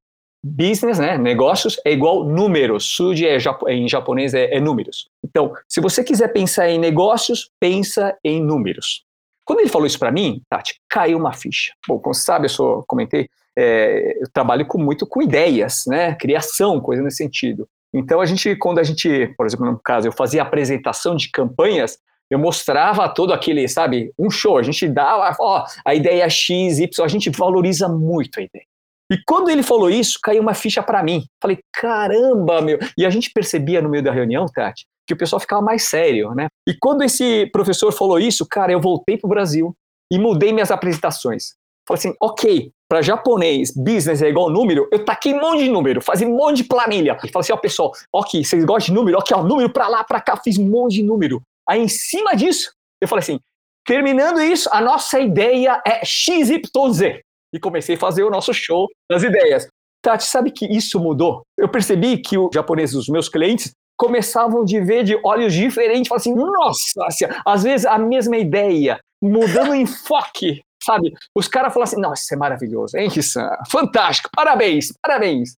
Business, 0.47 0.99
né, 0.99 1.17
negócios, 1.17 1.81
é 1.83 1.91
igual 1.91 2.23
números. 2.23 2.85
SUD 2.95 3.25
é, 3.25 3.37
em 3.69 3.87
japonês 3.87 4.35
é, 4.35 4.55
é 4.55 4.59
números. 4.59 5.09
Então, 5.23 5.51
se 5.67 5.81
você 5.81 6.03
quiser 6.03 6.27
pensar 6.27 6.69
em 6.69 6.77
negócios, 6.77 7.49
pensa 7.59 8.15
em 8.23 8.39
números. 8.39 9.03
Quando 9.43 9.61
ele 9.61 9.69
falou 9.69 9.87
isso 9.87 9.97
para 9.97 10.11
mim, 10.11 10.43
Tati, 10.47 10.79
caiu 10.87 11.17
uma 11.17 11.33
ficha. 11.33 11.73
Bom, 11.87 11.97
como 11.97 12.13
você 12.13 12.21
sabe, 12.21 12.45
eu 12.45 12.49
sou, 12.49 12.83
comentei, 12.87 13.27
é, 13.57 14.21
eu 14.21 14.29
trabalho 14.31 14.67
com, 14.67 14.77
muito 14.77 15.07
com 15.07 15.19
ideias, 15.19 15.85
né, 15.87 16.13
criação, 16.13 16.79
coisa 16.79 17.01
nesse 17.01 17.17
sentido. 17.17 17.67
Então, 17.91 18.21
a 18.21 18.25
gente, 18.27 18.55
quando 18.55 18.77
a 18.77 18.83
gente, 18.83 19.33
por 19.35 19.47
exemplo, 19.47 19.65
no 19.65 19.79
caso, 19.79 20.07
eu 20.07 20.11
fazia 20.11 20.43
apresentação 20.43 21.15
de 21.15 21.31
campanhas, 21.31 21.97
eu 22.29 22.37
mostrava 22.37 23.09
todo 23.09 23.33
aquele, 23.33 23.67
sabe, 23.67 24.13
um 24.17 24.29
show. 24.29 24.59
A 24.59 24.63
gente 24.63 24.87
dava, 24.87 25.35
ó, 25.39 25.65
a 25.83 25.95
ideia 25.95 26.29
X, 26.29 26.77
Y, 26.77 27.03
a 27.03 27.07
gente 27.07 27.31
valoriza 27.31 27.87
muito 27.87 28.39
a 28.39 28.43
ideia. 28.43 28.65
E 29.11 29.17
quando 29.25 29.49
ele 29.49 29.61
falou 29.61 29.89
isso, 29.89 30.19
caiu 30.21 30.41
uma 30.41 30.53
ficha 30.53 30.81
para 30.81 31.03
mim. 31.03 31.25
Falei, 31.41 31.59
caramba, 31.73 32.61
meu. 32.61 32.79
E 32.97 33.05
a 33.05 33.09
gente 33.09 33.31
percebia 33.31 33.81
no 33.81 33.89
meio 33.89 34.03
da 34.03 34.11
reunião, 34.11 34.45
Tati, 34.47 34.85
que 35.07 35.13
o 35.13 35.17
pessoal 35.17 35.39
ficava 35.39 35.61
mais 35.61 35.83
sério, 35.83 36.33
né? 36.33 36.47
E 36.67 36.73
quando 36.73 37.03
esse 37.03 37.45
professor 37.47 37.91
falou 37.91 38.19
isso, 38.19 38.45
cara, 38.47 38.71
eu 38.71 38.81
voltei 38.81 39.17
pro 39.17 39.29
Brasil 39.29 39.75
e 40.11 40.17
mudei 40.17 40.51
minhas 40.51 40.71
apresentações. 40.71 41.53
Falei 41.87 41.99
assim, 41.99 42.13
ok, 42.19 42.71
para 42.89 43.03
japonês, 43.03 43.71
business 43.75 44.23
é 44.23 44.29
igual 44.29 44.49
número, 44.49 44.87
eu 44.91 45.05
taquei 45.05 45.33
um 45.35 45.39
monte 45.39 45.65
de 45.65 45.69
número, 45.69 46.01
fazia 46.01 46.27
um 46.27 46.35
monte 46.35 46.57
de 46.57 46.63
planilha. 46.63 47.15
E 47.23 47.31
falei 47.31 47.43
assim, 47.43 47.53
ó, 47.53 47.57
pessoal, 47.57 47.91
ok, 48.11 48.43
vocês 48.43 48.65
gostam 48.65 48.93
de 48.93 48.99
número? 48.99 49.19
Ok, 49.19 49.37
ó, 49.37 49.43
número 49.43 49.69
para 49.69 49.87
lá, 49.87 50.03
para 50.03 50.19
cá, 50.19 50.35
fiz 50.37 50.57
um 50.57 50.67
monte 50.67 50.95
de 50.95 51.03
número. 51.03 51.41
Aí, 51.67 51.81
em 51.81 51.87
cima 51.87 52.35
disso, 52.35 52.71
eu 53.01 53.07
falei 53.07 53.21
assim: 53.23 53.39
terminando 53.85 54.41
isso, 54.41 54.69
a 54.71 54.81
nossa 54.81 55.19
ideia 55.19 55.81
é 55.85 56.05
XYZ. 56.05 57.21
E 57.55 57.59
comecei 57.59 57.95
a 57.95 57.99
fazer 57.99 58.23
o 58.23 58.29
nosso 58.29 58.53
show 58.53 58.87
das 59.09 59.23
ideias. 59.23 59.67
Tati, 60.01 60.25
sabe 60.25 60.51
que 60.51 60.65
isso 60.65 60.99
mudou? 60.99 61.43
Eu 61.57 61.69
percebi 61.69 62.17
que 62.17 62.37
os 62.37 62.49
japoneses, 62.53 62.95
os 62.95 63.07
meus 63.07 63.29
clientes, 63.29 63.71
começavam 63.97 64.65
de 64.65 64.79
ver 64.81 65.03
de 65.03 65.19
olhos 65.23 65.53
diferentes, 65.53 66.09
falavam 66.09 66.21
assim, 66.21 66.35
nossa, 66.35 67.31
às 67.45 67.63
vezes 67.63 67.85
a 67.85 67.97
mesma 67.97 68.37
ideia, 68.37 68.99
mudando 69.23 69.71
o 69.71 69.75
enfoque, 69.75 70.61
sabe? 70.83 71.13
Os 71.33 71.47
caras 71.47 71.73
falavam 71.73 71.91
assim, 71.91 72.01
nossa, 72.01 72.21
isso 72.21 72.33
é 72.33 72.37
maravilhoso, 72.37 72.97
hein, 72.97 73.09
Kissan? 73.09 73.49
Fantástico, 73.69 74.29
parabéns, 74.35 74.93
parabéns. 75.01 75.55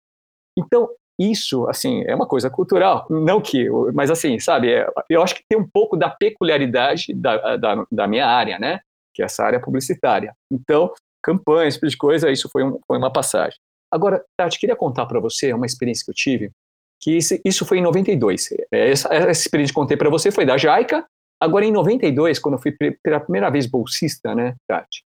Então, 0.57 0.89
isso, 1.19 1.67
assim, 1.67 2.05
é 2.07 2.15
uma 2.15 2.27
coisa 2.27 2.51
cultural, 2.51 3.07
não 3.09 3.41
que, 3.41 3.69
mas 3.95 4.11
assim, 4.11 4.39
sabe, 4.39 4.71
é, 4.71 4.87
eu 5.09 5.23
acho 5.23 5.35
que 5.35 5.43
tem 5.49 5.59
um 5.59 5.67
pouco 5.67 5.97
da 5.97 6.11
peculiaridade 6.11 7.15
da, 7.15 7.57
da, 7.57 7.87
da, 7.91 8.07
minha 8.07 8.27
área, 8.27 8.59
né, 8.59 8.81
que 9.15 9.23
é 9.23 9.25
essa 9.25 9.43
área 9.43 9.59
publicitária. 9.59 10.35
Então, 10.53 10.93
campanhas, 11.27 11.75
esse 11.75 11.79
tipo 11.79 11.91
de 11.91 11.97
coisa, 11.97 12.31
isso 12.31 12.49
foi, 12.49 12.63
um, 12.63 12.79
foi 12.87 12.97
uma 12.97 13.13
passagem. 13.13 13.59
Agora, 13.91 14.25
Tati, 14.37 14.59
queria 14.59 14.77
contar 14.77 15.07
para 15.07 15.19
você 15.19 15.53
uma 15.53 15.67
experiência 15.67 16.05
que 16.05 16.11
eu 16.11 16.15
tive, 16.15 16.51
que 17.01 17.17
isso, 17.17 17.35
isso 17.45 17.67
foi 17.67 17.79
em 17.79 17.83
92. 17.83 18.53
É, 18.73 18.91
essa, 18.91 19.13
essa 19.13 19.41
experiência 19.41 19.73
que 19.73 19.81
contei 19.81 19.97
para 19.97 20.09
você 20.09 20.31
foi 20.31 20.47
da 20.47 20.57
Jaica, 20.57 21.05
agora 21.41 21.65
em 21.65 21.73
92, 21.73 22.39
quando 22.39 22.55
eu 22.55 22.63
fui 22.63 22.73
pela 23.03 23.21
primeira 23.21 23.51
vez 23.51 23.67
bolsista, 23.67 24.35
né, 24.35 24.55
Tati, 24.69 25.05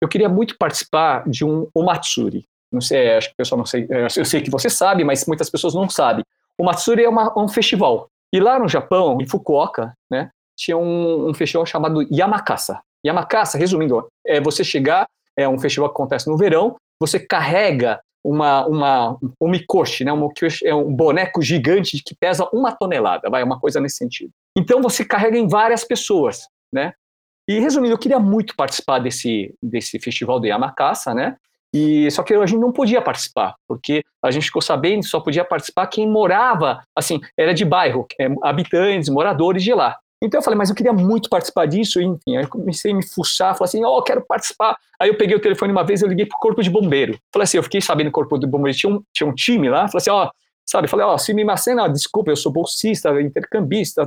eu 0.00 0.08
queria 0.08 0.28
muito 0.28 0.56
participar 0.56 1.28
de 1.28 1.44
um 1.44 1.68
Omatsuri, 1.74 2.44
não 2.72 2.80
sei, 2.80 3.14
acho 3.14 3.28
que 3.28 3.34
o 3.34 3.36
pessoal 3.36 3.58
não 3.58 3.66
sei, 3.66 3.86
é, 3.90 4.04
eu 4.04 4.24
sei 4.24 4.40
que 4.40 4.50
você 4.50 4.70
sabe, 4.70 5.04
mas 5.04 5.26
muitas 5.26 5.50
pessoas 5.50 5.74
não 5.74 5.88
sabem. 5.88 6.24
O 6.58 6.64
Matsuri 6.64 7.04
é 7.04 7.08
uma, 7.08 7.32
um 7.38 7.48
festival. 7.48 8.08
E 8.32 8.40
lá 8.40 8.58
no 8.58 8.68
Japão, 8.68 9.18
em 9.20 9.26
Fukuoka, 9.26 9.92
né, 10.10 10.30
tinha 10.56 10.76
um, 10.76 11.28
um 11.28 11.34
festival 11.34 11.66
chamado 11.66 12.02
Yamakasa. 12.02 12.80
Yamakasa, 13.06 13.58
resumindo, 13.58 14.06
é 14.26 14.40
você 14.40 14.64
chegar, 14.64 15.06
é 15.36 15.48
um 15.48 15.58
festival 15.58 15.88
que 15.88 15.94
acontece 15.94 16.28
no 16.28 16.36
verão, 16.36 16.76
você 17.00 17.18
carrega 17.20 18.00
uma, 18.24 18.66
uma, 18.66 19.18
um 19.40 19.48
mikoshi, 19.48 20.04
né, 20.04 20.12
um, 20.12 20.28
é 20.64 20.74
um 20.74 20.92
boneco 20.92 21.40
gigante 21.40 22.02
que 22.04 22.14
pesa 22.14 22.48
uma 22.52 22.72
tonelada, 22.72 23.30
vai, 23.30 23.42
uma 23.42 23.60
coisa 23.60 23.80
nesse 23.80 23.96
sentido. 23.96 24.32
Então 24.56 24.82
você 24.82 25.04
carrega 25.04 25.38
em 25.38 25.46
várias 25.46 25.84
pessoas, 25.84 26.48
né? 26.72 26.92
E 27.48 27.60
resumindo, 27.60 27.94
eu 27.94 27.98
queria 27.98 28.18
muito 28.18 28.56
participar 28.56 28.98
desse, 28.98 29.54
desse 29.62 30.00
festival 30.00 30.40
do 30.40 30.46
Yamakasa, 30.46 31.14
né? 31.14 31.36
E 31.72 32.10
só 32.10 32.22
que 32.22 32.34
a 32.34 32.46
gente 32.46 32.58
não 32.58 32.72
podia 32.72 33.00
participar, 33.00 33.54
porque 33.68 34.02
a 34.22 34.30
gente 34.30 34.46
ficou 34.46 34.62
sabendo 34.62 35.04
Então 40.22 40.38
eu 40.38 40.42
falei, 40.42 40.56
mas 40.56 40.70
eu 40.70 40.74
queria 40.74 40.92
muito 40.92 41.28
participar 41.28 41.66
disso, 41.66 42.00
enfim, 42.00 42.36
aí 42.36 42.44
eu 42.44 42.48
comecei 42.48 42.90
a 42.90 42.94
me 42.94 43.06
fuçar, 43.06 43.54
falei 43.54 43.68
assim, 43.68 43.84
ó, 43.84 43.98
oh, 43.98 44.02
quero 44.02 44.24
participar. 44.24 44.76
Aí 44.98 45.10
eu 45.10 45.16
peguei 45.16 45.36
o 45.36 45.40
telefone 45.40 45.72
uma 45.72 45.84
vez, 45.84 46.00
eu 46.00 46.08
liguei 46.08 46.24
pro 46.24 46.38
corpo 46.38 46.62
de 46.62 46.70
bombeiro. 46.70 47.18
Falei 47.32 47.44
assim, 47.44 47.58
eu 47.58 47.62
fiquei 47.62 47.80
sabendo 47.80 48.06
que 48.06 48.10
o 48.10 48.22
corpo 48.22 48.38
de 48.38 48.46
bombeiro 48.46 48.76
tinha 48.76 48.92
um, 48.92 49.02
tinha 49.12 49.28
um 49.28 49.34
time 49.34 49.68
lá, 49.68 49.88
falei 49.88 49.98
assim, 49.98 50.10
ó, 50.10 50.30
sabe, 50.64 50.88
falei, 50.88 51.04
ó, 51.04 51.18
se 51.18 51.34
me 51.34 51.44
macena, 51.44 51.86
desculpa, 51.88 52.30
eu 52.30 52.36
sou 52.36 52.50
bolsista, 52.50 53.20
intercambista, 53.20 54.06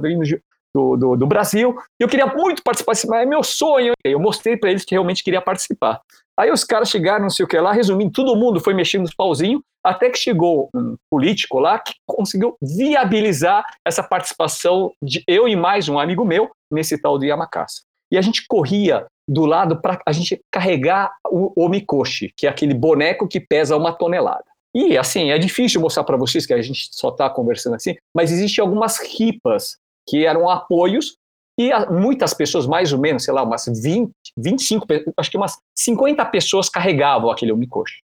do, 0.74 0.96
do, 0.96 1.16
do, 1.16 1.28
Brasil, 1.28 1.76
e 2.00 2.04
eu 2.04 2.08
queria 2.08 2.28
muito 2.28 2.62
participar, 2.64 2.94
mas 3.08 3.22
é 3.22 3.26
meu 3.26 3.44
sonho. 3.44 3.94
Eu 4.04 4.20
mostrei 4.20 4.58
para 4.58 4.70
eles 4.70 4.86
que 4.86 4.94
realmente 4.94 5.24
queria 5.24 5.42
participar. 5.42 6.00
Aí 6.38 6.52
os 6.52 6.64
caras 6.64 6.90
chegaram, 6.90 7.24
não 7.24 7.30
sei 7.30 7.44
o 7.44 7.48
que 7.48 7.60
lá, 7.60 7.72
resumindo, 7.72 8.12
todo 8.12 8.36
mundo 8.36 8.60
foi 8.60 8.74
mexendo 8.74 9.02
nos 9.02 9.14
pauzinhos, 9.14 9.62
até 9.84 10.10
que 10.10 10.18
chegou 10.18 10.70
um 10.76 10.96
político 11.10 11.60
lá 11.60 11.80
que 11.80 11.94
conseguiu 12.06 12.56
viabilizar 12.62 13.64
essa 13.86 14.04
participação 14.04 14.92
de 15.02 15.24
eu 15.28 15.48
e 15.48 15.56
mais 15.56 15.88
um 15.90 15.98
amigo 16.00 16.26
meu 16.26 16.50
nesse 16.72 17.02
tal 17.02 17.18
de 17.18 17.28
Yamakasa. 17.28 17.82
E 18.12 18.18
a 18.18 18.22
gente 18.22 18.46
corria 18.48 19.06
do 19.28 19.46
lado 19.46 19.80
para 19.80 20.02
a 20.06 20.12
gente 20.12 20.42
carregar 20.52 21.12
o 21.28 21.54
omikoshi, 21.56 22.34
que 22.36 22.48
é 22.48 22.50
aquele 22.50 22.74
boneco 22.74 23.28
que 23.28 23.40
pesa 23.40 23.78
uma 23.78 23.94
tonelada. 23.94 24.46
E 24.74 24.98
assim, 24.98 25.32
é 25.32 25.38
difícil 25.38 25.82
mostrar 25.82 26.04
para 26.04 26.18
vocês 26.18 26.46
que 26.46 26.54
a 26.54 26.62
gente 26.62 26.90
só 26.92 27.10
está 27.10 27.30
conversando 27.30 27.76
assim, 27.76 27.96
mas 28.16 28.32
existem 28.32 28.62
algumas 28.62 29.00
ripas 29.00 29.78
que 30.08 30.26
eram 30.26 30.50
apoios 30.50 31.18
e 31.60 31.72
muitas 31.92 32.34
pessoas, 32.34 32.66
mais 32.66 32.94
ou 32.94 33.00
menos, 33.00 33.24
sei 33.24 33.34
lá, 33.34 33.44
umas 33.44 33.66
20, 33.66 34.10
25, 34.38 34.88
acho 35.18 35.30
que 35.30 35.38
umas 35.38 35.58
50 35.78 36.24
pessoas 36.26 36.70
carregavam 36.70 37.30
aquele 37.30 37.52
Omikoshi. 37.52 38.00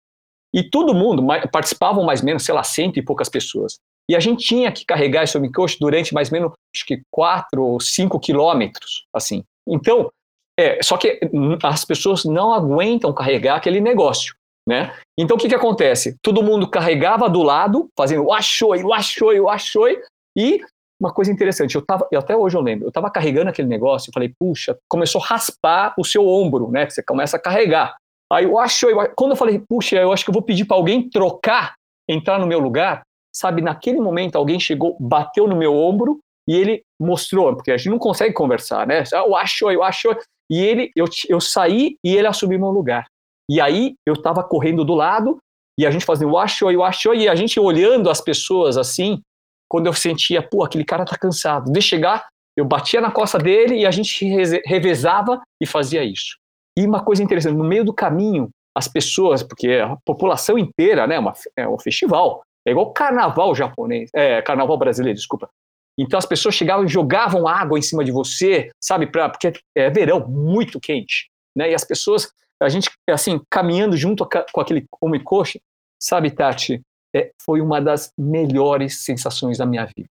E 0.55 0.63
todo 0.63 0.95
mundo, 0.95 1.25
participavam 1.51 2.05
mais 2.05 2.21
ou 2.21 2.27
menos, 2.27 2.45
sei 2.45 2.55
lá, 2.55 2.63
cento 2.63 2.99
e 2.99 3.03
poucas 3.03 3.29
pessoas. 3.29 3.79
E 4.11 4.17
a 4.17 4.21
gente 4.21 4.45
tinha 4.45 4.71
que 4.71 4.85
carregar 4.85 5.23
esse 5.23 5.37
Omikoshi 5.37 5.79
durante 5.81 6.13
mais 6.13 6.31
ou 6.31 6.39
menos, 6.39 6.53
acho 6.75 6.85
que 6.87 7.03
4 7.11 7.63
ou 7.63 7.81
5 7.81 8.19
quilômetros, 8.21 9.07
assim. 9.15 9.45
Então, 9.67 10.11
é, 10.59 10.83
só 10.83 10.97
que 10.97 11.21
as 11.63 11.85
pessoas 11.85 12.25
não 12.25 12.53
aguentam 12.53 13.13
carregar 13.13 13.57
aquele 13.57 13.81
negócio. 13.81 14.35
né? 14.69 14.95
Então 15.19 15.37
o 15.37 15.41
que 15.41 15.49
que 15.49 15.55
acontece? 15.55 16.17
Todo 16.23 16.43
mundo 16.43 16.69
carregava 16.69 17.29
do 17.29 17.43
lado, 17.43 17.89
fazendo 17.97 18.25
washoi, 18.25 18.83
washoi, 18.83 19.41
washoi, 19.41 20.01
e 20.37 20.61
uma 21.01 21.13
coisa 21.13 21.33
interessante, 21.33 21.75
eu 21.75 21.83
tava, 21.83 22.07
até 22.15 22.37
hoje 22.37 22.57
eu 22.57 22.61
lembro, 22.61 22.85
eu 22.85 22.91
estava 22.91 23.11
carregando 23.11 23.51
aquele 23.51 23.67
negócio 23.67 24.09
e 24.09 24.13
falei, 24.13 24.33
puxa, 24.39 24.79
começou 24.89 25.21
a 25.21 25.27
raspar 25.27 25.95
o 25.99 26.05
seu 26.05 26.25
ombro, 26.29 26.71
né? 26.71 26.89
Você 26.89 27.03
começa 27.03 27.37
a 27.37 27.41
carregar. 27.41 27.97
Aí 28.33 28.45
eu 28.45 28.59
acho, 28.59 28.87
quando 29.15 29.33
eu 29.33 29.37
falei, 29.37 29.59
puxa, 29.59 29.97
eu 29.97 30.11
acho 30.11 30.25
que 30.25 30.31
eu 30.31 30.35
vou 30.35 30.43
pedir 30.43 30.65
para 30.65 30.77
alguém 30.77 31.09
trocar, 31.11 31.75
entrar 32.09 32.39
no 32.39 32.47
meu 32.47 32.59
lugar, 32.59 33.03
sabe, 33.31 33.61
naquele 33.61 34.01
momento 34.01 34.37
alguém 34.37 34.59
chegou, 34.59 34.97
bateu 34.99 35.47
no 35.47 35.55
meu 35.55 35.75
ombro 35.75 36.19
e 36.49 36.57
ele 36.57 36.83
mostrou, 36.99 37.55
porque 37.55 37.71
a 37.71 37.77
gente 37.77 37.91
não 37.91 37.99
consegue 37.99 38.33
conversar, 38.33 38.87
né? 38.87 39.05
Eu 39.13 39.37
acho, 39.37 39.71
eu 39.71 39.83
acho, 39.83 40.09
e 40.51 40.59
ele, 40.59 40.91
eu, 40.97 41.05
eu 41.29 41.41
saí 41.41 41.97
e 42.03 42.17
ele 42.17 42.27
assumiu 42.27 42.59
meu 42.59 42.71
lugar. 42.71 43.07
E 43.51 43.61
aí 43.61 43.95
eu 44.07 44.15
estava 44.15 44.43
correndo 44.43 44.83
do 44.83 44.95
lado 44.95 45.39
e 45.79 45.87
a 45.87 45.91
gente 45.91 46.05
fazendo 46.05 46.31
eu 46.31 46.39
acho, 46.39 46.71
eu 46.71 46.83
acho, 46.83 47.15
e 47.15 47.29
a 47.29 47.35
gente 47.35 47.61
olhando 47.61 48.09
as 48.09 48.21
pessoas 48.21 48.79
assim, 48.79 49.21
quando 49.69 49.87
eu 49.87 49.93
sentia, 49.93 50.43
pô, 50.43 50.65
aquele 50.65 50.85
cara 50.85 51.05
tá 51.05 51.19
cansado. 51.19 51.71
De 51.71 51.83
chegar, 51.83 52.27
eu 52.57 52.65
batia 52.65 53.01
na 53.01 53.11
costa 53.11 53.39
dele 53.39 53.81
e 53.81 53.87
a 53.87 53.91
gente 53.91 54.25
revezava 54.65 55.41
e 55.61 55.67
fazia 55.67 56.03
isso. 56.03 56.42
E 56.77 56.87
uma 56.87 57.05
coisa 57.05 57.23
interessante, 57.23 57.57
no 57.57 57.65
meio 57.65 57.85
do 57.85 57.93
caminho, 57.93 58.51
as 58.75 58.89
pessoas, 58.89 59.43
porque 59.43 59.75
a 59.75 59.97
população 60.05 60.59
inteira, 60.59 61.07
né, 61.07 61.19
uma, 61.19 61.33
é 61.57 61.69
um 61.69 61.79
festival, 61.79 62.43
é 62.67 62.71
igual 62.71 62.93
carnaval 62.93 63.55
japonês, 63.55 64.11
é, 64.15 64.41
carnaval 64.41 64.79
brasileiro, 64.79 65.17
desculpa. 65.17 65.51
Então 65.99 66.19
as 66.19 66.25
pessoas 66.25 66.55
chegavam 66.55 66.85
e 66.85 66.89
jogavam 66.89 67.47
água 67.47 67.79
em 67.79 67.83
cima 67.83 68.03
de 68.03 68.11
você, 68.11 68.71
sabe, 68.81 69.07
pra, 69.07 69.29
porque 69.29 69.53
é 69.75 69.91
verão, 69.91 70.27
muito 70.27 70.81
quente, 70.81 71.31
né, 71.55 71.71
e 71.71 71.75
as 71.75 71.85
pessoas, 71.85 72.33
a 72.63 72.69
gente, 72.69 72.91
assim, 73.11 73.41
caminhando 73.51 73.97
junto 73.97 74.27
com 74.53 74.61
aquele 74.61 74.87
omikoshi, 75.01 75.61
sabe, 76.01 76.31
Tati, 76.31 76.81
é, 77.15 77.31
foi 77.43 77.61
uma 77.61 77.81
das 77.81 78.11
melhores 78.17 79.05
sensações 79.05 79.59
da 79.59 79.67
minha 79.67 79.85
vida. 79.85 80.09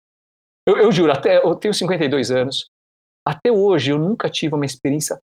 Eu, 0.68 0.78
eu 0.78 0.92
juro, 0.92 1.12
até 1.14 1.38
eu 1.38 1.56
tenho 1.56 1.74
52 1.74 2.30
anos, 2.30 2.70
até 3.26 3.52
hoje 3.52 3.92
eu 3.92 3.98
nunca 3.98 4.30
tive 4.30 4.56
uma 4.56 4.66
experiência 4.66 5.18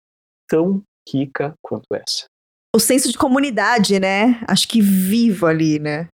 tão 0.46 0.82
rica 1.08 1.54
quanto 1.62 1.86
essa. 1.94 2.26
O 2.74 2.80
senso 2.80 3.10
de 3.10 3.18
comunidade, 3.18 4.00
né? 4.00 4.40
Acho 4.48 4.66
que 4.66 4.80
vivo 4.80 5.46
ali, 5.46 5.78
né? 5.78 6.08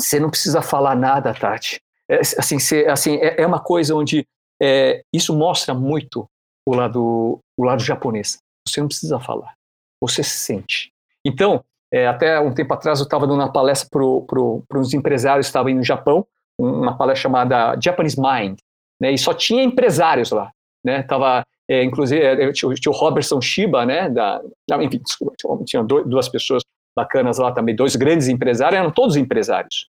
Você 0.00 0.20
não 0.20 0.30
precisa 0.30 0.62
falar 0.62 0.94
nada, 0.94 1.34
Tati. 1.34 1.80
É, 2.08 2.20
assim, 2.20 2.56
assim, 2.88 3.16
é, 3.16 3.42
é, 3.42 3.46
uma 3.46 3.60
coisa 3.60 3.94
onde 3.94 4.26
é, 4.62 5.02
isso 5.12 5.36
mostra 5.36 5.74
muito 5.74 6.26
o 6.66 6.74
lado, 6.74 7.38
o 7.56 7.64
lado 7.64 7.82
japonês. 7.82 8.38
Você 8.66 8.80
não 8.80 8.88
precisa 8.88 9.18
falar, 9.20 9.54
você 10.00 10.22
sente. 10.22 10.90
Então, 11.24 11.64
é, 11.92 12.06
até 12.06 12.40
um 12.40 12.52
tempo 12.52 12.72
atrás 12.74 12.98
eu 12.98 13.04
estava 13.04 13.26
dando 13.26 13.40
uma 13.40 13.52
palestra 13.52 13.88
para 13.88 14.78
os 14.80 14.94
empresários 14.94 15.46
que 15.46 15.50
estavam 15.50 15.74
no 15.74 15.82
Japão, 15.82 16.26
uma 16.58 16.96
palestra 16.96 17.22
chamada 17.22 17.78
Japanese 17.80 18.20
Mind, 18.20 18.58
né, 19.00 19.12
e 19.12 19.18
só 19.18 19.34
tinha 19.34 19.62
empresários 19.62 20.30
lá. 20.30 20.50
Né, 20.84 21.02
tava, 21.02 21.44
é, 21.68 21.82
inclusive, 21.82 22.20
é, 22.22 22.52
tinha, 22.52 22.74
tinha, 22.74 22.92
o 22.92 22.96
Robertson 22.96 23.40
Shiba, 23.40 23.86
né, 23.86 24.08
da, 24.10 24.40
enfim, 24.80 25.00
desculpa, 25.02 25.34
tinha 25.64 25.82
duas 25.82 26.28
pessoas 26.28 26.62
bacanas 26.96 27.38
lá 27.38 27.52
também, 27.52 27.74
dois 27.74 27.96
grandes 27.96 28.28
empresários, 28.28 28.78
eram 28.78 28.90
todos 28.90 29.16
empresários. 29.16 29.88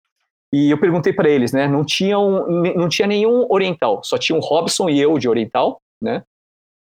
E 0.54 0.70
eu 0.70 0.80
perguntei 0.80 1.12
para 1.12 1.30
eles, 1.30 1.52
né, 1.52 1.68
não, 1.68 1.84
tinham, 1.84 2.48
não 2.76 2.88
tinha 2.88 3.08
nenhum 3.08 3.46
oriental, 3.50 4.04
só 4.04 4.18
tinha 4.18 4.38
o 4.38 4.42
Robson 4.42 4.90
e 4.90 5.00
eu 5.00 5.18
de 5.18 5.28
oriental, 5.28 5.82
né, 6.02 6.24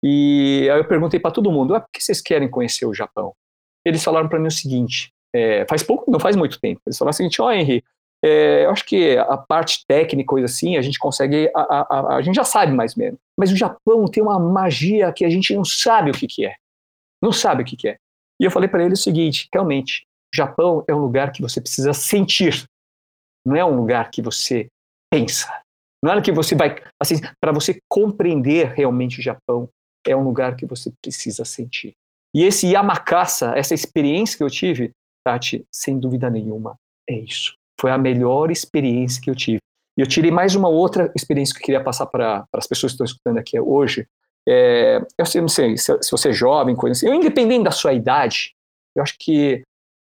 e 0.03 0.69
aí 0.73 0.79
eu 0.79 0.85
perguntei 0.85 1.19
para 1.21 1.31
todo 1.31 1.51
mundo, 1.51 1.75
ah, 1.75 1.81
por 1.81 1.91
que 1.93 2.03
vocês 2.03 2.21
querem 2.21 2.49
conhecer 2.49 2.87
o 2.87 2.95
Japão? 2.95 3.35
eles 3.89 4.05
falaram 4.05 4.29
para 4.29 4.39
mim 4.39 4.49
o 4.49 4.53
seguinte, 4.53 5.13
é, 5.35 5.67
faz 5.69 5.83
pouco, 5.83 6.11
não 6.11 6.21
faz 6.21 6.37
muito 6.37 6.61
tempo, 6.61 6.81
eles 6.87 6.99
falaram 6.99 7.15
o 7.15 7.17
seguinte, 7.17 7.41
ó 7.41 7.47
oh, 7.47 7.51
Henry, 7.51 7.83
é, 8.25 8.65
eu 8.65 8.71
acho 8.71 8.85
que 8.85 9.17
a 9.17 9.37
parte 9.37 9.85
técnica, 9.87 10.29
coisa 10.29 10.47
assim, 10.47 10.77
a 10.77 10.83
gente 10.83 10.99
consegue, 10.99 11.51
a, 11.55 11.61
a, 11.61 11.81
a, 11.81 12.17
a, 12.17 12.23
gente 12.23 12.35
já 12.35 12.45
sabe 12.45 12.73
mais 12.73 12.97
ou 12.97 13.03
menos. 13.03 13.21
Mas 13.39 13.53
o 13.53 13.57
Japão 13.57 14.07
tem 14.07 14.23
uma 14.23 14.39
magia 14.39 15.13
que 15.13 15.25
a 15.25 15.31
gente 15.31 15.55
não 15.55 15.65
sabe 15.65 16.11
o 16.11 16.15
que, 16.15 16.27
que 16.27 16.47
é. 16.47 16.57
Não 17.23 17.33
sabe 17.33 17.63
o 17.63 17.65
que, 17.65 17.77
que 17.77 17.89
é. 17.89 17.97
E 18.41 18.45
eu 18.45 18.51
falei 18.51 18.69
para 18.69 18.85
ele 18.85 18.95
o 18.95 18.97
seguinte, 18.97 19.49
realmente, 19.53 20.05
o 20.33 20.37
Japão 20.37 20.85
é 20.89 20.95
um 20.95 20.99
lugar 20.99 21.33
que 21.33 21.43
você 21.43 21.61
precisa 21.61 21.93
sentir. 21.93 22.65
Não 23.47 23.57
é 23.57 23.65
um 23.65 23.77
lugar 23.77 24.11
que 24.11 24.21
você 24.21 24.69
pensa. 25.11 25.49
Não 26.03 26.13
é 26.13 26.21
que 26.21 26.31
você 26.31 26.55
vai, 26.55 26.77
assim, 27.01 27.17
para 27.41 27.53
você 27.53 27.81
compreender 27.89 28.73
realmente 28.73 29.19
o 29.19 29.23
Japão, 29.23 29.69
é 30.07 30.15
um 30.15 30.23
lugar 30.23 30.57
que 30.57 30.65
você 30.65 30.93
precisa 31.03 31.45
sentir. 31.45 31.93
E 32.35 32.45
esse 32.45 32.69
Yamakasa, 32.69 33.53
essa 33.57 33.75
experiência 33.75 34.37
que 34.37 34.45
eu 34.45 34.51
tive, 34.51 34.93
Tati, 35.27 35.65
sem 35.73 35.99
dúvida 35.99 36.31
nenhuma, 36.31 36.77
é 37.09 37.19
isso. 37.19 37.58
Foi 37.81 37.91
a 37.91 37.99
melhor 37.99 38.51
experiência 38.51 39.21
que 39.23 39.31
eu 39.31 39.35
tive. 39.35 39.59
E 39.97 40.01
eu 40.01 40.07
tirei 40.07 40.31
mais 40.31 40.55
uma 40.55 40.69
outra 40.69 41.13
experiência 41.17 41.55
que 41.55 41.61
eu 41.61 41.65
queria 41.65 41.83
passar 41.83 42.07
para 42.07 42.45
as 42.53 42.67
pessoas 42.67 42.93
que 42.93 42.95
estão 42.95 43.05
escutando 43.05 43.39
aqui 43.39 43.59
hoje. 43.59 44.07
É, 44.49 45.01
eu 45.19 45.27
sei, 45.27 45.41
não 45.41 45.49
sei 45.49 45.77
se, 45.77 45.97
se, 46.01 46.11
você 46.11 46.31
é 46.31 46.33
jovem, 46.33 46.75
coisa 46.75 46.93
assim, 46.93 47.15
independente 47.15 47.65
da 47.65 47.71
sua 47.71 47.93
idade, 47.93 48.55
eu 48.97 49.03
acho 49.03 49.15
que, 49.19 49.63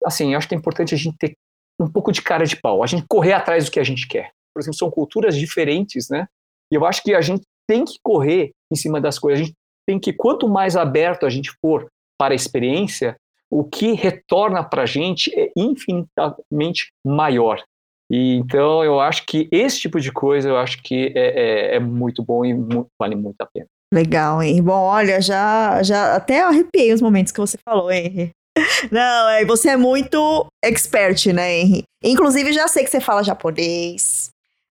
assim, 0.05 0.33
eu 0.33 0.37
acho 0.37 0.47
que 0.47 0.55
é 0.55 0.57
importante 0.57 0.95
a 0.95 0.97
gente 0.97 1.17
ter 1.17 1.33
um 1.79 1.87
pouco 1.87 2.11
de 2.11 2.21
cara 2.21 2.45
de 2.45 2.55
pau, 2.55 2.83
a 2.83 2.87
gente 2.87 3.05
correr 3.07 3.33
atrás 3.33 3.65
do 3.65 3.71
que 3.71 3.79
a 3.79 3.83
gente 3.83 4.07
quer. 4.07 4.31
Por 4.53 4.61
exemplo, 4.61 4.77
são 4.77 4.89
culturas 4.89 5.35
diferentes, 5.35 6.09
né? 6.09 6.27
E 6.71 6.75
eu 6.75 6.85
acho 6.85 7.03
que 7.03 7.13
a 7.13 7.21
gente 7.21 7.43
tem 7.67 7.85
que 7.85 7.97
correr 8.03 8.51
em 8.71 8.75
cima 8.75 8.99
das 8.99 9.19
coisas. 9.19 9.41
A 9.41 9.43
gente 9.43 9.55
tem 9.87 9.99
que, 9.99 10.13
quanto 10.13 10.47
mais 10.47 10.75
aberto 10.75 11.25
a 11.25 11.29
gente 11.29 11.51
for 11.61 11.87
para 12.19 12.33
a 12.33 12.35
experiência, 12.35 13.15
o 13.53 13.63
que 13.63 13.93
retorna 13.93 14.63
para 14.63 14.81
a 14.81 14.85
gente 14.87 15.31
é 15.39 15.51
infinitamente 15.55 16.87
maior. 17.05 17.63
E, 18.11 18.35
então, 18.35 18.83
eu 18.83 18.99
acho 18.99 19.25
que 19.27 19.47
esse 19.51 19.79
tipo 19.79 19.99
de 19.99 20.11
coisa, 20.11 20.49
eu 20.49 20.57
acho 20.57 20.81
que 20.81 21.13
é, 21.15 21.73
é, 21.73 21.75
é 21.75 21.79
muito 21.79 22.23
bom 22.23 22.43
e 22.43 22.53
muito, 22.53 22.87
vale 22.99 23.15
muito 23.15 23.39
a 23.39 23.45
pena. 23.45 23.67
Legal, 23.93 24.41
hein? 24.41 24.61
Bom, 24.61 24.81
olha, 24.81 25.21
já, 25.21 25.83
já 25.83 26.15
até 26.15 26.41
arrepiei 26.41 26.91
os 26.93 27.01
momentos 27.01 27.31
que 27.31 27.39
você 27.39 27.57
falou, 27.63 27.91
Henry. 27.91 28.31
Não, 28.91 29.29
é, 29.29 29.45
você 29.45 29.69
é 29.69 29.77
muito 29.77 30.47
expert, 30.63 31.27
né, 31.31 31.59
Henry? 31.59 31.83
Inclusive, 32.03 32.53
já 32.53 32.67
sei 32.67 32.83
que 32.83 32.89
você 32.89 32.99
fala 32.99 33.23
japonês, 33.23 34.29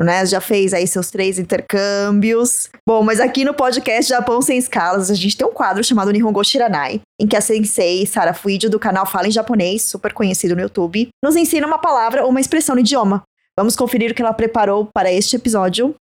né? 0.02 0.26
Já 0.26 0.42
fez 0.42 0.74
aí 0.74 0.88
seus 0.88 1.10
três 1.10 1.38
intercâmbios. 1.38 2.70
Bom, 2.88 3.04
mas 3.04 3.20
aqui 3.20 3.46
no 3.46 3.54
podcast 3.54 4.10
Japão 4.10 4.42
Sem 4.42 4.58
Escalas, 4.58 5.12
a 5.12 5.14
gente 5.14 5.38
tem 5.38 5.48
um 5.48 5.54
quadro 5.54 5.84
chamado 5.84 6.12
Nihongo 6.12 6.44
Shiranai, 6.44 7.02
em 7.20 7.28
que 7.28 7.36
a 7.36 7.42
sensei 7.42 8.06
Sara 8.06 8.34
Fuidio, 8.34 8.70
do 8.70 8.80
canal 8.80 9.06
Fala 9.06 9.28
em 9.28 9.32
Japonês, 9.32 9.84
super 9.84 10.14
conhecido 10.14 10.56
no 10.56 10.62
YouTube, 10.62 11.10
nos 11.24 11.36
ensina 11.36 11.68
uma 11.68 11.78
palavra 11.78 12.24
ou 12.24 12.30
uma 12.30 12.42
expressão 12.42 12.76
no 12.76 12.82
idioma. 12.82 13.24
Vamos 13.58 13.76
conferir 13.76 14.12
o 14.12 14.16
que 14.16 14.22
ela 14.22 14.34
preparou 14.34 14.90
para 14.94 15.12
este 15.12 15.36
episódio. 15.36 15.96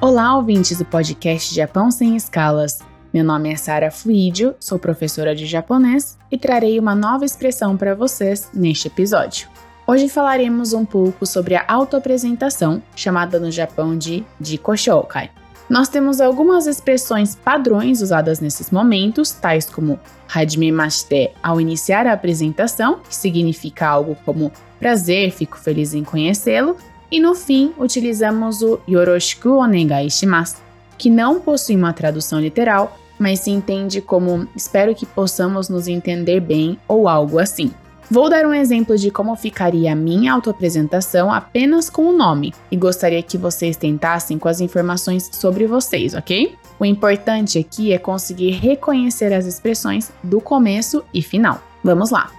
Olá, 0.00 0.36
ouvintes 0.36 0.78
do 0.78 0.84
podcast 0.84 1.54
Japão 1.54 1.90
Sem 1.90 2.16
Escalas. 2.16 2.80
Meu 3.12 3.24
nome 3.24 3.52
é 3.52 3.56
Sara 3.56 3.90
Fluidio, 3.90 4.54
sou 4.60 4.78
professora 4.78 5.34
de 5.34 5.44
japonês 5.44 6.16
e 6.30 6.38
trarei 6.38 6.78
uma 6.78 6.94
nova 6.94 7.24
expressão 7.24 7.76
para 7.76 7.94
vocês 7.94 8.48
neste 8.54 8.86
episódio. 8.86 9.48
Hoje 9.86 10.08
falaremos 10.08 10.72
um 10.72 10.84
pouco 10.84 11.26
sobre 11.26 11.56
a 11.56 11.64
autoapresentação, 11.66 12.82
chamada 12.94 13.40
no 13.40 13.50
Japão 13.50 13.96
de 13.98 14.24
Jikoshokai. 14.40 15.30
Nós 15.68 15.88
temos 15.88 16.20
algumas 16.20 16.66
expressões 16.66 17.36
padrões 17.36 18.02
usadas 18.02 18.40
nesses 18.40 18.70
momentos, 18.70 19.30
tais 19.30 19.66
como 19.66 20.00
Hajimemashite 20.32 21.30
ao 21.42 21.60
iniciar 21.60 22.06
a 22.06 22.12
apresentação, 22.12 23.00
que 23.08 23.14
significa 23.14 23.88
algo 23.88 24.16
como 24.24 24.52
prazer, 24.78 25.30
fico 25.30 25.58
feliz 25.58 25.94
em 25.94 26.02
conhecê-lo, 26.02 26.76
e 27.10 27.20
no 27.20 27.34
fim 27.34 27.72
utilizamos 27.78 28.62
o 28.62 28.80
Yoroshiku 28.88 29.50
onegai 29.58 30.10
shimasu, 30.10 30.56
que 30.96 31.08
não 31.10 31.40
possui 31.40 31.76
uma 31.76 31.92
tradução 31.92 32.40
literal, 32.40 32.96
mas 33.18 33.40
se 33.40 33.50
entende 33.50 34.00
como 34.00 34.48
espero 34.56 34.94
que 34.94 35.06
possamos 35.06 35.68
nos 35.68 35.86
entender 35.88 36.40
bem 36.40 36.78
ou 36.88 37.08
algo 37.08 37.38
assim. 37.38 37.72
Vou 38.10 38.28
dar 38.28 38.44
um 38.44 38.52
exemplo 38.52 38.98
de 38.98 39.08
como 39.08 39.36
ficaria 39.36 39.92
a 39.92 39.94
minha 39.94 40.32
autoapresentação 40.32 41.32
apenas 41.32 41.88
com 41.88 42.06
o 42.08 42.12
nome 42.12 42.52
e 42.68 42.76
gostaria 42.76 43.22
que 43.22 43.38
vocês 43.38 43.76
tentassem 43.76 44.36
com 44.36 44.48
as 44.48 44.60
informações 44.60 45.30
sobre 45.32 45.64
vocês, 45.64 46.12
ok? 46.12 46.56
O 46.76 46.84
importante 46.84 47.56
aqui 47.56 47.92
é 47.92 47.98
conseguir 47.98 48.50
reconhecer 48.50 49.32
as 49.32 49.46
expressões 49.46 50.10
do 50.24 50.40
começo 50.40 51.04
e 51.14 51.22
final. 51.22 51.62
Vamos 51.84 52.10
lá. 52.10 52.32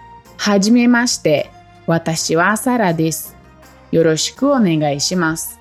Hajimemashite. 0.45 1.49
Watashi 1.87 2.35
wa 2.35 2.53
Sara 2.57 2.91
desu. 2.91 3.29
Yoroshiku 3.93 4.47
onegai 4.47 4.99
shimasu. 4.99 5.57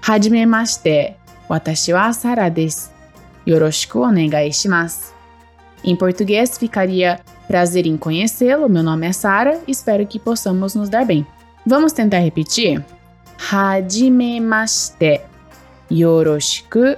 Hajimemashite. 0.00 1.14
Watashi 1.48 1.92
wa 1.92 2.12
Sara 2.12 2.48
desu. 2.50 2.90
Yoroshiku 3.46 4.00
onegai 4.00 4.52
shimasu. 4.52 5.14
Em 5.84 5.94
português 5.94 6.58
ficaria 6.58 7.20
Prazer 7.46 7.86
em 7.86 7.96
conhecê-lo, 7.96 8.68
meu 8.68 8.82
nome 8.82 9.06
é 9.06 9.12
Sara, 9.12 9.60
espero 9.66 10.06
que 10.06 10.18
possamos 10.18 10.74
nos 10.74 10.88
dar 10.88 11.04
bem. 11.04 11.26
Vamos 11.66 11.92
tentar 11.92 12.18
repetir? 12.18 12.84
Hajimemashite. 13.50 15.20
Yoroshiku 15.90 16.96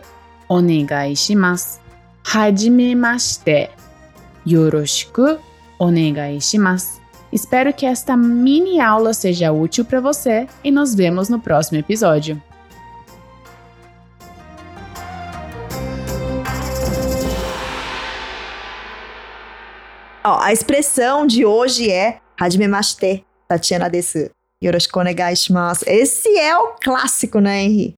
onegai 0.49 1.17
shimasu. 1.17 1.81
Hajimemashite. 2.25 3.71
Yoroshiku 4.47 5.39
Onegai 5.79 6.41
shimasu. 6.41 7.01
Espero 7.33 7.73
que 7.73 7.85
esta 7.85 8.17
mini 8.17 8.81
aula 8.81 9.13
seja 9.13 9.51
útil 9.53 9.85
para 9.85 10.01
você 10.01 10.47
e 10.63 10.71
nos 10.71 10.95
vemos 10.95 11.29
no 11.29 11.41
próximo 11.41 11.79
episódio. 11.79 12.41
Ó, 20.27 20.39
a 20.41 20.53
expressão 20.53 21.27
de 21.27 21.45
hoje 21.45 21.91
é 21.91 22.19
Hajimemashite, 22.41 23.25
Tatiana 23.47 23.91
desu. 23.91 24.31
Yoroshiku 24.63 25.01
onegai 25.01 25.37
shimasu. 25.37 25.85
Esse 25.87 26.39
é 26.39 26.57
o 26.57 26.77
clássico, 26.83 27.39
né, 27.39 27.63
Henri? 27.63 27.95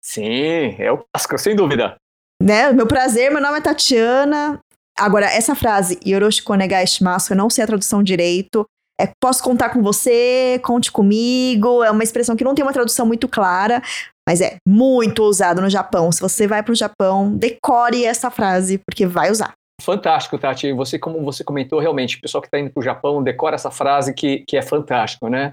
Sim, 0.00 0.76
é 0.78 0.92
o 0.92 0.98
clássico, 0.98 1.36
sem 1.36 1.56
dúvida. 1.56 1.96
Né? 2.40 2.72
Meu 2.72 2.86
prazer, 2.86 3.32
meu 3.32 3.42
nome 3.42 3.58
é 3.58 3.60
Tatiana. 3.60 4.60
Agora, 4.96 5.26
essa 5.26 5.56
frase, 5.56 5.98
Yoroshiku 6.06 6.52
onegai 6.52 6.86
shimasu, 6.86 7.32
eu 7.32 7.36
não 7.36 7.50
sei 7.50 7.64
a 7.64 7.66
tradução 7.66 8.02
direito. 8.02 8.64
É, 9.00 9.10
posso 9.20 9.42
contar 9.42 9.70
com 9.70 9.82
você, 9.82 10.60
conte 10.64 10.92
comigo. 10.92 11.82
É 11.82 11.90
uma 11.90 12.04
expressão 12.04 12.36
que 12.36 12.44
não 12.44 12.54
tem 12.54 12.64
uma 12.64 12.72
tradução 12.72 13.04
muito 13.04 13.26
clara, 13.26 13.82
mas 14.26 14.40
é 14.40 14.58
muito 14.66 15.24
usado 15.24 15.60
no 15.60 15.68
Japão. 15.68 16.12
Se 16.12 16.20
você 16.20 16.46
vai 16.46 16.62
para 16.62 16.72
o 16.72 16.76
Japão, 16.76 17.36
decore 17.36 18.04
essa 18.04 18.30
frase, 18.30 18.78
porque 18.78 19.06
vai 19.06 19.32
usar. 19.32 19.52
Fantástico, 19.80 20.38
Tati. 20.38 20.72
Você, 20.72 20.98
como 20.98 21.22
você 21.22 21.44
comentou, 21.44 21.78
realmente, 21.78 22.16
o 22.16 22.20
pessoal 22.20 22.40
que 22.40 22.48
está 22.48 22.58
indo 22.58 22.70
para 22.70 22.80
o 22.80 22.84
Japão 22.84 23.22
decora 23.22 23.54
essa 23.54 23.70
frase 23.70 24.14
que, 24.14 24.40
que 24.40 24.56
é 24.56 24.62
fantástico, 24.62 25.28
né? 25.28 25.52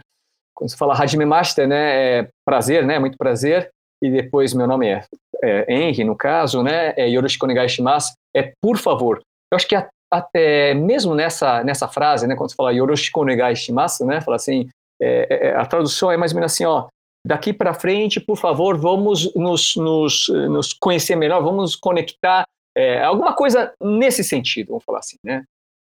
Quando 0.56 0.70
você 0.70 0.78
fala 0.78 0.94
Hajime 0.94 1.26
Master, 1.26 1.68
né? 1.68 2.20
É 2.20 2.30
prazer, 2.46 2.86
né? 2.86 3.00
Muito 3.00 3.18
prazer. 3.18 3.70
E 4.02 4.10
depois 4.10 4.54
meu 4.54 4.68
nome 4.68 4.88
é, 4.88 5.06
é 5.42 5.74
Henry, 5.74 6.04
no 6.04 6.16
caso, 6.16 6.64
né? 6.64 6.94
É 6.98 7.08
Yoroshiku 7.08 7.46
onegai 7.46 7.70
shimasu. 7.70 8.14
É 8.36 8.54
por 8.62 8.78
favor. 8.78 9.22
Eu 9.52 9.56
acho 9.56 9.68
que 9.68 9.76
a, 9.76 9.88
até 10.12 10.74
mesmo 10.74 11.16
nessa, 11.16 11.64
nessa 11.64 11.88
frase, 11.88 12.28
né? 12.28 12.36
Quando 12.36 12.50
você 12.50 12.56
fala 12.56 12.74
Yoroshiku 12.74 13.22
onegai 13.22 13.56
shimasu, 13.56 14.06
né? 14.06 14.22
Fala 14.22 14.36
assim, 14.36 14.70
é, 15.02 15.48
é, 15.48 15.56
a 15.56 15.66
tradução 15.66 16.12
é 16.12 16.18
mais 16.18 16.32
ou 16.32 16.38
menos 16.38 16.54
assim, 16.54 16.66
ó. 16.66 16.88
Daqui 17.26 17.54
para 17.54 17.74
frente, 17.74 18.20
por 18.20 18.38
favor, 18.38 18.78
vamos 18.78 19.34
nos, 19.34 19.76
nos, 19.78 20.28
nos 20.28 20.74
conhecer 20.74 21.16
melhor, 21.16 21.42
vamos 21.42 21.62
nos 21.62 21.76
conectar 21.76 22.46
é, 22.76 23.04
alguma 23.04 23.34
coisa 23.34 23.74
nesse 23.82 24.24
sentido, 24.24 24.70
vamos 24.70 24.84
falar 24.84 25.00
assim, 25.00 25.18
né? 25.24 25.44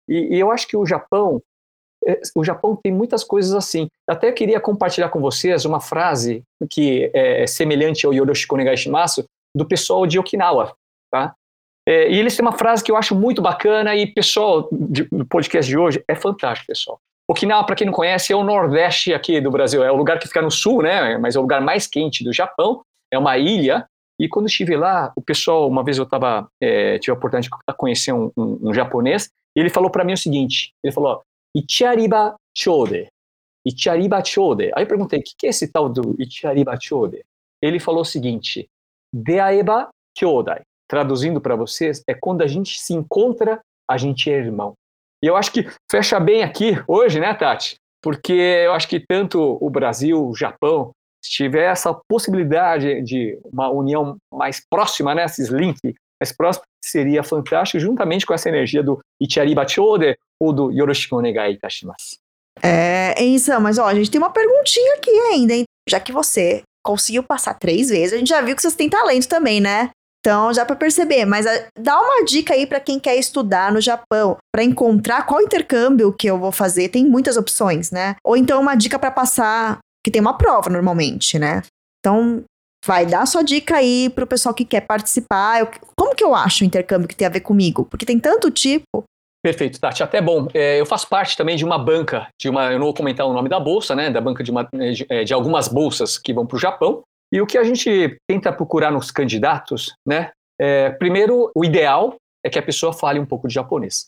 E, 0.07 0.35
e, 0.35 0.39
eu 0.39 0.51
acho 0.51 0.67
que 0.67 0.75
o 0.75 0.85
Japão, 0.85 1.41
é, 2.05 2.19
o 2.35 2.43
Japão 2.43 2.75
tem 2.75 2.91
muitas 2.91 3.23
coisas 3.23 3.53
assim. 3.53 3.87
Até 4.07 4.31
queria 4.31 4.59
compartilhar 4.59 5.09
com 5.09 5.19
vocês 5.19 5.63
uma 5.63 5.79
frase 5.79 6.43
que 6.69 7.11
é 7.13 7.45
semelhante 7.45 8.05
ao 8.05 8.13
Yoroshiku 8.13 8.57
Negashimasu, 8.57 9.25
do 9.55 9.65
pessoal 9.65 10.07
de 10.07 10.17
Okinawa, 10.17 10.75
tá? 11.11 11.35
É, 11.87 12.11
e 12.11 12.19
eles 12.19 12.35
têm 12.35 12.45
uma 12.45 12.57
frase 12.57 12.83
que 12.83 12.91
eu 12.91 12.95
acho 12.95 13.15
muito 13.15 13.41
bacana 13.41 13.95
e, 13.95 14.07
pessoal, 14.07 14.67
de, 14.71 15.03
do 15.03 15.25
podcast 15.25 15.69
de 15.69 15.77
hoje, 15.77 16.03
é 16.07 16.15
fantástico, 16.15 16.67
pessoal. 16.67 16.99
Okinawa, 17.29 17.65
para 17.65 17.75
quem 17.75 17.87
não 17.87 17.93
conhece, 17.93 18.33
é 18.33 18.35
o 18.35 18.43
nordeste 18.43 19.13
aqui 19.13 19.39
do 19.39 19.49
Brasil. 19.49 19.83
É 19.83 19.91
o 19.91 19.95
lugar 19.95 20.19
que 20.19 20.27
fica 20.27 20.41
no 20.41 20.51
sul, 20.51 20.81
né? 20.81 21.17
Mas 21.17 21.35
é 21.35 21.39
o 21.39 21.41
lugar 21.41 21.61
mais 21.61 21.87
quente 21.87 22.23
do 22.23 22.33
Japão. 22.33 22.81
É 23.11 23.17
uma 23.17 23.37
ilha 23.37 23.87
e 24.21 24.29
quando 24.29 24.47
estive 24.47 24.77
lá, 24.77 25.11
o 25.15 25.21
pessoal, 25.21 25.67
uma 25.67 25.83
vez 25.83 25.97
eu 25.97 26.05
tava, 26.05 26.47
é, 26.61 26.99
tive 26.99 27.11
a 27.11 27.15
oportunidade 27.15 27.49
de 27.49 27.75
conhecer 27.75 28.13
um, 28.13 28.31
um, 28.37 28.69
um 28.69 28.73
japonês, 28.73 29.29
e 29.55 29.59
ele 29.59 29.69
falou 29.69 29.89
para 29.89 30.03
mim 30.03 30.13
o 30.13 30.17
seguinte: 30.17 30.73
ele 30.83 30.93
falou, 30.93 31.23
Ichiariba 31.55 32.35
Chode. 32.55 33.07
Ichiariba 33.65 34.23
Chode. 34.23 34.71
Aí 34.75 34.83
eu 34.83 34.87
perguntei, 34.87 35.19
o 35.19 35.23
que, 35.23 35.33
que 35.35 35.47
é 35.47 35.49
esse 35.49 35.67
tal 35.67 35.89
do 35.89 36.15
Ichiariba 36.19 36.77
Chode? 36.79 37.23
Ele 37.59 37.79
falou 37.79 38.01
o 38.01 38.05
seguinte: 38.05 38.69
Deaeba 39.11 39.89
Kyodai. 40.15 40.61
Traduzindo 40.87 41.41
para 41.41 41.55
vocês, 41.55 42.03
é 42.07 42.13
quando 42.13 42.41
a 42.41 42.47
gente 42.47 42.79
se 42.79 42.93
encontra, 42.93 43.59
a 43.89 43.97
gente 43.97 44.29
é 44.29 44.35
irmão. 44.35 44.73
E 45.23 45.27
eu 45.27 45.35
acho 45.35 45.51
que 45.51 45.67
fecha 45.89 46.19
bem 46.19 46.43
aqui 46.43 46.73
hoje, 46.87 47.19
né, 47.19 47.33
Tati? 47.33 47.75
Porque 48.03 48.33
eu 48.33 48.73
acho 48.73 48.87
que 48.87 48.99
tanto 48.99 49.57
o 49.61 49.69
Brasil, 49.69 50.27
o 50.27 50.35
Japão, 50.35 50.91
se 51.23 51.29
tiver 51.31 51.71
essa 51.71 51.93
possibilidade 52.09 53.01
de 53.03 53.39
uma 53.45 53.69
união 53.69 54.17
mais 54.33 54.61
próxima, 54.69 55.13
né, 55.13 55.25
esses 55.25 55.49
links 55.49 55.81
mais 56.19 56.31
próximos, 56.35 56.67
seria 56.83 57.23
fantástico, 57.23 57.79
juntamente 57.79 58.25
com 58.25 58.33
essa 58.33 58.49
energia 58.49 58.83
do 58.83 58.99
Ichiariba 59.19 59.67
Chode 59.67 60.17
ou 60.39 60.51
do 60.51 60.71
Yoroshiku 60.71 61.17
Onegai 61.17 61.53
Itashimasu. 61.53 62.17
É, 62.61 63.21
isso, 63.23 63.59
mas 63.59 63.77
ó, 63.77 63.85
a 63.85 63.93
gente 63.93 64.11
tem 64.11 64.19
uma 64.19 64.31
perguntinha 64.31 64.95
aqui 64.95 65.11
ainda, 65.11 65.53
hein? 65.53 65.63
Já 65.89 65.99
que 65.99 66.11
você 66.11 66.63
conseguiu 66.83 67.23
passar 67.23 67.53
três 67.53 67.89
vezes, 67.89 68.13
a 68.13 68.17
gente 68.17 68.29
já 68.29 68.41
viu 68.41 68.55
que 68.55 68.61
vocês 68.61 68.75
têm 68.75 68.89
talento 68.89 69.27
também, 69.27 69.61
né? 69.61 69.89
Então, 70.19 70.53
já 70.53 70.63
para 70.63 70.75
perceber, 70.75 71.25
mas 71.25 71.47
a, 71.47 71.65
dá 71.79 71.99
uma 71.99 72.23
dica 72.23 72.53
aí 72.53 72.67
para 72.67 72.79
quem 72.79 72.99
quer 72.99 73.15
estudar 73.15 73.71
no 73.71 73.81
Japão, 73.81 74.37
para 74.53 74.63
encontrar 74.63 75.25
qual 75.25 75.41
intercâmbio 75.41 76.13
que 76.13 76.27
eu 76.27 76.37
vou 76.37 76.51
fazer. 76.51 76.89
Tem 76.89 77.05
muitas 77.05 77.37
opções, 77.37 77.89
né? 77.89 78.15
Ou 78.23 78.37
então 78.37 78.61
uma 78.61 78.75
dica 78.75 78.99
para 78.99 79.09
passar 79.09 79.79
que 80.03 80.11
tem 80.11 80.21
uma 80.21 80.37
prova 80.37 80.69
normalmente, 80.69 81.37
né? 81.37 81.61
Então, 81.99 82.43
vai 82.85 83.05
dar 83.05 83.25
sua 83.25 83.43
dica 83.43 83.77
aí 83.77 84.09
pro 84.09 84.27
pessoal 84.27 84.55
que 84.55 84.65
quer 84.65 84.81
participar. 84.81 85.59
Eu, 85.59 85.69
como 85.95 86.15
que 86.15 86.23
eu 86.23 86.33
acho 86.33 86.63
o 86.63 86.67
intercâmbio 86.67 87.07
que 87.07 87.15
tem 87.15 87.27
a 87.27 87.31
ver 87.31 87.41
comigo? 87.41 87.85
Porque 87.85 88.05
tem 88.05 88.19
tanto 88.19 88.49
tipo. 88.49 89.03
Perfeito, 89.43 89.79
Tati. 89.79 90.03
Até 90.03 90.21
bom. 90.21 90.47
É, 90.53 90.79
eu 90.79 90.85
faço 90.85 91.07
parte 91.07 91.35
também 91.35 91.55
de 91.55 91.65
uma 91.65 91.77
banca, 91.77 92.27
de 92.39 92.49
uma. 92.49 92.71
Eu 92.71 92.79
não 92.79 92.85
vou 92.85 92.93
comentar 92.93 93.25
o 93.25 93.33
nome 93.33 93.49
da 93.49 93.59
bolsa, 93.59 93.95
né? 93.95 94.09
Da 94.09 94.21
banca 94.21 94.43
de, 94.43 94.51
uma, 94.51 94.63
de, 94.63 95.05
é, 95.09 95.23
de 95.23 95.33
algumas 95.33 95.67
bolsas 95.67 96.17
que 96.17 96.33
vão 96.33 96.45
para 96.45 96.57
o 96.57 96.59
Japão. 96.59 97.01
E 97.33 97.39
o 97.41 97.47
que 97.47 97.57
a 97.57 97.63
gente 97.63 98.17
tenta 98.29 98.51
procurar 98.51 98.91
nos 98.91 99.09
candidatos, 99.09 99.93
né? 100.05 100.31
É, 100.59 100.89
primeiro, 100.91 101.51
o 101.55 101.63
ideal 101.63 102.15
é 102.43 102.49
que 102.49 102.59
a 102.59 102.63
pessoa 102.63 102.93
fale 102.93 103.19
um 103.19 103.25
pouco 103.25 103.47
de 103.47 103.53
japonês. 103.53 104.05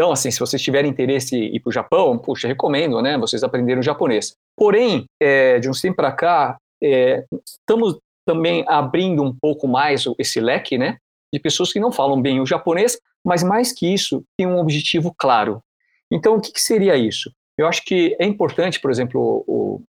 Então, 0.00 0.12
assim, 0.12 0.30
se 0.30 0.40
vocês 0.40 0.62
tiverem 0.62 0.90
interesse 0.90 1.36
em 1.36 1.56
ir 1.56 1.60
para 1.60 1.68
o 1.68 1.72
Japão, 1.72 2.16
puxa, 2.16 2.48
recomendo, 2.48 3.02
né? 3.02 3.18
Vocês 3.18 3.42
aprenderam 3.42 3.82
japonês. 3.82 4.34
Porém, 4.56 5.04
é, 5.20 5.58
de 5.58 5.68
uns 5.68 5.78
tempos 5.82 5.96
para 5.96 6.10
cá, 6.10 6.56
é, 6.82 7.22
estamos 7.46 7.98
também 8.26 8.64
abrindo 8.66 9.22
um 9.22 9.36
pouco 9.38 9.68
mais 9.68 10.04
esse 10.18 10.40
leque, 10.40 10.78
né, 10.78 10.96
de 11.30 11.38
pessoas 11.38 11.70
que 11.70 11.78
não 11.78 11.92
falam 11.92 12.22
bem 12.22 12.40
o 12.40 12.46
japonês, 12.46 12.98
mas 13.22 13.42
mais 13.42 13.74
que 13.74 13.92
isso, 13.92 14.24
tem 14.38 14.46
um 14.46 14.58
objetivo 14.58 15.14
claro. 15.18 15.60
Então, 16.10 16.36
o 16.36 16.40
que, 16.40 16.50
que 16.50 16.62
seria 16.62 16.96
isso? 16.96 17.30
Eu 17.58 17.66
acho 17.66 17.84
que 17.84 18.16
é 18.18 18.24
importante, 18.24 18.80
por 18.80 18.90
exemplo, 18.90 19.44
o, 19.46 19.82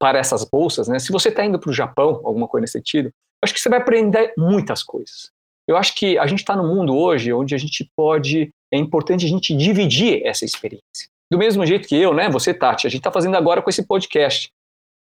para 0.00 0.18
essas 0.18 0.48
bolsas, 0.50 0.88
né, 0.88 0.98
se 0.98 1.12
você 1.12 1.28
está 1.28 1.44
indo 1.44 1.58
para 1.58 1.68
o 1.68 1.74
Japão, 1.74 2.22
alguma 2.24 2.48
coisa 2.48 2.62
nesse 2.62 2.72
sentido, 2.72 3.10
acho 3.44 3.52
que 3.52 3.60
você 3.60 3.68
vai 3.68 3.80
aprender 3.80 4.32
muitas 4.38 4.82
coisas. 4.82 5.30
Eu 5.68 5.76
acho 5.76 5.94
que 5.94 6.16
a 6.16 6.26
gente 6.26 6.38
está 6.38 6.56
no 6.56 6.66
mundo 6.66 6.96
hoje 6.96 7.34
onde 7.34 7.54
a 7.54 7.58
gente 7.58 7.86
pode, 7.94 8.50
é 8.72 8.78
importante 8.78 9.26
a 9.26 9.28
gente 9.28 9.54
dividir 9.54 10.24
essa 10.24 10.44
experiência. 10.44 11.08
Do 11.30 11.38
mesmo 11.38 11.64
jeito 11.64 11.86
que 11.86 11.96
eu, 11.96 12.12
né? 12.12 12.28
Você, 12.30 12.52
Tati, 12.52 12.86
a 12.86 12.90
gente 12.90 13.00
está 13.00 13.12
fazendo 13.12 13.36
agora 13.36 13.62
com 13.62 13.70
esse 13.70 13.86
podcast. 13.86 14.50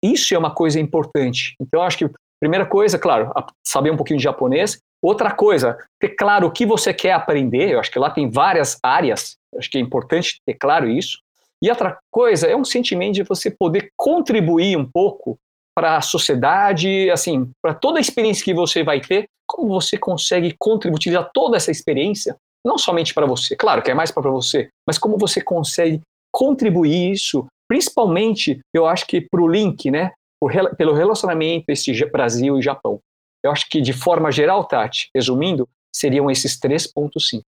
Isso 0.02 0.34
é 0.34 0.38
uma 0.38 0.54
coisa 0.54 0.80
importante. 0.80 1.54
Então, 1.60 1.82
acho 1.82 1.98
que 1.98 2.10
primeira 2.40 2.66
coisa, 2.66 2.98
claro, 2.98 3.32
saber 3.66 3.90
um 3.90 3.96
pouquinho 3.96 4.18
de 4.18 4.24
japonês. 4.24 4.78
Outra 5.02 5.30
coisa, 5.30 5.76
ter 6.00 6.10
claro 6.10 6.46
o 6.46 6.50
que 6.50 6.66
você 6.66 6.92
quer 6.92 7.12
aprender. 7.12 7.70
Eu 7.70 7.80
acho 7.80 7.90
que 7.90 7.98
lá 7.98 8.10
tem 8.10 8.30
várias 8.30 8.78
áreas. 8.82 9.36
Eu 9.52 9.58
acho 9.58 9.70
que 9.70 9.78
é 9.78 9.80
importante 9.80 10.40
ter 10.46 10.54
claro 10.54 10.88
isso. 10.88 11.18
E 11.62 11.68
outra 11.70 11.98
coisa 12.10 12.46
é 12.46 12.56
um 12.56 12.64
sentimento 12.64 13.14
de 13.14 13.22
você 13.22 13.50
poder 13.50 13.90
contribuir 13.96 14.76
um 14.76 14.84
pouco 14.84 15.38
para 15.74 15.96
a 15.96 16.00
sociedade, 16.00 17.08
assim, 17.10 17.50
para 17.62 17.74
toda 17.74 17.98
a 17.98 18.00
experiência 18.00 18.44
que 18.44 18.54
você 18.54 18.82
vai 18.82 19.00
ter, 19.00 19.28
como 19.46 19.68
você 19.68 19.96
consegue 19.96 20.54
contribuir, 20.58 20.96
utilizar 20.96 21.30
toda 21.32 21.56
essa 21.56 21.70
experiência, 21.70 22.36
não 22.64 22.78
somente 22.78 23.14
para 23.14 23.26
você, 23.26 23.56
claro 23.56 23.82
que 23.82 23.90
é 23.90 23.94
mais 23.94 24.10
para 24.10 24.30
você, 24.30 24.68
mas 24.86 24.98
como 24.98 25.18
você 25.18 25.40
consegue 25.40 26.00
contribuir 26.32 27.12
isso, 27.12 27.46
principalmente, 27.68 28.60
eu 28.74 28.86
acho 28.86 29.06
que 29.06 29.20
para 29.20 29.42
o 29.42 29.48
link, 29.48 29.90
né? 29.90 30.12
Por, 30.40 30.52
pelo 30.76 30.94
relacionamento 30.94 31.64
esse 31.68 31.92
Brasil 32.06 32.58
e 32.58 32.62
Japão. 32.62 33.00
Eu 33.42 33.50
acho 33.50 33.68
que, 33.68 33.80
de 33.80 33.92
forma 33.92 34.30
geral, 34.30 34.64
Tati, 34.64 35.08
resumindo, 35.14 35.68
seriam 35.94 36.30
esses 36.30 36.58
três 36.58 36.86
pontos 36.86 37.28
sim. 37.28 37.40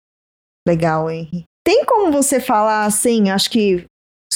Legal, 0.67 1.11
Henry. 1.11 1.45
Tem 1.65 1.85
como 1.85 2.11
você 2.11 2.41
falar, 2.41 2.85
assim, 2.85 3.31
acho 3.31 3.51
que 3.51 3.85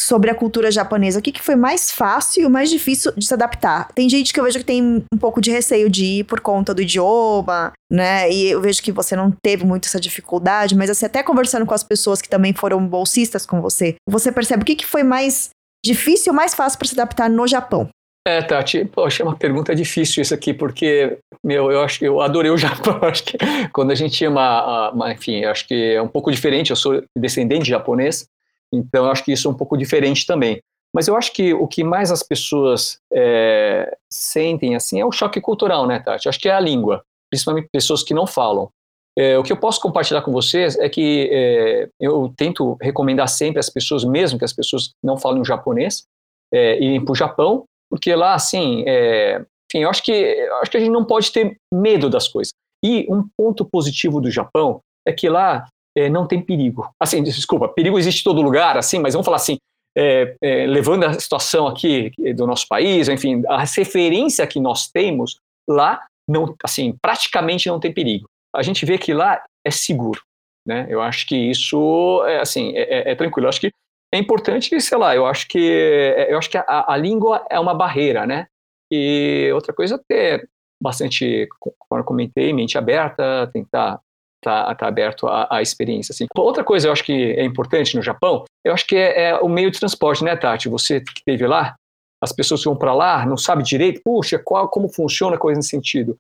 sobre 0.05 0.31
a 0.31 0.35
cultura 0.35 0.71
japonesa, 0.71 1.19
o 1.19 1.23
que, 1.23 1.33
que 1.33 1.43
foi 1.43 1.57
mais 1.57 1.91
fácil 1.91 2.43
e 2.43 2.47
o 2.47 2.51
mais 2.51 2.69
difícil 2.69 3.13
de 3.17 3.27
se 3.27 3.33
adaptar? 3.33 3.89
Tem 3.95 4.09
gente 4.09 4.33
que 4.33 4.39
eu 4.39 4.45
vejo 4.45 4.59
que 4.59 4.65
tem 4.65 4.83
um 4.83 5.19
pouco 5.19 5.41
de 5.41 5.51
receio 5.51 5.89
de 5.89 6.05
ir 6.05 6.25
por 6.25 6.41
conta 6.41 6.75
do 6.75 6.83
idioma, 6.83 7.73
né? 7.91 8.31
E 8.31 8.51
eu 8.51 8.61
vejo 8.61 8.83
que 8.83 8.93
você 8.93 9.17
não 9.17 9.31
teve 9.31 9.65
muito 9.65 9.87
essa 9.87 9.99
dificuldade, 9.99 10.77
mas 10.77 10.91
assim, 10.91 11.07
até 11.07 11.23
conversando 11.23 11.65
com 11.65 11.73
as 11.73 11.83
pessoas 11.83 12.21
que 12.21 12.29
também 12.29 12.53
foram 12.53 12.87
bolsistas 12.87 13.47
com 13.47 13.63
você, 13.63 13.95
você 14.07 14.31
percebe 14.31 14.63
o 14.63 14.67
que, 14.67 14.77
que 14.77 14.87
foi 14.87 15.03
mais 15.03 15.49
difícil 15.85 16.33
ou 16.33 16.37
mais 16.37 16.55
fácil 16.55 16.79
para 16.79 16.89
se 16.89 16.95
adaptar 16.95 17.31
no 17.31 17.47
Japão? 17.47 17.89
É, 18.27 18.41
Tati, 18.41 18.87
poxa, 18.87 19.23
é 19.23 19.27
uma 19.27 19.37
pergunta 19.37 19.75
difícil 19.75 20.23
isso 20.23 20.33
aqui, 20.33 20.55
porque, 20.55 21.19
meu, 21.45 21.71
eu 21.71 21.83
acho 21.83 21.99
que 21.99 22.07
eu 22.07 22.23
adorei 22.23 22.51
o 22.51 22.57
Japão, 22.59 22.99
acho 23.03 23.23
que 23.23 23.37
quando 23.73 23.91
a 23.91 23.95
gente 23.95 24.17
tinha 24.17 24.31
uma, 24.31 24.91
uma 24.91 25.13
enfim, 25.13 25.45
acho 25.45 25.67
que 25.69 25.93
é 25.95 26.01
um 26.01 26.09
pouco 26.09 26.31
diferente, 26.31 26.71
eu 26.71 26.77
sou 26.77 27.03
descendente 27.17 27.65
de 27.65 27.71
japonês, 27.71 28.25
então, 28.75 29.05
eu 29.05 29.11
acho 29.11 29.25
que 29.25 29.33
isso 29.33 29.49
é 29.49 29.51
um 29.51 29.57
pouco 29.57 29.77
diferente 29.77 30.27
também. 30.27 30.61
Mas 30.95 31.09
eu 31.09 31.17
acho 31.17 31.33
que 31.33 31.53
o 31.53 31.67
que 31.67 31.83
mais 31.83 32.13
as 32.13 32.23
pessoas 32.23 32.99
é, 33.13 33.97
sentem 34.09 34.77
assim 34.77 35.01
é 35.01 35.05
o 35.05 35.11
choque 35.11 35.41
cultural, 35.41 35.87
né, 35.87 35.99
Tati? 35.99 36.27
Eu 36.27 36.31
acho 36.31 36.39
que 36.39 36.49
é 36.49 36.53
a 36.53 36.61
língua, 36.61 37.03
principalmente 37.29 37.69
pessoas 37.73 38.03
que 38.05 38.15
não 38.15 38.27
falam. 38.27 38.71
É, 39.19 39.37
o 39.37 39.43
que 39.43 39.53
eu 39.53 39.57
posso 39.57 39.81
compartilhar 39.81 40.23
com 40.23 40.33
vocês 40.33 40.77
é 40.79 40.89
que 40.89 41.29
é, 41.33 41.89
eu 42.01 42.33
tento 42.37 42.77
recomendar 42.81 43.29
sempre 43.29 43.59
às 43.59 43.69
pessoas, 43.69 44.05
mesmo 44.05 44.39
que 44.39 44.45
as 44.45 44.53
pessoas 44.53 44.93
não 45.03 45.19
falem 45.19 45.45
japonês, 45.45 46.05
é, 46.53 46.79
irem 46.81 47.05
para 47.05 47.13
o 47.13 47.17
Japão, 47.17 47.65
porque 47.91 48.15
lá, 48.15 48.35
assim, 48.35 48.85
é, 48.87 49.45
enfim, 49.71 49.83
eu 49.83 49.91
acho 49.91 50.03
que, 50.03 50.13
eu 50.13 50.57
acho 50.57 50.71
que 50.71 50.77
a 50.77 50.81
gente 50.81 50.93
não 50.93 51.05
pode 51.05 51.33
ter 51.33 51.57
medo 51.73 52.09
das 52.09 52.29
coisas. 52.29 52.53
E 52.85 53.07
um 53.09 53.25
ponto 53.37 53.65
positivo 53.65 54.21
do 54.21 54.31
Japão 54.31 54.81
é 55.07 55.13
que 55.13 55.29
lá 55.29 55.67
é, 55.97 56.09
não 56.09 56.27
tem 56.27 56.41
perigo. 56.41 56.91
Assim, 56.99 57.23
desculpa, 57.23 57.69
perigo 57.69 57.99
existe 57.99 58.21
em 58.21 58.25
todo 58.25 58.43
lugar, 58.43 58.77
assim, 58.77 58.99
mas 58.99 59.15
vamos 59.15 59.25
falar 59.25 59.37
assim, 59.37 59.59
é, 59.97 60.37
é, 60.43 60.67
levando 60.67 61.05
a 61.05 61.19
situação 61.19 61.67
aqui 61.67 62.11
do 62.35 62.47
nosso 62.47 62.67
país, 62.69 63.09
enfim, 63.09 63.43
a 63.49 63.65
referência 63.65 64.47
que 64.47 64.59
nós 64.59 64.89
temos 64.89 65.39
lá, 65.69 66.01
não, 66.29 66.55
assim, 66.65 66.97
praticamente 67.01 67.69
não 67.69 67.79
tem 67.79 67.93
perigo. 67.93 68.29
A 68.55 68.63
gente 68.63 68.85
vê 68.85 68.99
que 68.99 69.15
lá 69.15 69.43
é 69.65 69.71
seguro, 69.71 70.21
né? 70.67 70.87
Eu 70.89 71.01
acho 71.01 71.27
que 71.27 71.37
isso 71.37 72.25
é 72.27 72.41
assim, 72.41 72.73
é, 72.77 72.83
é, 72.83 73.13
é 73.13 73.15
tranquilo. 73.15 73.47
Eu 73.47 73.51
acho 73.51 73.61
que 73.61 73.73
é 74.13 74.19
importante, 74.19 74.81
sei 74.81 74.99
lá, 74.99 75.15
eu 75.15 75.27
acho 75.27 75.49
que 75.49 75.59
é, 75.59 76.33
eu 76.33 76.39
acho 76.39 76.51
que 76.51 76.59
a, 76.59 76.93
a 76.93 76.97
língua 76.97 77.45
é 77.51 77.59
uma 77.59 77.75
barreira, 77.75 78.27
né? 78.27 78.47
E 78.91 79.51
outra 79.53 79.73
coisa 79.73 79.97
é 79.97 79.99
ter 80.09 80.49
bastante, 80.83 81.49
como 81.59 82.01
eu 82.01 82.05
comentei, 82.05 82.53
mente 82.53 82.77
aberta, 82.77 83.49
tentar 83.53 84.01
tá, 84.45 84.75
tá 84.75 84.87
aberto 84.87 85.27
à, 85.27 85.49
à, 85.51 85.63
experiência. 85.63 86.13
Assim. 86.13 86.27
Outra 86.37 86.63
coisa 86.63 86.89
eu 86.89 86.93
acho 86.93 87.03
que 87.03 87.13
é 87.13 87.45
importante 87.45 87.97
no 87.97 88.03
Japão, 88.03 88.45
eu 88.65 88.75
acho 88.75 88.87
que 88.87 88.95
é, 88.95 89.31
é 89.31 89.35
o 89.37 89.49
meio 89.49 89.71
de 89.71 89.81
transporte, 89.81 90.23
né, 90.23 90.37
Tati? 90.37 90.69
Você 90.69 91.01
que 91.01 91.13
esteve 91.19 91.47
lá, 91.47 91.75
as 92.23 92.33
pessoas 92.33 92.63
vão 92.63 92.77
para 92.77 92.95
lá 92.95 93.25
não 93.27 93.37
sabem 93.37 93.65
direito, 93.65 94.03
puxa, 94.05 94.39
qual, 94.39 94.69
como 94.69 94.93
funciona 94.93 95.37
a 95.37 95.39
coisa 95.39 95.59
nesse 95.59 95.71
sentido. 95.71 96.17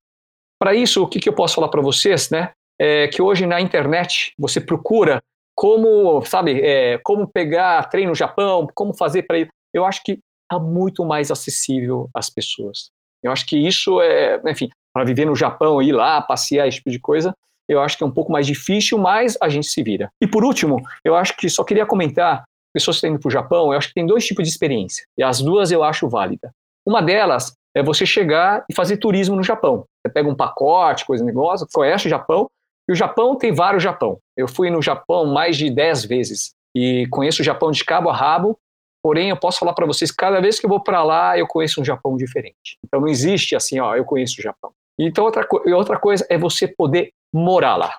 Para 0.58 0.74
isso, 0.74 1.02
o 1.02 1.06
que, 1.06 1.20
que 1.20 1.28
eu 1.28 1.34
posso 1.34 1.56
falar 1.56 1.68
para 1.68 1.82
vocês, 1.82 2.30
né? 2.30 2.52
É 2.80 3.06
que 3.08 3.22
hoje 3.22 3.46
na 3.46 3.60
internet 3.60 4.32
você 4.38 4.60
procura 4.60 5.22
como, 5.54 6.24
sabe, 6.24 6.60
é, 6.60 6.98
como 7.04 7.28
pegar 7.28 7.88
trem 7.88 8.06
no 8.06 8.14
Japão, 8.14 8.66
como 8.74 8.94
fazer 8.94 9.22
para 9.22 9.38
ir. 9.38 9.48
Eu 9.72 9.84
acho 9.84 10.02
que 10.02 10.18
está 10.42 10.58
muito 10.58 11.04
mais 11.04 11.30
acessível 11.30 12.08
às 12.14 12.28
pessoas. 12.30 12.90
Eu 13.22 13.30
acho 13.30 13.46
que 13.46 13.56
isso 13.56 14.00
é, 14.00 14.40
enfim, 14.46 14.68
para 14.92 15.04
viver 15.04 15.24
no 15.24 15.34
Japão, 15.34 15.82
ir 15.82 15.92
lá, 15.92 16.20
passear, 16.20 16.68
esse 16.68 16.78
tipo 16.78 16.90
de 16.90 17.00
coisa, 17.00 17.34
eu 17.68 17.80
acho 17.80 17.96
que 17.96 18.04
é 18.04 18.06
um 18.06 18.10
pouco 18.10 18.32
mais 18.32 18.46
difícil, 18.46 18.98
mas 18.98 19.36
a 19.40 19.48
gente 19.48 19.66
se 19.66 19.82
vira. 19.82 20.10
E 20.20 20.26
por 20.26 20.44
último, 20.44 20.82
eu 21.04 21.14
acho 21.16 21.36
que 21.36 21.48
só 21.48 21.64
queria 21.64 21.86
comentar, 21.86 22.44
pessoas 22.72 22.96
que 22.96 22.98
estão 22.98 23.10
indo 23.10 23.20
para 23.20 23.28
o 23.28 23.32
Japão, 23.32 23.72
eu 23.72 23.78
acho 23.78 23.88
que 23.88 23.94
tem 23.94 24.06
dois 24.06 24.26
tipos 24.26 24.44
de 24.44 24.50
experiência, 24.50 25.04
e 25.16 25.22
as 25.22 25.40
duas 25.40 25.70
eu 25.70 25.82
acho 25.82 26.08
válida. 26.08 26.50
Uma 26.86 27.00
delas 27.00 27.54
é 27.74 27.82
você 27.82 28.04
chegar 28.04 28.64
e 28.70 28.74
fazer 28.74 28.98
turismo 28.98 29.36
no 29.36 29.42
Japão. 29.42 29.84
Você 30.04 30.12
pega 30.12 30.28
um 30.28 30.34
pacote, 30.34 31.06
coisa, 31.06 31.24
negócio, 31.24 31.66
conhece 31.72 32.06
o 32.06 32.10
Japão, 32.10 32.48
e 32.88 32.92
o 32.92 32.94
Japão 32.94 33.36
tem 33.36 33.52
vários 33.52 33.82
Japão. 33.82 34.18
Eu 34.36 34.46
fui 34.46 34.70
no 34.70 34.82
Japão 34.82 35.26
mais 35.26 35.56
de 35.56 35.70
10 35.70 36.04
vezes, 36.04 36.52
e 36.76 37.06
conheço 37.10 37.40
o 37.40 37.44
Japão 37.44 37.70
de 37.70 37.84
cabo 37.84 38.10
a 38.10 38.16
rabo, 38.16 38.58
porém 39.02 39.30
eu 39.30 39.36
posso 39.36 39.58
falar 39.58 39.72
para 39.72 39.86
vocês, 39.86 40.10
cada 40.10 40.40
vez 40.40 40.58
que 40.58 40.66
eu 40.66 40.70
vou 40.70 40.80
para 40.80 41.02
lá, 41.02 41.38
eu 41.38 41.46
conheço 41.46 41.80
um 41.80 41.84
Japão 41.84 42.16
diferente. 42.16 42.78
Então 42.84 43.00
não 43.00 43.08
existe 43.08 43.54
assim, 43.54 43.78
ó, 43.78 43.94
eu 43.94 44.04
conheço 44.04 44.40
o 44.40 44.42
Japão. 44.42 44.72
Então 44.98 45.24
outra, 45.24 45.46
outra 45.74 45.98
coisa 45.98 46.26
é 46.28 46.38
você 46.38 46.68
poder 46.68 47.10
morar 47.32 47.76
lá. 47.76 47.98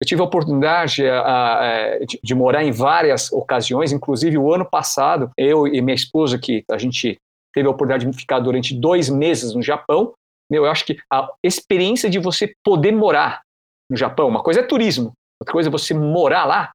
Eu 0.00 0.06
tive 0.06 0.20
a 0.20 0.24
oportunidade 0.24 1.06
a, 1.08 1.20
a, 1.22 1.98
de, 2.00 2.20
de, 2.22 2.34
morar 2.34 2.62
em 2.62 2.70
várias 2.70 3.32
ocasiões, 3.32 3.92
inclusive 3.92 4.36
o 4.36 4.52
ano 4.52 4.68
passado, 4.68 5.30
eu 5.38 5.66
e 5.66 5.80
minha 5.80 5.94
esposa, 5.94 6.38
que 6.38 6.62
a 6.70 6.76
gente 6.76 7.16
teve 7.54 7.66
a 7.66 7.70
oportunidade 7.70 8.10
de 8.10 8.16
ficar 8.16 8.40
durante 8.40 8.78
dois 8.78 9.08
meses 9.08 9.54
no 9.54 9.62
Japão, 9.62 10.12
meu, 10.50 10.64
eu 10.64 10.70
acho 10.70 10.84
que 10.84 10.98
a 11.10 11.28
experiência 11.42 12.10
de 12.10 12.18
você 12.18 12.52
poder 12.62 12.92
morar 12.92 13.40
no 13.90 13.96
Japão, 13.96 14.28
uma 14.28 14.42
coisa 14.42 14.60
é 14.60 14.62
turismo, 14.62 15.12
outra 15.40 15.52
coisa 15.52 15.70
é 15.70 15.72
você 15.72 15.94
morar 15.94 16.44
lá, 16.44 16.72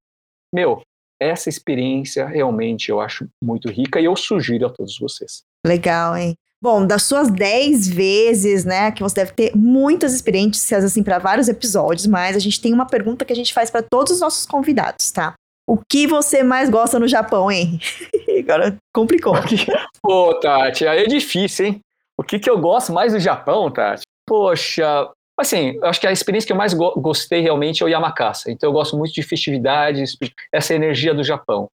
meu, 0.53 0.81
essa 1.21 1.47
experiência 1.47 2.25
realmente 2.25 2.89
eu 2.89 2.99
acho 2.99 3.27
muito 3.43 3.69
rica 3.69 4.01
e 4.01 4.05
eu 4.05 4.15
sugiro 4.15 4.65
a 4.65 4.69
todos 4.69 4.97
vocês. 4.97 5.43
Legal, 5.65 6.17
hein? 6.17 6.35
Bom, 6.63 6.85
das 6.85 7.03
suas 7.03 7.31
10 7.31 7.87
vezes, 7.87 8.63
né, 8.63 8.91
que 8.91 9.01
você 9.01 9.15
deve 9.15 9.31
ter 9.31 9.55
muitas 9.55 10.13
experiências 10.13 10.83
assim 10.83 11.01
para 11.01 11.17
vários 11.17 11.47
episódios, 11.47 12.05
mas 12.05 12.35
a 12.35 12.39
gente 12.39 12.61
tem 12.61 12.71
uma 12.71 12.85
pergunta 12.85 13.25
que 13.25 13.33
a 13.33 13.35
gente 13.35 13.51
faz 13.51 13.71
para 13.71 13.81
todos 13.81 14.13
os 14.13 14.19
nossos 14.19 14.45
convidados, 14.45 15.09
tá? 15.11 15.33
O 15.67 15.79
que 15.89 16.05
você 16.05 16.43
mais 16.43 16.69
gosta 16.69 16.99
no 16.99 17.07
Japão, 17.07 17.51
hein? 17.51 17.79
Agora 18.39 18.77
complicou. 18.93 19.33
Pô, 20.03 20.35
Tati, 20.35 20.85
aí 20.85 21.03
é 21.03 21.07
difícil, 21.07 21.65
hein? 21.65 21.79
O 22.15 22.23
que, 22.23 22.37
que 22.37 22.49
eu 22.49 22.59
gosto 22.59 22.93
mais 22.93 23.13
do 23.13 23.19
Japão, 23.19 23.71
Tati? 23.71 24.03
Poxa, 24.27 25.09
assim, 25.39 25.77
eu 25.81 25.85
acho 25.85 25.99
que 25.99 26.05
a 26.05 26.11
experiência 26.11 26.45
que 26.45 26.53
eu 26.53 26.57
mais 26.57 26.73
go 26.73 26.93
gostei 26.97 27.41
realmente 27.41 27.81
é 27.81 27.85
o 27.85 27.89
Yamakasa. 27.89 28.51
Então 28.51 28.69
eu 28.69 28.73
gosto 28.73 28.95
muito 28.95 29.13
de 29.13 29.23
festividades, 29.23 30.15
essa 30.53 30.75
energia 30.75 31.13
do 31.13 31.23
Japão. 31.23 31.67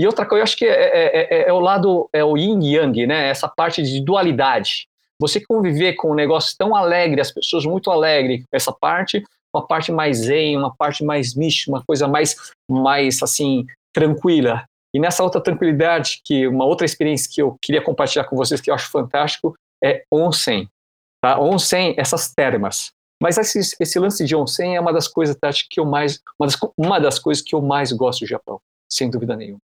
E 0.00 0.06
outra 0.06 0.24
coisa, 0.24 0.40
eu 0.40 0.44
acho 0.44 0.56
que 0.56 0.64
é, 0.64 0.70
é, 0.70 1.42
é, 1.42 1.48
é 1.50 1.52
o 1.52 1.60
lado, 1.60 2.08
é 2.10 2.24
o 2.24 2.34
yin 2.34 2.58
yang, 2.64 3.06
né? 3.06 3.28
Essa 3.28 3.46
parte 3.46 3.82
de 3.82 4.02
dualidade. 4.02 4.88
Você 5.20 5.44
conviver 5.44 5.92
com 5.92 6.12
um 6.12 6.14
negócio 6.14 6.56
tão 6.56 6.74
alegre, 6.74 7.20
as 7.20 7.30
pessoas 7.30 7.66
muito 7.66 7.90
alegres, 7.90 8.42
essa 8.50 8.72
parte, 8.72 9.22
uma 9.54 9.66
parte 9.66 9.92
mais 9.92 10.16
zen, 10.16 10.56
uma 10.56 10.74
parte 10.74 11.04
mais 11.04 11.34
mística, 11.34 11.70
uma 11.70 11.84
coisa 11.84 12.08
mais, 12.08 12.34
mais 12.66 13.22
assim, 13.22 13.66
tranquila. 13.92 14.64
E 14.94 14.98
nessa 14.98 15.22
outra 15.22 15.38
tranquilidade, 15.38 16.22
que 16.24 16.48
uma 16.48 16.64
outra 16.64 16.86
experiência 16.86 17.30
que 17.30 17.42
eu 17.42 17.58
queria 17.60 17.82
compartilhar 17.82 18.24
com 18.24 18.36
vocês, 18.36 18.58
que 18.58 18.70
eu 18.70 18.74
acho 18.74 18.90
fantástico, 18.90 19.54
é 19.84 20.02
onsen. 20.10 20.66
Tá? 21.22 21.38
Onsen, 21.38 21.94
essas 21.98 22.32
termas. 22.32 22.90
Mas 23.22 23.36
esse, 23.36 23.76
esse 23.78 23.98
lance 23.98 24.24
de 24.24 24.34
onsen 24.34 24.76
é 24.76 24.80
uma 24.80 24.94
das 24.94 25.06
coisas, 25.06 25.36
Tati, 25.36 25.66
que 25.68 25.78
eu 25.78 25.84
mais, 25.84 26.22
uma 26.38 26.46
das, 26.46 26.58
uma 26.74 26.98
das 26.98 27.18
coisas 27.18 27.44
que 27.44 27.54
eu 27.54 27.60
mais 27.60 27.92
gosto 27.92 28.20
do 28.20 28.26
Japão, 28.26 28.58
sem 28.90 29.10
dúvida 29.10 29.36
nenhuma 29.36 29.60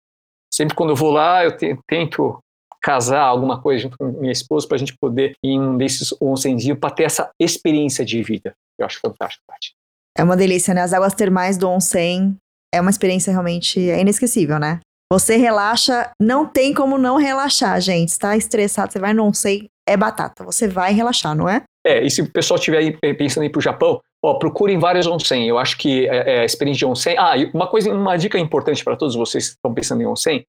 sempre 0.53 0.75
quando 0.75 0.91
eu 0.91 0.97
vou 0.97 1.11
lá, 1.11 1.45
eu 1.45 1.57
tento 1.87 2.39
casar 2.83 3.23
alguma 3.23 3.61
coisa 3.61 3.83
junto 3.83 3.97
com 3.97 4.07
minha 4.07 4.33
esposa 4.33 4.67
para 4.67 4.75
a 4.75 4.79
gente 4.79 4.97
poder 5.01 5.35
ir 5.43 5.51
em 5.51 5.61
um 5.61 5.77
desses 5.77 6.13
onsenzinhos 6.21 6.79
para 6.79 6.91
ter 6.91 7.05
essa 7.05 7.31
experiência 7.41 8.05
de 8.05 8.23
vida. 8.23 8.55
Eu 8.79 8.85
acho 8.85 8.99
fantástico, 9.01 9.45
Paty. 9.47 9.73
É 10.19 10.25
uma 10.25 10.37
delícia, 10.37 10.75
né? 10.75 10.83
As 10.83 10.93
águas 10.93 11.15
termais 11.15 11.57
do 11.57 11.69
onsen 11.69 12.37
é 12.75 12.81
uma 12.81 12.91
experiência 12.91 13.31
realmente 13.31 13.79
inesquecível, 13.79 14.59
né? 14.59 14.81
Você 15.13 15.37
relaxa, 15.37 16.11
não 16.21 16.47
tem 16.47 16.75
como 16.75 16.99
não 16.99 17.17
relaxar, 17.17 17.81
gente. 17.81 18.09
Está 18.09 18.37
estressado, 18.37 18.93
você 18.93 18.99
vai 18.99 19.13
no 19.13 19.25
onsen, 19.25 19.69
é 19.89 19.97
batata. 19.97 20.43
Você 20.45 20.67
vai 20.67 20.93
relaxar, 20.93 21.35
não 21.35 21.49
é? 21.49 21.63
É, 21.87 22.05
e 22.05 22.11
se 22.11 22.23
o 22.23 22.31
pessoal 22.31 22.59
estiver 22.59 22.99
pensando 23.17 23.45
em 23.45 23.47
ir 23.47 23.51
para 23.51 23.59
o 23.59 23.63
Japão, 23.63 24.01
ó, 24.23 24.35
procurem 24.35 24.79
vários 24.79 25.07
onsen. 25.07 25.47
Eu 25.47 25.59
acho 25.59 25.77
que 25.77 26.09
é, 26.09 26.37
é, 26.37 26.41
a 26.41 26.45
experiência 26.45 26.79
de 26.79 26.87
onsen. 26.87 27.17
Ah, 27.19 27.35
uma 27.53 27.67
coisa, 27.67 27.93
uma 27.93 28.17
dica 28.17 28.39
importante 28.39 28.85
para 28.85 28.97
todos 28.97 29.15
vocês 29.15 29.49
que 29.49 29.55
estão 29.57 29.75
pensando 29.75 30.03
em 30.03 30.07
onsen. 30.07 30.45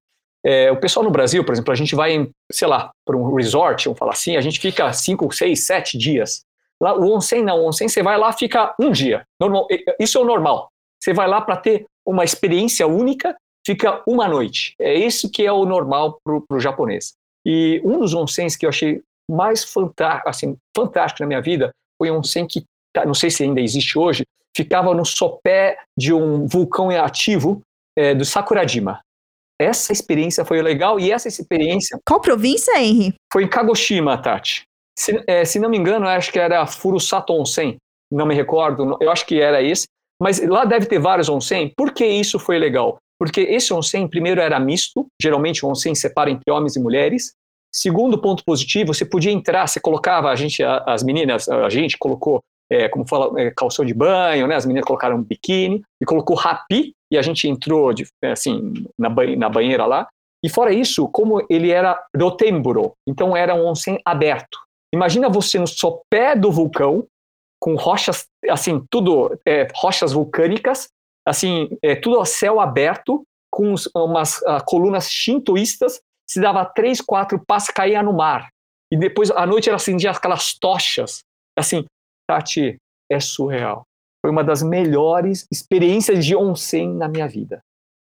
É, 0.46 0.70
o 0.70 0.76
pessoal 0.76 1.02
no 1.02 1.10
Brasil, 1.10 1.42
por 1.42 1.52
exemplo, 1.52 1.72
a 1.72 1.76
gente 1.76 1.94
vai, 1.94 2.12
em, 2.12 2.30
sei 2.52 2.68
lá, 2.68 2.90
para 3.04 3.16
um 3.16 3.34
resort, 3.34 3.86
vamos 3.86 3.98
falar 3.98 4.12
assim, 4.12 4.36
a 4.36 4.42
gente 4.42 4.60
fica 4.60 4.92
5, 4.92 5.32
6, 5.34 5.66
7 5.66 5.98
dias. 5.98 6.42
Lá, 6.80 6.94
o 6.94 7.14
onsen 7.14 7.42
não, 7.42 7.60
o 7.60 7.68
onsen 7.68 7.88
você 7.88 8.02
vai 8.02 8.18
lá 8.18 8.32
fica 8.32 8.74
um 8.78 8.90
dia. 8.90 9.24
Normal, 9.40 9.66
isso 9.98 10.18
é 10.18 10.20
o 10.20 10.24
normal. 10.24 10.68
Você 11.02 11.14
vai 11.14 11.26
lá 11.26 11.40
para 11.40 11.56
ter 11.56 11.86
uma 12.06 12.24
experiência 12.24 12.86
única, 12.86 13.34
fica 13.66 14.02
uma 14.06 14.28
noite. 14.28 14.74
É 14.78 14.94
isso 14.94 15.30
que 15.30 15.44
é 15.46 15.52
o 15.52 15.64
normal 15.64 16.18
para 16.22 16.56
o 16.56 16.60
japonês. 16.60 17.14
E 17.46 17.80
um 17.84 17.98
dos 17.98 18.12
onsens 18.12 18.56
que 18.56 18.66
eu 18.66 18.70
achei 18.70 19.02
mais 19.30 19.64
fantástico, 19.64 20.28
assim, 20.28 20.56
fantástico 20.76 21.22
na 21.22 21.26
minha 21.26 21.40
vida 21.40 21.70
foi 21.98 22.10
um 22.10 22.18
onsen 22.18 22.46
que, 22.46 22.64
não 23.06 23.14
sei 23.14 23.30
se 23.30 23.42
ainda 23.42 23.60
existe 23.60 23.98
hoje, 23.98 24.24
ficava 24.56 24.94
no 24.94 25.04
sopé 25.04 25.78
de 25.96 26.12
um 26.12 26.46
vulcão 26.46 26.90
ativo 26.90 27.60
é, 27.96 28.14
do 28.14 28.24
Sakurajima. 28.24 29.00
Essa 29.60 29.92
experiência 29.92 30.44
foi 30.44 30.60
legal 30.62 30.98
e 30.98 31.12
essa 31.12 31.28
experiência. 31.28 31.98
Qual 32.06 32.20
província, 32.20 32.76
Henry? 32.80 33.14
Foi 33.32 33.44
em 33.44 33.48
Kagoshima, 33.48 34.20
Tati. 34.20 34.62
Se, 34.98 35.22
é, 35.26 35.44
se 35.44 35.58
não 35.58 35.68
me 35.68 35.76
engano, 35.76 36.06
acho 36.06 36.32
que 36.32 36.38
era 36.38 36.66
Furusato 36.66 37.32
Onsen. 37.32 37.76
Não 38.12 38.26
me 38.26 38.34
recordo, 38.34 38.96
eu 39.00 39.10
acho 39.10 39.26
que 39.26 39.40
era 39.40 39.62
esse. 39.62 39.86
Mas 40.20 40.40
lá 40.40 40.64
deve 40.64 40.86
ter 40.86 40.98
vários 40.98 41.28
onsen. 41.28 41.72
Por 41.76 41.92
que 41.92 42.06
isso 42.06 42.38
foi 42.38 42.58
legal? 42.58 42.98
Porque 43.18 43.40
esse 43.40 43.72
onsen, 43.72 44.06
primeiro, 44.08 44.40
era 44.40 44.58
misto. 44.60 45.06
Geralmente 45.20 45.64
o 45.64 45.68
onsen 45.68 45.94
separa 45.94 46.30
entre 46.30 46.52
homens 46.52 46.76
e 46.76 46.80
mulheres. 46.80 47.32
Segundo 47.74 48.20
ponto 48.20 48.44
positivo, 48.44 48.94
você 48.94 49.04
podia 49.04 49.32
entrar, 49.32 49.66
você 49.66 49.80
colocava, 49.80 50.30
a 50.30 50.36
gente, 50.36 50.62
as 50.62 51.02
meninas, 51.02 51.48
a 51.48 51.68
gente 51.68 51.98
colocou, 51.98 52.40
é, 52.70 52.88
como 52.88 53.06
fala, 53.06 53.40
é, 53.40 53.50
calção 53.50 53.84
de 53.84 53.94
banho, 53.94 54.46
né? 54.46 54.54
As 54.54 54.66
meninas 54.66 54.86
colocaram 54.86 55.22
biquíni 55.22 55.82
e 56.00 56.04
colocou 56.04 56.36
rapi 56.36 56.94
e 57.10 57.18
a 57.18 57.22
gente 57.22 57.48
entrou, 57.48 57.92
de, 57.92 58.06
assim, 58.22 58.72
na, 58.98 59.08
na 59.36 59.48
banheira 59.48 59.86
lá. 59.86 60.08
E 60.42 60.48
fora 60.48 60.72
isso, 60.72 61.08
como 61.08 61.44
ele 61.48 61.70
era 61.70 61.98
rotemburo, 62.16 62.94
então 63.06 63.36
era 63.36 63.54
um 63.54 63.66
onsen 63.66 63.98
aberto. 64.04 64.58
Imagina 64.94 65.28
você 65.28 65.58
no 65.58 65.66
sopé 65.66 66.36
do 66.36 66.52
vulcão, 66.52 67.06
com 67.58 67.76
rochas, 67.76 68.26
assim, 68.50 68.84
tudo, 68.90 69.38
é, 69.46 69.66
rochas 69.74 70.12
vulcânicas, 70.12 70.88
assim, 71.26 71.70
é, 71.82 71.94
tudo 71.94 72.20
a 72.20 72.26
céu 72.26 72.60
aberto, 72.60 73.24
com 73.50 73.74
umas 73.94 74.38
uh, 74.38 74.62
colunas 74.66 75.08
shintoístas 75.08 76.00
se 76.26 76.40
dava 76.40 76.64
três, 76.64 77.00
quatro 77.00 77.38
passos, 77.38 77.70
caía 77.70 78.02
no 78.02 78.12
mar. 78.12 78.48
E 78.90 78.96
depois, 78.96 79.30
à 79.30 79.46
noite, 79.46 79.68
ela 79.68 79.76
acendia 79.76 80.10
aquelas 80.10 80.54
tochas. 80.54 81.22
Assim, 81.56 81.84
Tati, 82.28 82.76
é 83.10 83.20
surreal. 83.20 83.84
foi 84.24 84.30
uma 84.30 84.42
das 84.42 84.62
melhores 84.62 85.44
experiências 85.52 86.24
de 86.24 86.34
onsen 86.34 86.94
na 86.94 87.08
minha 87.08 87.28
vida. 87.28 87.60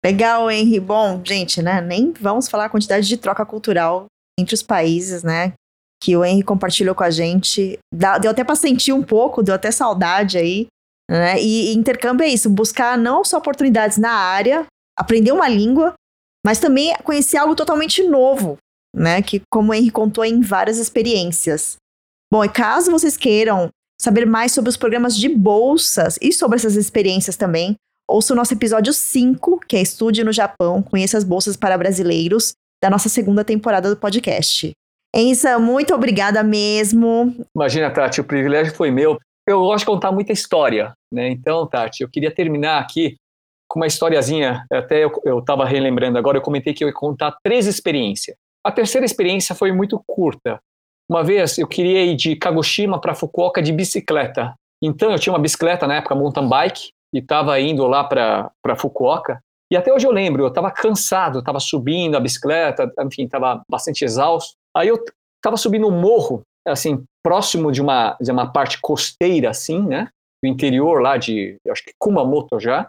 Legal, 0.03 0.49
Henry. 0.51 0.79
Bom, 0.79 1.21
gente, 1.23 1.61
né? 1.61 1.79
Nem 1.79 2.11
vamos 2.11 2.49
falar 2.49 2.65
a 2.65 2.69
quantidade 2.69 3.07
de 3.07 3.17
troca 3.17 3.45
cultural 3.45 4.07
entre 4.37 4.53
os 4.53 4.63
países, 4.63 5.23
né? 5.23 5.53
Que 6.03 6.17
o 6.17 6.25
Henry 6.25 6.43
compartilhou 6.43 6.95
com 6.95 7.03
a 7.03 7.09
gente. 7.09 7.79
Deu 7.93 8.31
até 8.31 8.43
para 8.43 8.55
sentir 8.55 8.91
um 8.91 9.03
pouco, 9.03 9.43
deu 9.43 9.55
até 9.55 9.71
saudade 9.71 10.37
aí. 10.37 10.67
Né? 11.09 11.41
E, 11.41 11.71
e 11.71 11.73
intercâmbio 11.75 12.23
é 12.23 12.29
isso, 12.29 12.49
buscar 12.49 12.97
não 12.97 13.23
só 13.23 13.37
oportunidades 13.37 13.97
na 13.97 14.11
área, 14.11 14.65
aprender 14.97 15.31
uma 15.33 15.47
língua, 15.47 15.93
mas 16.45 16.59
também 16.59 16.95
conhecer 17.03 17.37
algo 17.37 17.55
totalmente 17.55 18.01
novo, 18.01 18.57
né? 18.95 19.21
Que, 19.21 19.41
como 19.51 19.71
o 19.71 19.73
Henry 19.73 19.91
contou 19.91 20.25
em 20.25 20.41
várias 20.41 20.77
experiências. 20.77 21.75
Bom, 22.31 22.43
e 22.43 22.49
caso 22.49 22.91
vocês 22.91 23.17
queiram 23.17 23.69
saber 24.01 24.25
mais 24.25 24.51
sobre 24.51 24.67
os 24.67 24.75
programas 24.75 25.15
de 25.15 25.29
bolsas 25.29 26.17
e 26.19 26.33
sobre 26.33 26.55
essas 26.55 26.75
experiências 26.75 27.37
também, 27.37 27.75
ouça 28.09 28.33
o 28.33 28.35
nosso 28.35 28.51
episódio 28.51 28.91
5, 28.91 29.59
que 29.67 29.77
é 29.77 29.81
Estude 29.81 30.23
no 30.23 30.33
Japão, 30.33 30.81
conheça 30.81 31.19
as 31.19 31.23
bolsas 31.23 31.55
para 31.55 31.77
brasileiros, 31.77 32.53
da 32.83 32.89
nossa 32.89 33.07
segunda 33.07 33.45
temporada 33.45 33.87
do 33.87 33.95
podcast. 33.95 34.71
Ensa, 35.15 35.59
muito 35.59 35.93
obrigada 35.93 36.41
mesmo. 36.41 37.35
Imagina, 37.55 37.91
Tati, 37.91 38.21
o 38.21 38.23
privilégio 38.23 38.73
foi 38.73 38.89
meu. 38.89 39.19
Eu 39.47 39.59
gosto 39.59 39.81
de 39.81 39.85
contar 39.85 40.11
muita 40.11 40.31
história, 40.31 40.93
né? 41.13 41.29
Então, 41.29 41.67
Tati, 41.67 42.01
eu 42.01 42.09
queria 42.09 42.33
terminar 42.33 42.79
aqui 42.79 43.17
com 43.69 43.79
uma 43.79 43.87
historiazinha. 43.87 44.65
Até 44.71 45.03
eu 45.03 45.39
estava 45.39 45.63
relembrando 45.63 46.17
agora, 46.17 46.39
eu 46.39 46.41
comentei 46.41 46.73
que 46.73 46.83
eu 46.83 46.87
ia 46.87 46.93
contar 46.93 47.37
três 47.43 47.67
experiências. 47.67 48.35
A 48.65 48.71
terceira 48.71 49.05
experiência 49.05 49.53
foi 49.53 49.71
muito 49.71 50.01
curta. 50.07 50.59
Uma 51.11 51.25
vez 51.25 51.57
eu 51.57 51.67
queria 51.67 52.05
ir 52.05 52.15
de 52.15 52.37
Kagoshima 52.37 52.97
para 52.97 53.13
Fukuoka 53.13 53.61
de 53.61 53.73
bicicleta. 53.73 54.53
Então 54.81 55.11
eu 55.11 55.19
tinha 55.19 55.33
uma 55.33 55.41
bicicleta 55.41 55.85
na 55.85 55.95
época, 55.95 56.15
mountain 56.15 56.47
bike, 56.47 56.91
e 57.13 57.19
estava 57.19 57.59
indo 57.59 57.85
lá 57.85 58.01
para 58.05 58.77
Fukuoka. 58.77 59.41
E 59.69 59.75
até 59.75 59.91
hoje 59.91 60.07
eu 60.07 60.11
lembro, 60.13 60.43
eu 60.43 60.47
estava 60.47 60.71
cansado, 60.71 61.39
estava 61.39 61.59
subindo 61.59 62.15
a 62.15 62.19
bicicleta, 62.21 62.89
enfim, 63.01 63.25
estava 63.25 63.61
bastante 63.69 64.05
exausto. 64.05 64.53
Aí 64.73 64.87
eu 64.87 65.03
estava 65.35 65.57
subindo 65.57 65.85
um 65.85 65.99
morro, 65.99 66.43
assim, 66.65 67.03
próximo 67.21 67.73
de 67.73 67.81
uma, 67.81 68.15
de 68.21 68.31
uma 68.31 68.49
parte 68.49 68.79
costeira, 68.79 69.49
assim, 69.49 69.85
né? 69.85 70.07
Do 70.41 70.47
interior 70.47 71.01
lá 71.01 71.17
de, 71.17 71.57
acho 71.67 71.83
que 71.83 71.91
Kumamoto 71.99 72.57
já. 72.57 72.87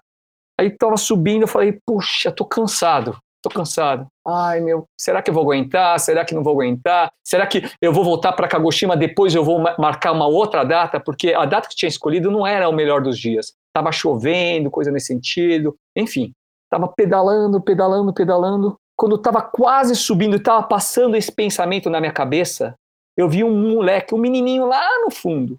Aí 0.60 0.68
estava 0.68 0.96
subindo, 0.96 1.42
eu 1.42 1.48
falei, 1.48 1.76
puxa, 1.84 2.30
tô 2.30 2.44
cansado, 2.44 3.18
tô 3.42 3.50
cansado. 3.50 4.06
Ai, 4.26 4.60
meu, 4.60 4.86
será 4.96 5.20
que 5.20 5.30
eu 5.30 5.34
vou 5.34 5.42
aguentar? 5.42 5.98
Será 5.98 6.24
que 6.24 6.34
não 6.34 6.44
vou 6.44 6.52
aguentar? 6.52 7.12
Será 7.24 7.46
que 7.46 7.68
eu 7.80 7.92
vou 7.92 8.04
voltar 8.04 8.32
para 8.32 8.46
Kagoshima 8.46 8.96
depois 8.96 9.34
eu 9.34 9.44
vou 9.44 9.58
marcar 9.78 10.12
uma 10.12 10.26
outra 10.26 10.62
data? 10.62 11.00
Porque 11.00 11.34
a 11.34 11.44
data 11.44 11.68
que 11.68 11.74
tinha 11.74 11.88
escolhido 11.88 12.30
não 12.30 12.46
era 12.46 12.68
o 12.68 12.72
melhor 12.72 13.02
dos 13.02 13.18
dias. 13.18 13.52
Tava 13.74 13.90
chovendo, 13.90 14.70
coisa 14.70 14.92
nesse 14.92 15.06
sentido. 15.06 15.74
Enfim, 15.96 16.32
tava 16.70 16.86
pedalando, 16.86 17.60
pedalando, 17.60 18.14
pedalando. 18.14 18.76
Quando 18.96 19.18
tava 19.18 19.42
quase 19.42 19.96
subindo, 19.96 20.38
tava 20.38 20.62
passando 20.62 21.16
esse 21.16 21.32
pensamento 21.32 21.90
na 21.90 21.98
minha 21.98 22.12
cabeça, 22.12 22.76
eu 23.16 23.28
vi 23.28 23.42
um 23.42 23.74
moleque, 23.74 24.14
um 24.14 24.18
menininho 24.18 24.66
lá 24.66 24.86
no 25.04 25.10
fundo. 25.10 25.58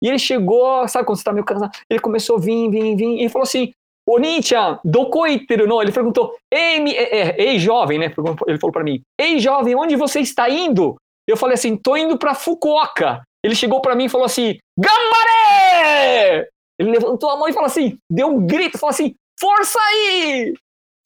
E 0.00 0.08
ele 0.08 0.18
chegou, 0.18 0.86
sabe 0.86 1.04
quando 1.06 1.18
você 1.18 1.24
tá 1.24 1.32
meio 1.32 1.44
cansado? 1.44 1.72
Ele 1.88 1.98
começou 1.98 2.36
a 2.36 2.40
vir, 2.40 2.70
vir, 2.70 2.94
vir, 2.94 3.24
e 3.24 3.28
falou 3.28 3.44
assim: 3.44 3.72
Onichan, 4.06 4.78
dokoiteru 4.84 5.66
no? 5.66 5.80
Ele 5.80 5.92
perguntou, 5.92 6.36
ei, 6.52 6.78
é, 6.94 7.18
é, 7.18 7.42
ei 7.42 7.58
jovem, 7.58 7.98
né? 7.98 8.12
Ele 8.46 8.58
falou 8.58 8.72
para 8.72 8.84
mim, 8.84 9.02
ei 9.18 9.38
jovem, 9.38 9.74
onde 9.74 9.96
você 9.96 10.20
está 10.20 10.48
indo? 10.48 10.96
Eu 11.26 11.36
falei 11.36 11.54
assim, 11.54 11.76
tô 11.76 11.96
indo 11.96 12.18
para 12.18 12.34
Fukuoka. 12.34 13.22
Ele 13.42 13.54
chegou 13.54 13.80
para 13.80 13.94
mim 13.94 14.04
e 14.04 14.08
falou 14.08 14.26
assim, 14.26 14.58
Gambare! 14.78 16.48
Ele 16.78 16.90
levantou 16.90 17.30
a 17.30 17.36
mão 17.36 17.48
e 17.48 17.52
falou 17.52 17.66
assim, 17.66 17.98
deu 18.10 18.28
um 18.28 18.46
grito, 18.46 18.78
falou 18.78 18.90
assim, 18.90 19.14
força 19.40 19.78
aí! 19.80 20.54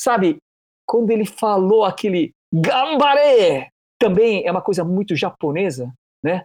Sabe, 0.00 0.38
quando 0.86 1.10
ele 1.10 1.26
falou 1.26 1.84
aquele 1.84 2.32
Gambare, 2.52 3.68
também 4.00 4.46
é 4.46 4.50
uma 4.50 4.62
coisa 4.62 4.84
muito 4.84 5.14
japonesa, 5.14 5.92
né? 6.22 6.44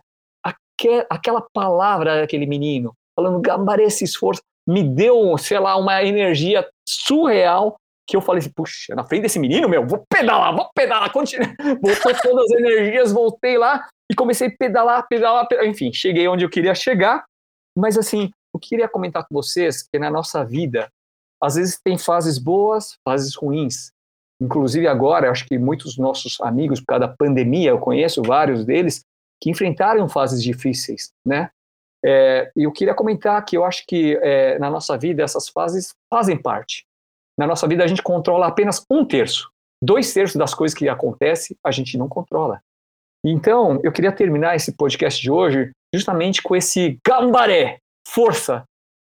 Aquela 1.09 1.41
palavra 1.53 2.21
daquele 2.21 2.45
menino, 2.45 2.93
falando 3.15 3.39
Gambare, 3.39 3.83
esse 3.83 4.03
esforço 4.03 4.41
me 4.67 4.83
deu, 4.83 5.37
sei 5.37 5.59
lá, 5.59 5.75
uma 5.75 6.03
energia 6.03 6.67
surreal 6.87 7.75
que 8.05 8.17
eu 8.17 8.21
falei 8.21 8.39
assim, 8.39 8.51
puxa, 8.51 8.93
na 8.95 9.03
frente 9.03 9.23
desse 9.23 9.39
menino, 9.39 9.69
meu, 9.69 9.87
vou 9.87 10.03
pedalar, 10.09 10.53
vou 10.53 10.69
pedalar, 10.75 11.11
continue. 11.11 11.47
Voltou 11.81 12.13
todas 12.21 12.51
as 12.51 12.59
energias, 12.59 13.11
voltei 13.11 13.57
lá 13.57 13.87
e 14.11 14.15
comecei 14.15 14.47
a 14.47 14.51
pedalar, 14.57 15.07
pedalar, 15.07 15.47
pedalar, 15.47 15.69
enfim, 15.69 15.91
cheguei 15.93 16.27
onde 16.27 16.43
eu 16.43 16.49
queria 16.49 16.75
chegar, 16.75 17.23
mas 17.77 17.97
assim, 17.97 18.29
eu 18.53 18.59
queria 18.59 18.87
comentar 18.87 19.25
com 19.25 19.33
vocês 19.33 19.83
que 19.83 19.97
na 19.97 20.11
nossa 20.11 20.43
vida, 20.43 20.89
às 21.41 21.55
vezes 21.55 21.79
tem 21.81 21.97
fases 21.97 22.37
boas, 22.37 22.95
fases 23.07 23.35
ruins. 23.35 23.91
Inclusive 24.41 24.87
agora, 24.87 25.31
acho 25.31 25.45
que 25.45 25.57
muitos 25.57 25.97
nossos 25.97 26.39
amigos, 26.41 26.79
por 26.81 26.87
causa 26.87 27.07
da 27.07 27.15
pandemia, 27.15 27.69
eu 27.69 27.79
conheço 27.79 28.21
vários 28.21 28.65
deles, 28.65 29.01
que 29.41 29.49
enfrentaram 29.49 30.07
fases 30.09 30.43
difíceis, 30.43 31.11
né? 31.25 31.49
É, 32.05 32.51
eu 32.55 32.71
queria 32.71 32.93
comentar 32.93 33.43
que 33.45 33.55
eu 33.55 33.63
acho 33.63 33.85
que 33.87 34.17
é, 34.21 34.59
na 34.59 34.69
nossa 34.69 34.97
vida 34.97 35.23
essas 35.23 35.47
fases 35.47 35.93
fazem 36.13 36.41
parte. 36.41 36.85
Na 37.37 37.47
nossa 37.47 37.67
vida 37.67 37.83
a 37.83 37.87
gente 37.87 38.03
controla 38.03 38.47
apenas 38.47 38.83
um 38.89 39.05
terço. 39.05 39.49
Dois 39.81 40.13
terços 40.13 40.35
das 40.35 40.53
coisas 40.53 40.77
que 40.77 40.87
acontecem 40.89 41.57
a 41.63 41.71
gente 41.71 41.97
não 41.97 42.07
controla. 42.07 42.61
Então, 43.25 43.79
eu 43.83 43.91
queria 43.91 44.11
terminar 44.11 44.55
esse 44.55 44.75
podcast 44.75 45.21
de 45.21 45.31
hoje 45.31 45.71
justamente 45.95 46.41
com 46.41 46.55
esse 46.55 46.99
gambaré, 47.05 47.77
força, 48.05 48.65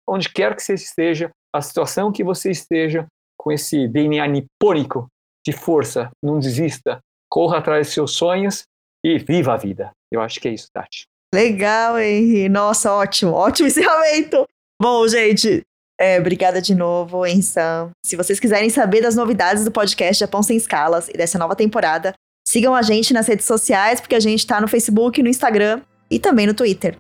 onde 0.07 0.29
quer 0.29 0.55
que 0.55 0.63
você 0.63 0.75
esteja, 0.75 1.31
a 1.55 1.63
situação 1.63 2.13
que 2.13 2.23
você 2.23 2.51
esteja, 2.51 3.07
com 3.39 3.51
esse 3.51 3.89
DNA 3.89 4.27
nipônico 4.27 5.09
de 5.45 5.53
força, 5.53 6.11
não 6.23 6.39
desista, 6.39 7.01
corra 7.31 7.59
atrás 7.59 7.87
dos 7.87 7.95
seus 7.95 8.15
sonhos 8.15 8.65
e 9.05 9.19
viva 9.19 9.55
a 9.55 9.57
vida. 9.57 9.91
Eu 10.11 10.21
acho 10.21 10.41
que 10.41 10.49
é 10.49 10.53
isso, 10.53 10.69
Tati. 10.73 11.07
Legal, 11.35 11.99
Henry. 11.99 12.49
Nossa, 12.49 12.93
ótimo, 12.93 13.33
ótimo 13.33 13.67
encerramento. 13.69 14.47
Bom, 14.81 15.07
gente, 15.09 15.63
é, 15.99 16.19
obrigada 16.19 16.61
de 16.61 16.75
novo, 16.75 17.25
Henry 17.25 17.43
Sam. 17.43 17.91
Se 18.05 18.17
vocês 18.17 18.41
quiserem 18.41 18.69
saber 18.69 19.01
das 19.01 19.15
novidades 19.15 19.65
do 19.65 19.71
podcast 19.71 20.21
Japão 20.21 20.43
Sem 20.43 20.57
Escalas 20.57 21.09
e 21.09 21.13
dessa 21.13 21.39
nova 21.39 21.55
temporada, 21.55 22.13
sigam 22.47 22.75
a 22.75 22.83
gente 22.83 23.15
nas 23.15 23.27
redes 23.27 23.47
sociais, 23.47 24.01
porque 24.01 24.15
a 24.15 24.21
gente 24.21 24.47
tá 24.47 24.61
no 24.61 24.69
Facebook, 24.69 25.23
no 25.23 25.29
Instagram 25.29 25.81
e 26.11 26.19
também 26.19 26.47
no 26.47 26.55
Twitter. 26.55 26.99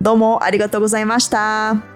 Domo 0.00 0.38
arigatou 0.42 0.80
gozaimashita! 0.80 1.91